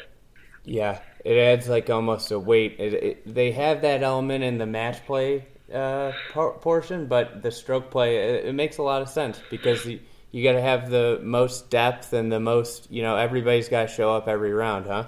Yeah, 0.64 1.01
it 1.24 1.39
adds 1.39 1.68
like 1.68 1.89
almost 1.89 2.31
a 2.31 2.39
weight. 2.39 2.76
It, 2.79 2.95
it, 2.95 3.35
they 3.35 3.53
have 3.53 3.81
that 3.83 4.03
element 4.03 4.45
in 4.45 4.59
the 4.59 4.66
match 4.66 5.05
play 5.07 5.47
uh, 5.72 6.12
por- 6.33 6.59
portion, 6.59 7.07
but 7.07 7.43
the 7.43 7.51
stroke 7.51 7.91
play 7.91 8.16
it, 8.16 8.47
it, 8.47 8.55
makes 8.55 8.79
a 8.79 8.83
lot 8.83 9.03
of 9.03 9.09
sense 9.09 9.41
because 9.51 9.85
you, 9.87 10.01
you 10.31 10.45
got 10.45 10.53
to 10.53 10.61
have 10.61 10.91
the 10.91 11.20
most 11.22 11.70
depth 11.70 12.12
and 12.12 12.31
the 12.31 12.41
most. 12.41 12.91
You 12.91 13.03
know, 13.03 13.16
everybody's 13.16 13.68
got 13.68 13.83
to 13.83 13.89
show 13.89 14.14
up 14.14 14.29
every 14.29 14.53
round, 14.53 14.87
huh? 14.87 15.07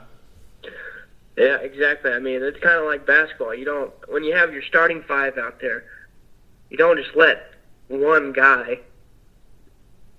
Yeah, 1.36 1.56
exactly. 1.56 2.12
I 2.12 2.18
mean, 2.18 2.42
it's 2.42 2.60
kind 2.60 2.78
of 2.78 2.84
like 2.84 3.06
basketball. 3.06 3.54
You 3.54 3.64
don't 3.64 3.92
when 4.08 4.24
you 4.24 4.34
have 4.34 4.52
your 4.52 4.62
starting 4.62 5.02
five 5.02 5.38
out 5.38 5.60
there, 5.60 5.84
you 6.68 6.76
don't 6.76 6.98
just 6.98 7.16
let 7.16 7.52
one 7.88 8.32
guy 8.32 8.80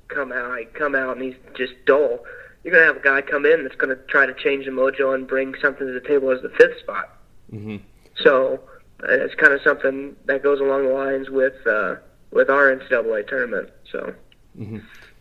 come 0.08 0.32
out 0.32 0.50
like, 0.50 0.74
come 0.74 0.96
out 0.96 1.18
and 1.18 1.26
he's 1.26 1.36
just 1.56 1.74
dull. 1.86 2.20
You're 2.64 2.74
gonna 2.74 2.86
have 2.86 2.98
a 2.98 3.02
guy 3.02 3.22
come 3.22 3.46
in 3.46 3.64
that's 3.64 3.76
gonna 3.76 3.96
try 4.08 4.26
to 4.26 4.34
change 4.34 4.66
the 4.66 4.72
mojo 4.72 5.16
and 5.16 5.28
bring 5.28 5.56
something 5.62 5.86
to 5.86 5.94
the 5.94 6.08
table 6.08 6.32
as 6.32 6.42
the 6.42 6.50
fifth 6.50 6.80
spot. 6.80 7.18
Mm-hmm. 7.52 7.78
So 8.24 8.60
it's 9.04 9.36
kind 9.36 9.54
of 9.54 9.62
something 9.62 10.16
that 10.26 10.44
goes 10.44 10.60
along 10.60 10.88
the 10.88 10.94
lines 10.94 11.30
with 11.30 11.56
uh, 11.68 11.96
with 12.32 12.50
our 12.50 12.76
NCAA 12.76 13.28
tournament. 13.28 13.70
So. 13.92 14.14
Mm-hmm. 14.62 14.80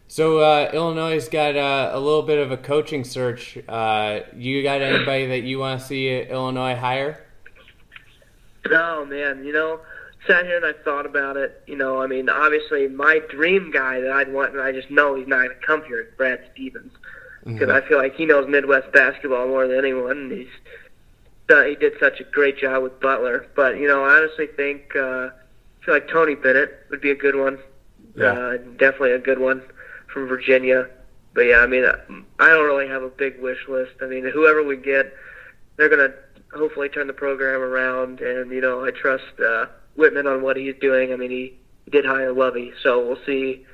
So 0.08 0.38
uh, 0.38 0.70
Illinois 0.74 1.14
has 1.14 1.28
got 1.28 1.56
uh, 1.56 1.90
a 1.92 2.00
little 2.00 2.22
bit 2.22 2.38
of 2.38 2.50
a 2.50 2.56
coaching 2.56 3.04
search. 3.04 3.56
Uh, 3.68 4.20
you 4.36 4.62
got 4.62 4.82
anybody 4.82 5.26
that 5.28 5.42
you 5.42 5.60
want 5.60 5.80
to 5.80 5.86
see 5.86 6.20
Illinois 6.22 6.74
hire? 6.74 7.24
Oh 8.70 9.04
man, 9.06 9.44
you 9.44 9.52
know, 9.52 9.80
sat 10.26 10.44
here 10.44 10.56
and 10.56 10.66
I 10.66 10.72
thought 10.82 11.06
about 11.06 11.36
it. 11.36 11.62
You 11.66 11.76
know, 11.76 12.02
I 12.02 12.06
mean, 12.06 12.28
obviously 12.28 12.88
my 12.88 13.20
dream 13.30 13.70
guy 13.70 14.00
that 14.00 14.10
I'd 14.10 14.32
want, 14.32 14.52
and 14.52 14.60
I 14.60 14.72
just 14.72 14.90
know 14.90 15.14
he's 15.14 15.28
not 15.28 15.46
going 15.46 15.50
to 15.50 15.66
come 15.66 15.84
here, 15.84 16.00
is 16.00 16.08
Brad 16.16 16.40
Stevens, 16.52 16.92
because 17.44 17.68
mm-hmm. 17.68 17.70
I 17.70 17.88
feel 17.88 17.98
like 17.98 18.16
he 18.16 18.26
knows 18.26 18.48
Midwest 18.48 18.92
basketball 18.92 19.46
more 19.46 19.66
than 19.66 19.78
anyone. 19.78 20.18
And 20.18 20.32
he's 20.32 20.48
uh, 21.50 21.64
he 21.64 21.76
did 21.76 21.94
such 22.00 22.20
a 22.20 22.24
great 22.24 22.58
job 22.58 22.82
with 22.82 23.00
Butler. 23.00 23.46
But 23.54 23.78
you 23.78 23.86
know, 23.86 24.04
I 24.04 24.18
honestly 24.18 24.48
think 24.48 24.94
uh, 24.96 25.30
I 25.30 25.84
feel 25.84 25.94
like 25.94 26.08
Tony 26.08 26.34
Bennett 26.34 26.86
would 26.90 27.00
be 27.00 27.12
a 27.12 27.16
good 27.16 27.36
one. 27.36 27.58
Yeah. 28.16 28.32
Uh, 28.32 28.56
definitely 28.78 29.12
a 29.12 29.18
good 29.18 29.38
one 29.38 29.62
from 30.12 30.26
Virginia. 30.26 30.88
But 31.34 31.42
yeah, 31.42 31.58
I 31.58 31.66
mean, 31.66 31.84
I 31.84 32.48
don't 32.48 32.66
really 32.66 32.88
have 32.88 33.02
a 33.02 33.08
big 33.08 33.40
wish 33.40 33.68
list. 33.68 33.92
I 34.02 34.06
mean, 34.06 34.28
whoever 34.28 34.62
we 34.64 34.76
get, 34.76 35.14
they're 35.76 35.88
gonna 35.88 36.12
hopefully 36.52 36.88
turn 36.88 37.06
the 37.06 37.12
program 37.12 37.60
around. 37.60 38.20
And 38.20 38.50
you 38.50 38.60
know, 38.60 38.84
I 38.84 38.90
trust 38.90 39.24
uh, 39.44 39.66
Whitman 39.96 40.26
on 40.26 40.42
what 40.42 40.56
he's 40.56 40.74
doing. 40.80 41.12
I 41.12 41.16
mean, 41.16 41.30
he, 41.30 41.54
he 41.84 41.90
did 41.90 42.04
hire 42.04 42.32
Lovie, 42.32 42.72
so 42.82 43.06
we'll 43.06 43.24
see. 43.24 43.64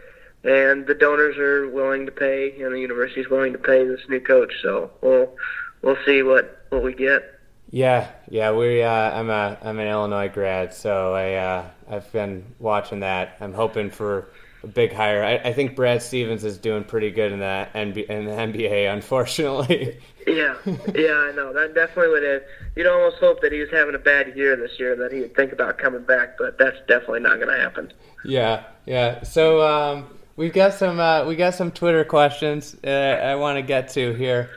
And 0.45 0.87
the 0.87 0.95
donors 0.95 1.39
are 1.39 1.69
willing 1.69 2.07
to 2.07 2.13
pay, 2.13 2.61
and 2.63 2.75
the 2.75 2.81
university's 2.81 3.29
willing 3.29 3.53
to 3.53 3.59
pay 3.59 3.85
this 3.85 4.01
new 4.09 4.21
coach. 4.21 4.53
So 4.63 4.91
we'll 5.01 5.35
we'll 5.83 5.99
see 6.05 6.23
what 6.23 6.67
what 6.69 6.83
we 6.83 6.95
get. 6.95 7.36
Yeah, 7.71 8.09
yeah, 8.29 8.53
we. 8.53 8.83
Uh, 8.83 8.91
I'm 8.91 9.29
a 9.29 9.59
I'm 9.63 9.79
an 9.79 9.89
Illinois 9.89 10.29
grad, 10.29 10.73
so 10.73 11.15
I 11.15 11.35
uh, 11.35 11.65
I've 11.91 12.11
been 12.13 12.45
watching 12.59 13.01
that. 13.01 13.37
I'm 13.41 13.53
hoping 13.53 13.91
for 13.91 14.31
a 14.63 14.69
big 14.69 14.93
hire. 14.93 15.25
I, 15.25 15.49
I 15.49 15.53
think 15.53 15.75
Brad 15.75 16.01
Stevens 16.01 16.45
is 16.45 16.59
doing 16.59 16.85
pretty 16.85 17.11
good 17.11 17.33
in 17.33 17.41
that 17.41 17.73
NBA, 17.73 18.09
in 18.09 18.25
the 18.25 18.33
NBA, 18.33 18.93
unfortunately. 18.93 19.99
yeah, 20.27 20.55
yeah, 20.95 21.15
I 21.15 21.33
know 21.35 21.53
that 21.53 21.73
definitely 21.75 22.09
would. 22.13 22.23
Have, 22.23 22.43
you'd 22.77 22.87
almost 22.87 23.17
hope 23.17 23.41
that 23.43 23.51
he 23.51 23.59
was 23.59 23.71
having 23.71 23.95
a 23.97 23.99
bad 23.99 24.37
year 24.37 24.57
this 24.57 24.79
year, 24.79 24.95
that 24.97 25.13
he 25.13 25.21
would 25.21 25.35
think 25.35 25.53
about 25.53 25.79
coming 25.79 26.03
back, 26.03 26.39
but 26.39 26.59
that's 26.59 26.79
definitely 26.87 27.21
not 27.21 27.37
going 27.37 27.49
to 27.49 27.61
happen. 27.61 27.93
Yeah, 28.25 28.65
yeah. 28.85 29.23
So 29.25 29.61
um, 29.63 30.07
we've 30.37 30.53
got 30.53 30.75
some 30.75 31.01
uh, 31.01 31.25
we 31.25 31.35
got 31.35 31.55
some 31.55 31.73
Twitter 31.73 32.05
questions 32.05 32.77
uh, 32.85 32.91
I 32.91 33.35
want 33.35 33.57
to 33.57 33.63
get 33.63 33.89
to 33.91 34.15
here, 34.15 34.51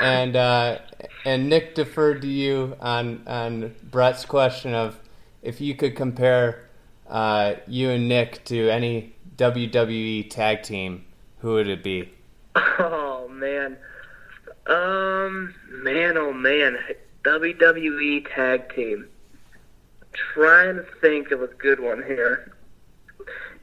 and 0.00 0.34
uh, 0.34 0.78
and 1.24 1.48
Nick 1.48 1.74
deferred 1.74 2.22
to 2.22 2.28
you 2.28 2.76
on 2.80 3.22
on 3.26 3.74
Brett's 3.82 4.24
question 4.24 4.74
of 4.74 4.98
if 5.42 5.60
you 5.60 5.74
could 5.74 5.96
compare 5.96 6.68
uh, 7.08 7.54
you 7.66 7.90
and 7.90 8.08
Nick 8.08 8.44
to 8.46 8.68
any 8.68 9.14
WWE 9.36 10.30
tag 10.30 10.62
team, 10.62 11.04
who 11.38 11.54
would 11.54 11.68
it 11.68 11.82
be? 11.82 12.10
Oh 12.78 13.28
man, 13.28 13.76
um, 14.66 15.54
man, 15.68 16.16
oh 16.16 16.32
man, 16.32 16.78
WWE 17.24 18.26
tag 18.32 18.72
team. 18.74 19.08
trying 20.12 20.76
to 20.76 20.86
think 21.00 21.30
of 21.30 21.42
a 21.42 21.48
good 21.48 21.80
one 21.80 22.02
here. 22.02 22.52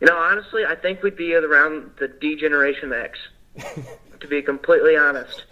You 0.01 0.07
know, 0.07 0.18
honestly, 0.18 0.66
I 0.66 0.76
think 0.76 1.03
we'd 1.03 1.16
be 1.16 1.34
around 1.36 1.91
the 1.99 2.07
D 2.07 2.36
Generation 2.36 2.91
X. 2.91 3.18
to 4.22 4.28
be 4.28 4.41
completely 4.41 4.95
honest. 4.95 5.43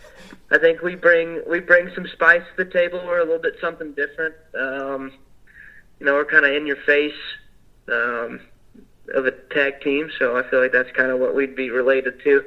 I 0.51 0.57
think 0.57 0.81
we 0.81 0.95
bring 0.95 1.41
we 1.47 1.59
bring 1.59 1.91
some 1.93 2.07
spice 2.07 2.41
to 2.55 2.63
the 2.63 2.71
table. 2.71 3.01
We're 3.05 3.19
a 3.19 3.23
little 3.23 3.41
bit 3.41 3.55
something 3.61 3.93
different. 3.93 4.35
Um, 4.59 5.13
you 5.99 6.05
know, 6.05 6.13
we're 6.13 6.25
kind 6.25 6.45
of 6.45 6.53
in 6.53 6.65
your 6.65 6.77
face 6.77 7.13
um, 7.91 8.39
of 9.13 9.25
a 9.25 9.31
tag 9.53 9.81
team, 9.81 10.09
so 10.17 10.37
I 10.37 10.49
feel 10.49 10.61
like 10.61 10.71
that's 10.71 10.91
kind 10.91 11.11
of 11.11 11.19
what 11.19 11.35
we'd 11.35 11.55
be 11.55 11.69
related 11.69 12.23
to. 12.23 12.43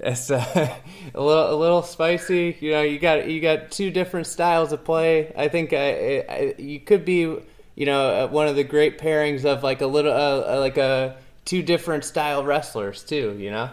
It's 0.00 0.30
uh, 0.30 0.78
a 1.14 1.20
little 1.22 1.54
a 1.54 1.56
little 1.56 1.82
spicy. 1.82 2.56
You 2.60 2.72
know, 2.72 2.82
you 2.82 2.98
got 2.98 3.28
you 3.28 3.40
got 3.40 3.70
two 3.70 3.90
different 3.90 4.26
styles 4.26 4.72
of 4.72 4.84
play. 4.84 5.32
I 5.36 5.48
think 5.48 5.72
I, 5.72 6.18
uh, 6.18 6.32
I, 6.32 6.54
you 6.58 6.80
could 6.80 7.04
be, 7.04 7.20
you 7.20 7.86
know, 7.86 8.24
uh, 8.24 8.28
one 8.28 8.48
of 8.48 8.56
the 8.56 8.64
great 8.64 8.98
pairings 8.98 9.44
of 9.44 9.62
like 9.62 9.80
a 9.80 9.86
little 9.86 10.12
uh, 10.12 10.58
like 10.58 10.76
a 10.76 11.18
two 11.44 11.62
different 11.62 12.04
style 12.04 12.44
wrestlers 12.44 13.04
too. 13.04 13.36
You 13.38 13.52
know. 13.52 13.70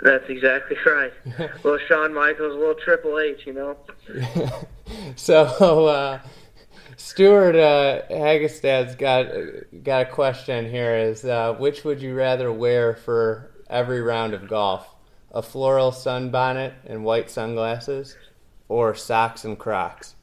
That's 0.00 0.28
exactly 0.28 0.76
right. 0.86 1.12
well, 1.64 1.78
Shawn 1.88 2.14
Michaels, 2.14 2.54
a 2.54 2.58
little 2.58 2.74
Triple 2.74 3.18
H, 3.18 3.46
you 3.46 3.52
know. 3.52 3.76
so, 5.16 5.42
uh, 5.86 6.20
Stewart 6.96 7.56
uh, 7.56 8.02
Hagestad's 8.10 8.94
got 8.94 9.26
got 9.82 10.02
a 10.02 10.10
question 10.10 10.70
here: 10.70 10.96
Is 10.96 11.24
uh, 11.24 11.54
which 11.54 11.84
would 11.84 12.00
you 12.00 12.14
rather 12.14 12.52
wear 12.52 12.94
for 12.94 13.50
every 13.68 14.00
round 14.00 14.34
of 14.34 14.48
golf? 14.48 14.94
A 15.32 15.42
floral 15.42 15.92
sunbonnet 15.92 16.72
and 16.86 17.04
white 17.04 17.30
sunglasses, 17.30 18.16
or 18.68 18.94
socks 18.94 19.44
and 19.44 19.58
Crocs? 19.58 20.14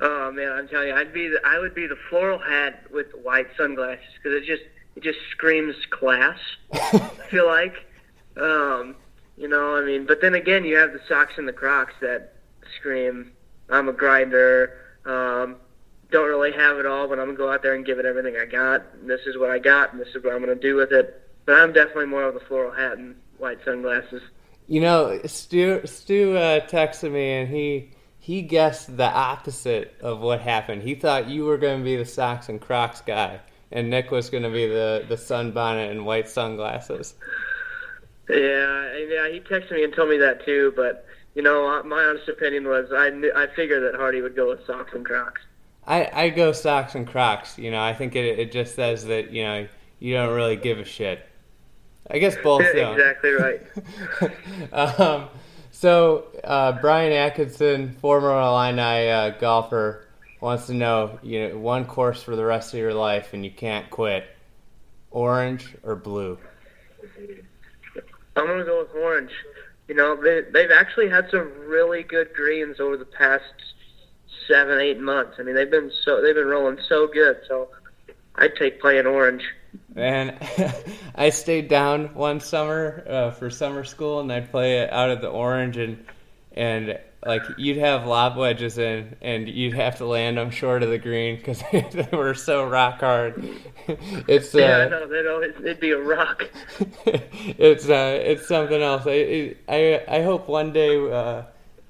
Oh 0.00 0.30
man, 0.32 0.52
I'm 0.52 0.68
telling 0.68 0.88
you, 0.88 0.94
I'd 0.94 1.12
be 1.12 1.28
the, 1.28 1.40
I 1.44 1.58
would 1.58 1.74
be 1.74 1.86
the 1.86 1.98
floral 2.08 2.38
hat 2.38 2.84
with 2.92 3.06
white 3.22 3.48
sunglasses 3.56 4.04
because 4.16 4.42
it 4.42 4.46
just 4.46 4.62
it 4.96 5.02
just 5.02 5.18
screams 5.30 5.76
class. 5.90 6.38
I 6.72 6.98
feel 7.30 7.46
like. 7.46 7.74
Um, 8.36 8.96
you 9.36 9.48
know, 9.48 9.76
I 9.76 9.84
mean, 9.84 10.06
but 10.06 10.20
then 10.20 10.34
again, 10.34 10.64
you 10.64 10.76
have 10.76 10.92
the 10.92 11.00
socks 11.08 11.34
and 11.36 11.48
the 11.48 11.52
Crocs 11.52 11.94
that 12.00 12.34
scream, 12.76 13.32
"I'm 13.70 13.88
a 13.88 13.92
grinder." 13.92 14.78
Um, 15.04 15.56
don't 16.10 16.28
really 16.28 16.52
have 16.52 16.78
it 16.78 16.86
all, 16.86 17.08
but 17.08 17.18
I'm 17.18 17.26
gonna 17.26 17.38
go 17.38 17.50
out 17.50 17.62
there 17.62 17.74
and 17.74 17.84
give 17.84 17.98
it 17.98 18.04
everything 18.04 18.36
I 18.36 18.44
got. 18.44 18.84
This 19.06 19.22
is 19.26 19.38
what 19.38 19.50
I 19.50 19.58
got, 19.58 19.92
and 19.92 20.00
this 20.00 20.14
is 20.14 20.22
what 20.22 20.34
I'm 20.34 20.40
gonna 20.40 20.54
do 20.54 20.76
with 20.76 20.92
it. 20.92 21.20
But 21.46 21.56
I'm 21.56 21.72
definitely 21.72 22.06
more 22.06 22.24
of 22.24 22.34
the 22.34 22.40
floral 22.40 22.70
hat 22.70 22.98
and 22.98 23.16
white 23.38 23.58
sunglasses. 23.64 24.22
You 24.68 24.80
know, 24.80 25.20
Stu 25.24 25.80
Stu 25.86 26.36
uh, 26.36 26.60
texted 26.66 27.10
me, 27.12 27.30
and 27.32 27.48
he 27.48 27.90
he 28.18 28.42
guessed 28.42 28.96
the 28.96 29.10
opposite 29.10 29.96
of 30.00 30.20
what 30.20 30.40
happened. 30.40 30.82
He 30.82 30.94
thought 30.94 31.28
you 31.28 31.44
were 31.44 31.58
to 31.58 31.78
be 31.78 31.96
the 31.96 32.04
socks 32.04 32.48
and 32.48 32.60
Crocs 32.60 33.00
guy, 33.00 33.40
and 33.72 33.90
Nick 33.90 34.10
was 34.12 34.30
to 34.30 34.38
be 34.50 34.68
the 34.68 35.04
the 35.08 35.16
sunbonnet 35.16 35.90
and 35.90 36.06
white 36.06 36.28
sunglasses. 36.28 37.14
Yeah, 38.32 38.96
yeah. 38.96 39.28
He 39.30 39.40
texted 39.40 39.72
me 39.72 39.84
and 39.84 39.94
told 39.94 40.10
me 40.10 40.18
that 40.18 40.44
too. 40.44 40.72
But 40.76 41.06
you 41.34 41.42
know, 41.42 41.68
uh, 41.68 41.82
my 41.82 42.02
honest 42.04 42.28
opinion 42.28 42.66
was 42.66 42.92
I 42.92 43.10
knew, 43.10 43.32
I 43.34 43.46
figured 43.54 43.82
that 43.82 43.98
Hardy 43.98 44.20
would 44.20 44.36
go 44.36 44.48
with 44.48 44.66
socks 44.66 44.92
and 44.94 45.04
Crocs. 45.04 45.40
I 45.86 46.08
I 46.12 46.28
go 46.30 46.52
socks 46.52 46.94
and 46.94 47.06
Crocs. 47.06 47.58
You 47.58 47.70
know, 47.70 47.82
I 47.82 47.94
think 47.94 48.14
it 48.16 48.38
it 48.38 48.52
just 48.52 48.74
says 48.74 49.04
that 49.06 49.30
you 49.30 49.44
know 49.44 49.66
you 49.98 50.14
don't 50.14 50.34
really 50.34 50.56
give 50.56 50.78
a 50.78 50.84
shit. 50.84 51.26
I 52.10 52.18
guess 52.18 52.36
both 52.42 52.62
exactly 52.62 53.30
right. 53.30 53.62
um, 54.72 55.28
so 55.70 56.26
uh, 56.44 56.72
Brian 56.80 57.12
Atkinson, 57.12 57.92
former 58.00 58.30
Illini 58.32 59.08
uh, 59.08 59.30
golfer, 59.30 60.06
wants 60.40 60.66
to 60.66 60.74
know 60.74 61.18
you 61.22 61.48
know 61.48 61.58
one 61.58 61.84
course 61.84 62.22
for 62.22 62.36
the 62.36 62.44
rest 62.44 62.74
of 62.74 62.80
your 62.80 62.94
life 62.94 63.32
and 63.32 63.44
you 63.44 63.50
can't 63.50 63.88
quit. 63.90 64.24
Orange 65.10 65.74
or 65.82 65.94
blue? 65.94 66.38
I'm 68.36 68.46
gonna 68.46 68.64
go 68.64 68.80
with 68.80 68.94
orange. 68.94 69.32
You 69.88 69.94
know, 69.94 70.16
they 70.16 70.42
they've 70.52 70.70
actually 70.70 71.08
had 71.08 71.28
some 71.30 71.50
really 71.66 72.02
good 72.02 72.32
greens 72.34 72.80
over 72.80 72.96
the 72.96 73.04
past 73.04 73.44
seven, 74.48 74.80
eight 74.80 75.00
months. 75.00 75.36
I 75.38 75.42
mean, 75.42 75.54
they've 75.54 75.70
been 75.70 75.90
so 76.04 76.22
they've 76.22 76.34
been 76.34 76.46
rolling 76.46 76.78
so 76.88 77.06
good. 77.06 77.38
So 77.48 77.68
I'd 78.36 78.56
take 78.56 78.80
playing 78.80 79.06
orange. 79.06 79.42
And 79.96 80.36
I 81.14 81.30
stayed 81.30 81.68
down 81.68 82.14
one 82.14 82.40
summer 82.40 83.04
uh, 83.08 83.30
for 83.32 83.50
summer 83.50 83.84
school, 83.84 84.20
and 84.20 84.32
I'd 84.32 84.50
play 84.50 84.88
out 84.88 85.10
of 85.10 85.20
the 85.20 85.28
orange, 85.28 85.76
and 85.76 86.04
and 86.52 86.98
like 87.24 87.42
you'd 87.56 87.76
have 87.76 88.06
lob 88.06 88.36
wedges 88.36 88.78
in, 88.78 89.16
and 89.20 89.48
you'd 89.48 89.74
have 89.74 89.98
to 89.98 90.06
land 90.06 90.38
them 90.38 90.50
short 90.50 90.82
of 90.82 90.90
the 90.90 90.98
green 90.98 91.36
because 91.36 91.62
they 91.72 92.08
were 92.12 92.34
so 92.34 92.64
rock 92.66 93.00
hard. 93.00 93.44
It's 94.28 94.54
uh, 94.54 94.58
yeah, 94.58 94.76
I 94.78 94.88
know. 94.88 95.08
They'd 95.08 95.26
always 95.26 95.54
it'd 95.56 95.80
be 95.80 95.90
a 95.90 96.00
rock. 96.00 96.48
it's 97.04 97.88
uh, 97.88 98.20
it's 98.22 98.46
something 98.46 98.80
else. 98.80 99.02
I 99.06 99.56
I 99.68 100.04
I 100.08 100.22
hope 100.22 100.46
one 100.46 100.72
day 100.72 101.10
uh, 101.10 101.42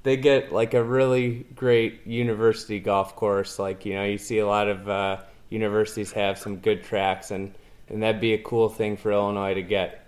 they 0.03 0.17
get 0.17 0.53
like 0.53 0.73
a 0.73 0.83
really 0.83 1.47
great 1.55 2.07
university 2.07 2.81
golf 2.81 3.15
course. 3.15 3.59
Like 3.59 3.85
you 3.85 3.95
know, 3.95 4.05
you 4.05 4.17
see 4.17 4.39
a 4.39 4.47
lot 4.47 4.69
of 4.69 4.89
uh, 4.89 5.19
universities 5.51 6.13
have 6.13 6.39
some 6.39 6.57
good 6.57 6.83
tracks, 6.83 7.31
and 7.31 7.55
and 7.89 8.03
that'd 8.03 8.23
be 8.23 8.33
a 8.33 8.43
cool 8.43 8.71
thing 8.71 8.97
for 8.97 9.13
Illinois 9.13 9.53
to 9.55 9.63
get. 9.63 10.07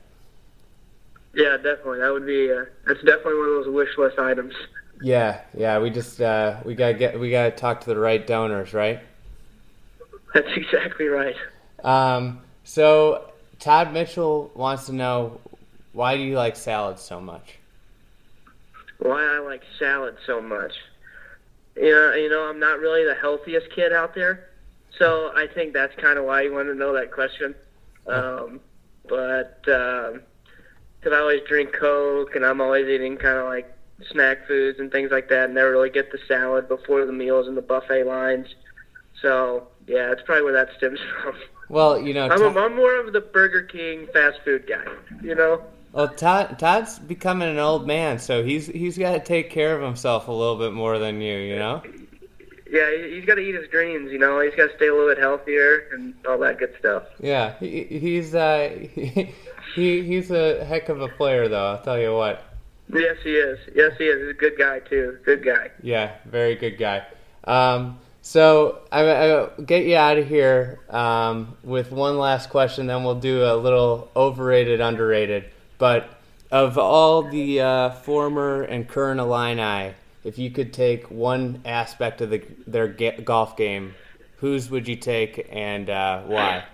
Yeah, 1.34 1.56
definitely. 1.56 1.98
That 1.98 2.12
would 2.12 2.26
be. 2.26 2.50
Uh, 2.50 2.64
that's 2.86 3.00
definitely 3.00 3.38
one 3.38 3.48
of 3.48 3.64
those 3.64 3.74
wish 3.74 3.98
list 3.98 4.18
items. 4.18 4.54
Yeah, 5.02 5.40
yeah. 5.56 5.78
We 5.78 5.90
just 5.90 6.20
uh, 6.20 6.60
we 6.64 6.74
gotta 6.74 6.94
get 6.94 7.18
we 7.18 7.30
gotta 7.30 7.50
talk 7.50 7.80
to 7.82 7.86
the 7.86 7.98
right 7.98 8.24
donors, 8.26 8.72
right? 8.72 9.00
That's 10.32 10.48
exactly 10.56 11.06
right. 11.06 11.36
Um, 11.82 12.40
so 12.64 13.30
Todd 13.58 13.92
Mitchell 13.92 14.50
wants 14.54 14.86
to 14.86 14.92
know 14.92 15.40
why 15.92 16.16
do 16.16 16.22
you 16.22 16.36
like 16.36 16.56
salad 16.56 16.98
so 16.98 17.20
much? 17.20 17.58
Why 18.98 19.22
I 19.22 19.38
like 19.38 19.62
salad 19.78 20.16
so 20.26 20.40
much? 20.40 20.72
You 21.76 21.90
know, 21.90 22.14
you 22.14 22.28
know, 22.28 22.48
I'm 22.48 22.60
not 22.60 22.78
really 22.78 23.04
the 23.04 23.14
healthiest 23.14 23.70
kid 23.70 23.92
out 23.92 24.14
there, 24.14 24.48
so 24.98 25.32
I 25.34 25.46
think 25.46 25.72
that's 25.72 25.94
kind 25.96 26.18
of 26.18 26.24
why 26.24 26.42
you 26.42 26.52
want 26.52 26.68
to 26.68 26.74
know 26.74 26.92
that 26.94 27.10
question. 27.10 27.54
Um, 28.06 28.60
but 29.08 29.62
because 29.64 30.14
um, 31.06 31.12
I 31.12 31.16
always 31.16 31.42
drink 31.46 31.72
Coke 31.72 32.36
and 32.36 32.44
I'm 32.44 32.60
always 32.60 32.86
eating 32.86 33.16
kind 33.16 33.38
of 33.38 33.46
like 33.46 33.73
snack 34.10 34.46
foods 34.46 34.78
and 34.78 34.90
things 34.90 35.10
like 35.10 35.28
that, 35.28 35.46
and 35.46 35.54
never 35.54 35.70
really 35.70 35.90
get 35.90 36.12
the 36.12 36.18
salad 36.26 36.68
before 36.68 37.04
the 37.04 37.12
meals 37.12 37.46
and 37.46 37.56
the 37.56 37.62
buffet 37.62 38.04
lines. 38.04 38.54
So 39.20 39.68
yeah, 39.86 40.12
it's 40.12 40.22
probably 40.22 40.44
where 40.44 40.52
that 40.52 40.70
stems 40.76 41.00
from. 41.22 41.34
Well, 41.68 42.00
you 42.00 42.14
know, 42.14 42.28
I'm, 42.28 42.56
I'm 42.56 42.76
more 42.76 42.96
of 42.96 43.12
the 43.12 43.20
Burger 43.20 43.62
King 43.62 44.06
fast 44.12 44.40
food 44.44 44.66
guy. 44.66 44.84
You 45.22 45.34
know. 45.34 45.62
Well, 45.92 46.08
Todd, 46.08 46.58
Todd's 46.58 46.98
becoming 46.98 47.48
an 47.48 47.58
old 47.58 47.86
man, 47.86 48.18
so 48.18 48.42
he's 48.42 48.66
he's 48.66 48.98
got 48.98 49.12
to 49.12 49.20
take 49.20 49.50
care 49.50 49.76
of 49.76 49.82
himself 49.82 50.28
a 50.28 50.32
little 50.32 50.58
bit 50.58 50.72
more 50.72 50.98
than 50.98 51.20
you, 51.20 51.36
you 51.36 51.56
know. 51.56 51.82
Yeah, 52.68 52.90
he's 52.96 53.24
got 53.24 53.36
to 53.36 53.40
eat 53.40 53.54
his 53.54 53.68
greens. 53.68 54.10
You 54.10 54.18
know, 54.18 54.40
he's 54.40 54.54
got 54.56 54.70
to 54.70 54.76
stay 54.76 54.88
a 54.88 54.92
little 54.92 55.08
bit 55.08 55.18
healthier 55.18 55.88
and 55.92 56.14
all 56.26 56.38
that 56.38 56.58
good 56.58 56.74
stuff. 56.78 57.04
Yeah, 57.20 57.54
he, 57.60 57.84
he's 57.84 58.34
uh, 58.34 58.76
he, 58.92 59.32
he 59.76 60.02
he's 60.02 60.30
a 60.32 60.64
heck 60.64 60.88
of 60.88 61.00
a 61.00 61.08
player, 61.08 61.46
though. 61.48 61.66
I'll 61.66 61.82
tell 61.82 61.98
you 61.98 62.12
what. 62.12 62.42
Yes, 62.92 63.16
he 63.22 63.34
is. 63.34 63.58
Yes, 63.74 63.92
he 63.98 64.04
is. 64.04 64.20
He's 64.20 64.30
a 64.30 64.34
good 64.34 64.58
guy 64.58 64.80
too. 64.80 65.18
Good 65.24 65.44
guy. 65.44 65.70
Yeah, 65.82 66.12
very 66.26 66.54
good 66.54 66.78
guy. 66.78 67.06
Um, 67.44 67.98
so 68.22 68.80
I, 68.90 69.02
will 69.02 69.52
get 69.64 69.84
you 69.84 69.96
out 69.96 70.16
of 70.16 70.26
here 70.26 70.80
um, 70.88 71.56
with 71.62 71.92
one 71.92 72.18
last 72.18 72.48
question, 72.48 72.86
then 72.86 73.04
we'll 73.04 73.20
do 73.20 73.44
a 73.44 73.54
little 73.56 74.10
overrated, 74.16 74.80
underrated. 74.80 75.44
But 75.76 76.08
of 76.50 76.78
all 76.78 77.22
the 77.22 77.60
uh, 77.60 77.90
former 77.90 78.62
and 78.62 78.88
current 78.88 79.20
Illini, 79.20 79.94
if 80.24 80.38
you 80.38 80.50
could 80.50 80.72
take 80.72 81.10
one 81.10 81.60
aspect 81.64 82.20
of 82.20 82.30
the, 82.30 82.42
their 82.66 82.88
ga- 82.88 83.20
golf 83.20 83.56
game, 83.56 83.94
whose 84.38 84.70
would 84.70 84.88
you 84.88 84.96
take 84.96 85.46
and 85.50 85.90
uh, 85.90 86.22
why? 86.22 86.64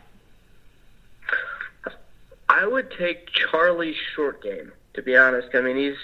I 2.49 2.67
would 2.67 2.93
take 2.97 3.29
Charlie's 3.33 3.97
short 4.15 4.43
game. 4.43 4.73
To 5.01 5.05
be 5.05 5.17
honest, 5.17 5.49
I 5.55 5.63
mean 5.63 5.79
he's 5.79 5.97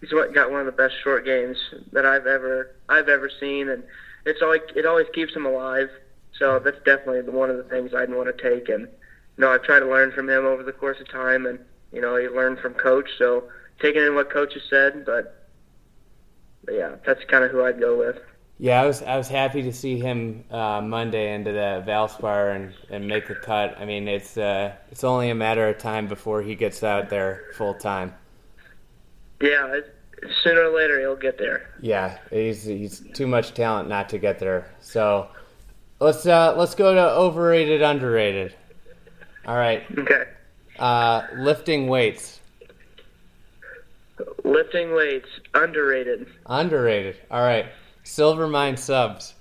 he's 0.00 0.10
got 0.10 0.50
one 0.50 0.58
of 0.58 0.66
the 0.66 0.72
best 0.72 0.94
short 1.00 1.24
games 1.24 1.56
that 1.92 2.04
I've 2.04 2.26
ever 2.26 2.74
I've 2.88 3.08
ever 3.08 3.30
seen, 3.38 3.68
and 3.68 3.84
it's 4.26 4.42
always 4.42 4.62
it 4.74 4.84
always 4.84 5.06
keeps 5.14 5.32
him 5.32 5.46
alive. 5.46 5.88
So 6.36 6.58
that's 6.58 6.82
definitely 6.84 7.22
one 7.32 7.50
of 7.50 7.56
the 7.56 7.62
things 7.62 7.94
I'd 7.94 8.10
want 8.10 8.36
to 8.36 8.42
take. 8.42 8.68
And 8.68 8.82
you 8.82 8.88
know, 9.38 9.52
I've 9.52 9.62
tried 9.62 9.78
to 9.78 9.86
learn 9.86 10.10
from 10.10 10.28
him 10.28 10.44
over 10.44 10.64
the 10.64 10.72
course 10.72 11.00
of 11.00 11.08
time, 11.08 11.46
and 11.46 11.60
you 11.92 12.00
know, 12.00 12.16
he 12.16 12.26
learned 12.26 12.58
from 12.58 12.74
coach. 12.74 13.08
So 13.16 13.44
taking 13.78 14.02
in 14.02 14.16
what 14.16 14.28
coach 14.28 14.54
has 14.54 14.64
said, 14.68 15.04
but, 15.06 15.46
but 16.64 16.74
yeah, 16.74 16.96
that's 17.06 17.22
kind 17.26 17.44
of 17.44 17.52
who 17.52 17.64
I'd 17.64 17.78
go 17.78 17.96
with. 17.96 18.16
Yeah, 18.58 18.82
I 18.82 18.86
was 18.86 19.02
I 19.02 19.16
was 19.16 19.28
happy 19.28 19.62
to 19.62 19.72
see 19.72 20.00
him 20.00 20.42
uh, 20.50 20.80
Monday 20.80 21.32
into 21.32 21.52
the 21.52 21.84
Valspar 21.86 22.56
and, 22.56 22.74
and 22.90 23.06
make 23.06 23.28
the 23.28 23.36
cut. 23.36 23.76
I 23.78 23.84
mean, 23.84 24.08
it's 24.08 24.36
uh, 24.36 24.72
it's 24.90 25.04
only 25.04 25.30
a 25.30 25.34
matter 25.36 25.68
of 25.68 25.78
time 25.78 26.08
before 26.08 26.42
he 26.42 26.56
gets 26.56 26.82
out 26.82 27.08
there 27.08 27.44
full 27.54 27.74
time. 27.74 28.14
Yeah, 29.42 29.80
sooner 30.42 30.62
or 30.62 30.76
later 30.76 31.00
he'll 31.00 31.16
get 31.16 31.36
there. 31.36 31.68
Yeah, 31.80 32.18
he's 32.30 32.64
he's 32.64 33.00
too 33.12 33.26
much 33.26 33.54
talent 33.54 33.88
not 33.88 34.08
to 34.10 34.18
get 34.18 34.38
there. 34.38 34.70
So 34.80 35.28
let's 36.00 36.24
uh, 36.26 36.54
let's 36.56 36.74
go 36.74 36.94
to 36.94 37.10
overrated, 37.10 37.82
underrated. 37.82 38.54
All 39.44 39.56
right. 39.56 39.84
Okay. 39.98 40.24
Uh, 40.78 41.26
lifting 41.36 41.88
weights. 41.88 42.40
Lifting 44.44 44.94
weights 44.94 45.28
underrated. 45.54 46.26
Underrated. 46.46 47.16
All 47.30 47.42
right. 47.42 47.66
Silver 48.04 48.46
Mine 48.46 48.76
subs. 48.76 49.34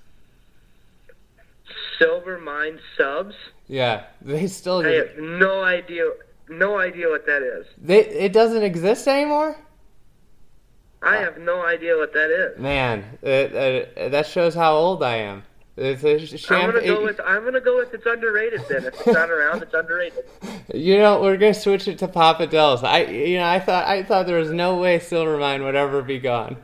Silver 2.00 2.40
Mine 2.40 2.80
subs. 2.98 3.36
Yeah, 3.68 4.06
they 4.22 4.48
still. 4.48 4.86
I 4.86 4.94
have 4.94 5.18
no 5.18 5.64
idea. 5.64 6.10
No 6.50 6.80
idea 6.80 7.08
what 7.08 7.26
that 7.28 7.44
is. 7.44 7.66
They 7.78 8.06
it 8.08 8.34
doesn't 8.34 8.64
exist 8.64 9.08
anymore. 9.08 9.56
I 11.04 11.18
have 11.18 11.38
no 11.40 11.66
idea 11.66 11.98
what 11.98 12.14
that 12.14 12.30
is. 12.30 12.60
Man, 12.60 13.04
it, 13.24 14.12
that 14.12 14.28
shows 14.28 14.54
how 14.54 14.76
old 14.76 15.02
I 15.02 15.18
am. 15.18 15.44
It's 15.78 16.04
a 16.04 16.38
champ- 16.38 16.66
I'm 16.66 16.72
gonna 16.72 16.86
go 16.86 17.04
with 17.04 17.20
I'm 17.26 17.44
gonna 17.44 17.62
go 17.62 17.78
with 17.78 17.94
it's 17.94 18.06
underrated. 18.06 18.62
Then 18.70 18.86
if 18.86 18.94
it's 18.94 19.08
not 19.08 19.32
around, 19.32 19.64
it's 19.64 19.74
underrated. 19.74 20.26
You 20.74 21.00
know, 21.00 21.22
we're 21.22 21.36
gonna 21.38 21.54
switch 21.54 21.88
it 21.90 22.00
to 22.00 22.08
Papa 22.08 22.48
Del's. 22.48 22.84
I 22.84 23.04
you 23.04 23.38
know 23.38 23.46
I 23.46 23.60
thought 23.60 23.88
I 23.88 24.04
thought 24.04 24.26
there 24.26 24.38
was 24.38 24.52
no 24.52 24.78
way 24.78 25.00
Silvermine 25.00 25.64
would 25.64 25.76
ever 25.76 26.02
be 26.02 26.18
gone. 26.20 26.56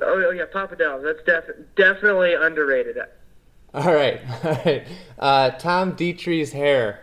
Oh, 0.00 0.24
oh 0.26 0.30
yeah, 0.30 0.44
Papa 0.52 0.76
Del's. 0.76 1.02
That's 1.02 1.22
def- 1.24 1.56
definitely 1.74 2.34
underrated. 2.34 2.98
All 3.72 3.92
right, 3.92 4.20
all 4.44 4.52
right. 4.64 4.86
Uh, 5.18 5.50
Tom 5.50 5.96
Detry's 5.96 6.52
hair. 6.52 7.00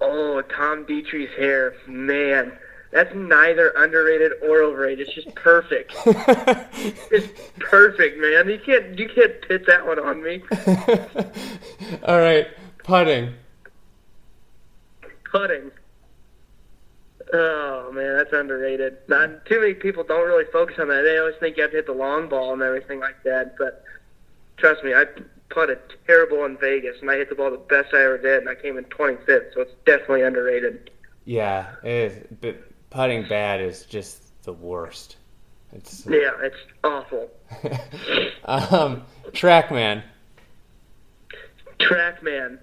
Oh, 0.00 0.42
Tom 0.42 0.84
Detry's 0.86 1.36
hair, 1.36 1.74
man. 1.88 2.52
That's 2.90 3.14
neither 3.14 3.72
underrated 3.76 4.32
or 4.42 4.62
overrated. 4.62 5.06
It's 5.06 5.14
just 5.14 5.32
perfect. 5.36 5.94
it's 6.06 7.28
perfect, 7.60 8.18
man. 8.18 8.48
You 8.48 8.58
can't 8.58 8.98
you 8.98 9.08
can't 9.08 9.40
pit 9.42 9.64
that 9.66 9.86
one 9.86 10.00
on 10.00 10.22
me. 10.22 10.42
All 12.04 12.18
right, 12.18 12.48
putting. 12.82 13.34
Putting. 15.30 15.70
Oh 17.32 17.92
man, 17.92 18.16
that's 18.16 18.32
underrated. 18.32 18.98
Not 19.06 19.46
too 19.46 19.60
many 19.60 19.74
people 19.74 20.02
don't 20.02 20.26
really 20.26 20.50
focus 20.52 20.76
on 20.80 20.88
that. 20.88 21.02
They 21.02 21.18
always 21.18 21.36
think 21.38 21.56
you 21.56 21.62
have 21.62 21.70
to 21.70 21.76
hit 21.76 21.86
the 21.86 21.92
long 21.92 22.28
ball 22.28 22.52
and 22.54 22.62
everything 22.62 22.98
like 22.98 23.22
that. 23.22 23.54
But 23.56 23.84
trust 24.56 24.82
me, 24.82 24.94
I 24.94 25.04
putted 25.48 25.78
terrible 26.08 26.44
in 26.44 26.56
Vegas, 26.58 26.96
and 27.00 27.08
I 27.08 27.18
hit 27.18 27.28
the 27.28 27.36
ball 27.36 27.52
the 27.52 27.56
best 27.56 27.94
I 27.94 28.02
ever 28.02 28.18
did, 28.18 28.40
and 28.40 28.48
I 28.48 28.56
came 28.56 28.78
in 28.78 28.84
25th. 28.84 29.54
So 29.54 29.60
it's 29.60 29.74
definitely 29.86 30.22
underrated. 30.22 30.90
Yeah, 31.24 31.76
it 31.84 32.12
is. 32.12 32.26
But 32.40 32.69
putting 32.90 33.28
bad 33.28 33.60
is 33.60 33.84
just 33.86 34.42
the 34.44 34.52
worst. 34.52 35.16
It's 35.72 36.04
yeah, 36.06 36.32
it's 36.42 36.56
awful. 36.82 37.30
um, 38.44 39.04
TrackMan. 39.28 40.02
TrackMan. 41.78 42.58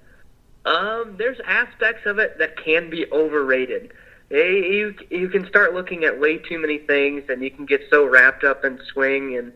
Um, 0.66 1.16
there's 1.18 1.40
aspects 1.46 2.06
of 2.06 2.20
it 2.20 2.38
that 2.40 2.62
can 2.62 2.90
be 2.90 3.10
overrated. 3.12 3.94
Eh, 4.32 4.36
You 4.36 4.94
you 5.10 5.30
can 5.30 5.48
start 5.48 5.74
looking 5.74 6.04
at 6.04 6.20
way 6.20 6.38
too 6.38 6.60
many 6.60 6.80
things, 6.80 7.24
and 7.30 7.42
you 7.42 7.50
can 7.50 7.66
get 7.66 7.82
so 7.90 8.06
wrapped 8.06 8.44
up 8.44 8.66
in 8.66 8.80
swing, 8.92 9.38
and 9.38 9.54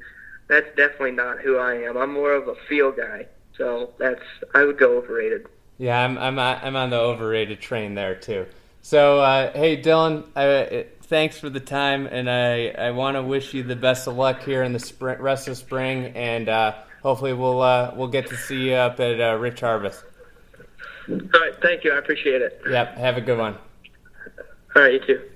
that's 0.47 0.67
definitely 0.77 1.11
not 1.11 1.39
who 1.39 1.57
I 1.57 1.75
am. 1.75 1.97
I'm 1.97 2.13
more 2.13 2.33
of 2.33 2.47
a 2.47 2.55
feel 2.69 2.91
guy, 2.93 3.27
so 3.57 3.91
that's 3.97 4.23
I 4.53 4.63
would 4.63 4.77
go 4.77 4.97
overrated. 4.97 5.47
Yeah, 5.77 6.01
I'm 6.01 6.17
I'm 6.17 6.39
I'm 6.39 6.77
on 6.77 6.89
the 6.89 6.99
overrated 6.99 7.59
train 7.59 7.95
there 7.95 8.15
too. 8.15 8.45
So 8.81 9.19
uh, 9.19 9.53
hey, 9.53 9.81
Dylan, 9.81 10.25
uh, 10.35 10.87
thanks 11.03 11.37
for 11.37 11.49
the 11.49 11.59
time, 11.59 12.07
and 12.07 12.29
I 12.29 12.69
I 12.69 12.91
want 12.91 13.15
to 13.15 13.21
wish 13.21 13.53
you 13.53 13.63
the 13.63 13.75
best 13.75 14.07
of 14.07 14.15
luck 14.15 14.43
here 14.43 14.63
in 14.63 14.73
the 14.73 14.79
spring, 14.79 15.21
rest 15.21 15.47
of 15.47 15.57
spring, 15.57 16.07
and 16.15 16.49
uh, 16.49 16.73
hopefully 17.03 17.33
we'll 17.33 17.61
uh, 17.61 17.93
we'll 17.95 18.07
get 18.07 18.27
to 18.27 18.37
see 18.37 18.69
you 18.69 18.73
up 18.73 18.99
at 18.99 19.21
uh, 19.21 19.37
Rich 19.37 19.59
Harvest. 19.59 20.03
All 21.09 21.17
right, 21.17 21.53
thank 21.61 21.83
you. 21.83 21.93
I 21.93 21.99
appreciate 21.99 22.41
it. 22.41 22.59
Yep, 22.67 22.97
have 22.97 23.17
a 23.17 23.21
good 23.21 23.37
one. 23.37 23.55
All 24.75 24.81
right, 24.81 24.93
you 24.93 24.99
too. 25.05 25.21